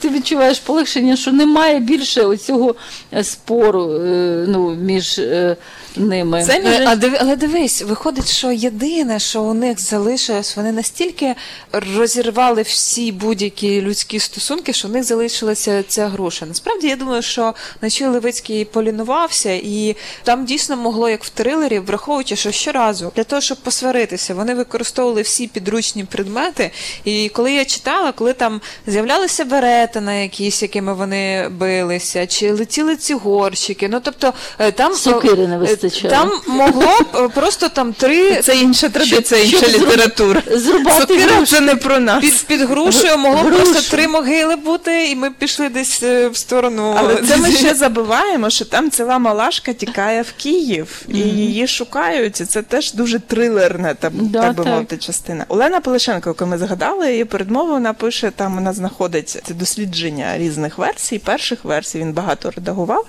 ти 0.00 0.08
відчуваєш 0.08 0.58
полегшення, 0.58 1.16
що 1.16 1.32
немає 1.32 1.78
більше 1.80 2.22
оцього 2.22 2.74
е, 3.12 3.24
спору 3.24 3.94
е, 3.94 4.44
ну, 4.48 4.70
між 4.74 5.18
е, 5.18 5.56
ними. 5.96 6.44
Це 6.44 6.60
між 6.60 6.70
Е, 6.80 6.84
А 6.86 6.96
диви, 6.96 7.16
але 7.20 7.36
дивись, 7.36 7.82
виходить, 7.82 8.28
що 8.28 8.50
єдине, 8.52 9.18
що 9.18 9.42
у 9.42 9.54
них 9.54 9.80
залишилось, 9.80 10.56
вони 10.56 10.72
настільки 10.72 11.34
розірвали 11.72 12.62
всі 12.62 13.12
будь-які 13.12 13.80
людські 13.82 14.18
стосунки, 14.20 14.72
що 14.72 14.88
у 14.88 14.90
них 14.90 15.04
залишилася 15.04 15.82
ця 15.88 16.08
груша. 16.08 16.46
Насправді 16.46 16.88
я 16.88 16.96
думаю, 16.96 17.22
що 17.22 17.54
Начій 17.80 18.06
Левицький 18.06 18.64
полінувався, 18.64 19.52
і 19.52 19.96
там 20.22 20.44
дійсно 20.44 20.76
могло, 20.76 21.08
як 21.08 21.24
в 21.24 21.28
трилері, 21.28 21.78
враховуючи, 21.78 22.36
що 22.36 22.50
щоразу 22.50 23.12
для 23.16 23.24
того, 23.24 23.42
щоб 23.42 23.58
посваритися, 23.58 24.34
вони 24.34 24.54
використовували 24.54 25.22
всі 25.22 25.46
підручні 25.46 26.04
предмети. 26.04 26.70
І 27.04 27.28
коли 27.28 27.52
я 27.52 27.64
читала, 27.64 28.12
коли 28.12 28.32
там 28.32 28.60
з'являлися 28.86 29.44
берети 29.44 30.00
на 30.00 30.14
якісь, 30.14 30.62
якими 30.62 30.94
вони 30.94 31.48
билися, 31.48 32.26
чи 32.26 32.52
летіли 32.52 32.96
ці 32.96 33.14
горщики, 33.14 33.88
ну 33.88 34.00
тобто 34.02 34.32
е, 34.58 34.72
там 34.72 34.94
Сокири 34.94 35.46
не 35.46 35.58
е, 35.84 36.08
Там 36.08 36.30
могло 36.46 36.98
б 37.00 37.16
е, 37.16 37.28
просто 37.28 37.68
там 37.68 37.92
три 37.92 38.36
Це 38.42 38.56
інша 38.56 38.88
традиція, 38.88 39.44
щоб 39.46 39.62
інша 39.62 39.78
зру- 39.78 39.86
література. 39.86 40.42
Зрубати 40.50 41.00
Сокира 41.00 41.34
грушу. 41.36 41.60
не 41.60 41.76
про 41.76 41.98
нас. 41.98 42.20
під, 42.20 42.44
під 42.46 42.60
грушею 42.60 43.18
могло 43.18 43.50
б 43.50 43.52
просто 43.52 43.90
три 43.96 44.08
могили 44.08 44.56
бути, 44.56 45.10
і 45.10 45.16
ми 45.16 45.30
б 45.30 45.34
пішли 45.34 45.68
десь 45.68 46.02
е, 46.02 46.28
в 46.28 46.36
сторону. 46.36 46.94
Але 46.98 47.16
це 47.16 47.36
ми 47.36 47.52
ще 47.52 47.74
забуваємо, 47.74 48.50
що 48.50 48.64
там 48.64 48.90
ціла 48.90 49.18
малашка 49.18 49.72
тікає 49.72 50.22
в 50.22 50.32
Київ 50.42 51.02
і 51.08 51.18
її 51.18 51.66
шукають. 51.66 52.40
І 52.40 52.44
це 52.44 52.62
теж 52.62 52.92
дуже 52.92 53.18
трилерна, 53.18 53.94
там, 53.94 54.12
Да, 54.14 54.40
так 54.42 54.54
би 54.56 54.64
так. 54.64 54.72
мовити, 54.72 54.96
частина. 54.96 55.44
Олена 55.48 55.80
Полишенко, 55.80 56.30
яку 56.30 56.46
ми 56.46 56.58
згадали, 56.58 57.10
її 57.10 57.24
передмову 57.24 57.70
вона 57.72 57.92
пише, 57.92 58.30
там 58.36 58.54
вона 58.54 58.72
знаходить 58.72 59.28
це 59.44 59.54
дослідження 59.54 60.38
різних 60.38 60.78
версій, 60.78 61.18
перших 61.18 61.64
версій 61.64 61.98
він 61.98 62.12
багато 62.12 62.50
редагував. 62.50 63.06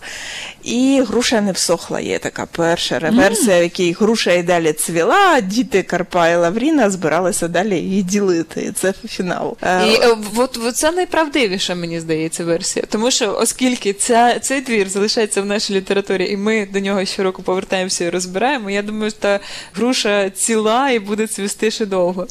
І 0.64 1.04
груша 1.08 1.42
не 1.42 1.52
всохла. 1.52 2.00
Є 2.00 2.20
така 2.20 2.46
перша 2.62 3.00
версія, 3.00 3.60
в 3.60 3.64
якій 3.64 3.92
груша 3.92 4.32
і 4.32 4.44
далі 4.44 4.74
цвіла, 4.74 5.42
діти 5.42 5.84
Карпа 5.84 6.30
і 6.30 6.36
Лавріна 6.36 6.90
збиралися 6.90 7.48
далі 7.48 7.76
її 7.76 8.04
ділити. 8.04 8.72
Це 8.76 8.94
фінал. 9.08 9.58
Е, 9.62 9.88
І 9.88 9.96
е, 9.96 10.18
от, 10.36 10.60
от 10.66 10.76
це 10.76 10.92
найправдивіша, 10.92 11.76
мені 11.76 12.00
здається, 12.00 12.44
версія. 12.44 12.86
Тому 12.90 13.12
що, 13.12 13.38
оскільки 13.40 13.94
ця, 13.94 14.40
цей 14.40 14.62
твір 14.62 14.90
залишається 14.90 15.42
в 15.42 15.46
нашій 15.46 15.74
літературі, 15.74 16.32
і 16.32 16.38
ми 16.38 16.68
до 16.74 16.80
нього 16.80 17.06
щороку 17.06 17.44
повертаємося 17.44 18.06
і 18.06 18.10
розбираємо, 18.10 18.70
я 18.70 18.82
думаю, 18.82 19.12
що 19.12 19.20
та 19.20 19.40
груша 19.74 20.30
ціла 20.30 20.90
і 20.90 21.00
буде 21.00 21.28
цвісти 21.28 21.72
ще 21.72 21.86
довго. 21.86 22.28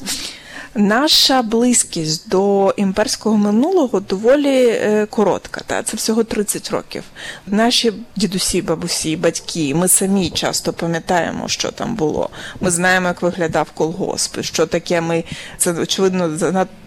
Наша 0.75 1.41
близькість 1.41 2.29
до 2.29 2.73
імперського 2.77 3.37
минулого 3.37 3.99
доволі 3.99 4.65
е, 4.67 5.05
коротка. 5.09 5.61
Та? 5.67 5.83
Це 5.83 5.97
всього 5.97 6.23
30 6.23 6.69
років. 6.69 7.03
Наші 7.47 7.93
дідусі, 8.15 8.61
бабусі, 8.61 9.15
батьки, 9.15 9.75
ми 9.75 9.87
самі 9.87 10.29
часто 10.29 10.73
пам'ятаємо, 10.73 11.47
що 11.47 11.71
там 11.71 11.95
було. 11.95 12.29
Ми 12.61 12.71
знаємо, 12.71 13.07
як 13.07 13.21
виглядав 13.21 13.71
колгосп, 13.71 14.41
що 14.41 14.65
таке 14.65 15.01
ми 15.01 15.23
це 15.57 15.73
очевидно 15.73 16.37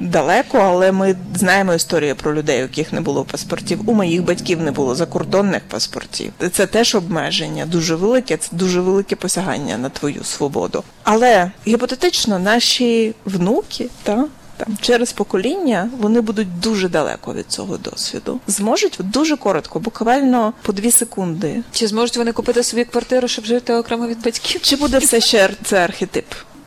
далеко, 0.01 0.59
але 0.59 0.93
ми 0.93 1.16
знаємо 1.35 1.74
історію 1.74 2.16
про 2.16 2.35
людей, 2.35 2.59
у 2.59 2.62
яких 2.62 2.93
не 2.93 3.01
було 3.01 3.24
паспортів. 3.24 3.91
У 3.91 3.95
моїх 3.95 4.24
батьків 4.24 4.61
не 4.61 4.70
було 4.70 4.95
закордонних 4.95 5.62
паспортів. 5.68 6.32
Це 6.53 6.66
теж 6.66 6.95
обмеження 6.95 7.66
дуже 7.66 7.95
велике, 7.95 8.37
це 8.37 8.49
дуже 8.53 8.80
велике 8.80 9.16
посягання 9.16 9.78
на 9.78 9.89
твою 9.89 10.24
свободу. 10.24 10.85
Але 11.03 11.51
гіпотетично 11.66 12.39
наші 12.39 13.14
внуки 13.24 13.74
та 14.03 14.25
там 14.57 14.77
через 14.81 15.12
покоління 15.12 15.91
вони 15.99 16.20
будуть 16.20 16.61
дуже 16.61 16.89
далеко 16.89 17.35
від 17.35 17.47
цього 17.49 17.77
досвіду. 17.77 18.41
Зможуть 18.47 18.99
дуже 19.01 19.37
коротко, 19.37 19.81
буквально 19.81 20.53
по 20.62 20.72
дві 20.72 20.91
секунди. 20.91 21.62
Чи 21.72 21.87
зможуть 21.87 22.16
вони 22.16 22.33
купити 22.33 22.62
собі 22.62 22.85
квартиру, 22.85 23.29
щоб 23.29 23.45
жити 23.45 23.75
окремо 23.75 24.07
від 24.07 24.22
батьків? 24.22 24.61
Чи 24.61 24.77
буде 24.77 24.99
все 24.99 25.20
ще 25.20 25.51
це 25.64 25.85
архетип? 25.85 26.25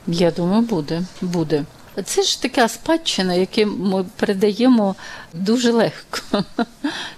Я 0.08 0.32
думаю, 0.32 0.62
буде. 0.62 1.04
буде. 1.22 1.66
Це 2.06 2.24
ж 2.24 2.42
така 2.42 2.68
спадщина, 2.68 3.34
яку 3.34 3.72
ми 3.72 4.06
передаємо 4.16 4.96
дуже 5.34 5.72
легко. 5.72 6.44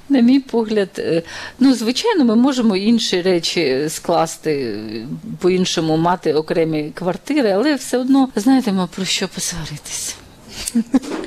На 0.10 0.20
мій 0.20 0.40
погляд, 0.40 0.90
е, 0.98 1.24
ну, 1.60 1.74
звичайно, 1.76 2.26
ми 2.26 2.36
можемо 2.36 2.76
інші 2.76 3.22
речі 3.22 3.86
скласти 3.90 4.76
по-іншому, 5.40 5.98
мати 5.98 6.34
окремі 6.34 6.92
квартири, 6.94 7.52
але 7.52 7.76
все 7.76 7.98
одно 7.98 8.30
знаєте, 8.36 8.88
про 8.96 9.06
що 9.06 9.28
посваритися. 9.28 10.16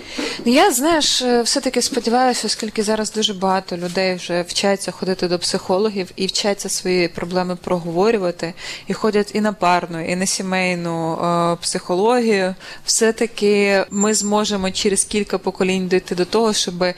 Я 0.45 0.73
знаєш, 0.73 1.23
е, 1.23 1.43
все-таки 1.43 1.83
сподіваюся, 1.83 2.47
оскільки 2.47 2.83
зараз 2.83 3.13
дуже 3.13 3.35
багато 3.35 3.77
людей 3.77 4.15
вже 4.15 4.43
вчаться 4.43 4.91
ходити 4.91 5.29
до 5.29 5.39
психологів 5.39 6.11
і 6.17 6.27
вчаться 6.27 6.69
свої 6.69 7.09
проблеми 7.09 7.57
проговорювати, 7.57 8.55
і 8.87 8.95
ходять 8.95 9.31
і 9.35 9.41
на 9.41 9.53
парну, 9.53 10.05
і 10.05 10.17
на 10.17 10.27
сімейну 10.27 11.15
е, 11.15 11.57
психологію. 11.57 12.55
Все-таки 12.85 13.85
ми 13.91 14.15
зможемо 14.15 14.71
через 14.71 15.05
кілька 15.05 15.39
поколінь 15.39 15.89
дійти 15.89 16.15
до 16.15 16.25
того, 16.25 16.53
щоб 16.53 16.83
е, 16.83 16.95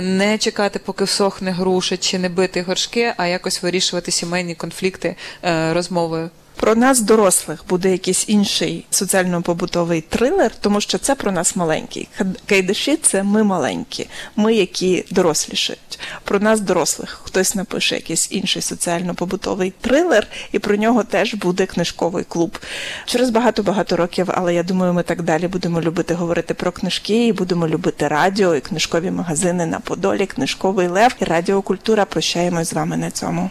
не 0.00 0.38
чекати, 0.38 0.78
поки 0.78 1.04
всохне 1.04 1.50
груша 1.50 1.96
чи 1.96 2.18
не 2.18 2.28
бити 2.28 2.62
горшки, 2.62 3.14
а 3.16 3.26
якось 3.26 3.62
вирішувати 3.62 4.10
сімейні 4.10 4.54
конфлікти 4.54 5.16
е, 5.44 5.72
розмовою. 5.74 6.30
Про 6.56 6.74
нас, 6.74 7.00
дорослих, 7.00 7.64
буде 7.68 7.92
якийсь 7.92 8.24
інший 8.28 8.86
соціально-побутовий 8.90 10.00
трилер, 10.00 10.52
тому 10.60 10.80
що 10.80 10.98
це 10.98 11.14
про 11.14 11.32
нас 11.32 11.56
маленький. 11.56 12.08
Кайдаші 12.46 12.96
це 12.96 13.22
ми 13.22 13.44
маленькі, 13.44 14.06
ми, 14.36 14.54
які 14.54 15.04
дорослішають. 15.10 15.98
Про 16.24 16.40
нас, 16.40 16.60
дорослих, 16.60 17.20
хтось 17.24 17.54
напише 17.54 17.94
якийсь 17.94 18.32
інший 18.32 18.62
соціально-побутовий 18.62 19.72
трилер, 19.80 20.26
і 20.52 20.58
про 20.58 20.76
нього 20.76 21.04
теж 21.04 21.34
буде 21.34 21.66
книжковий 21.66 22.24
клуб. 22.24 22.58
Через 23.04 23.30
багато-багато 23.30 23.96
років, 23.96 24.28
але 24.34 24.54
я 24.54 24.62
думаю, 24.62 24.92
ми 24.92 25.02
так 25.02 25.22
далі 25.22 25.48
будемо 25.48 25.80
любити 25.80 26.14
говорити 26.14 26.54
про 26.54 26.72
книжки, 26.72 27.26
і 27.26 27.32
будемо 27.32 27.68
любити 27.68 28.08
радіо 28.08 28.54
і 28.54 28.60
книжкові 28.60 29.10
магазини 29.10 29.66
на 29.66 29.80
Подолі, 29.80 30.26
книжковий 30.26 30.88
лев 30.88 31.14
і 31.20 31.24
радіокультура. 31.24 32.04
Прощаємось 32.04 32.68
з 32.68 32.72
вами 32.72 32.96
на 32.96 33.10
цьому. 33.10 33.50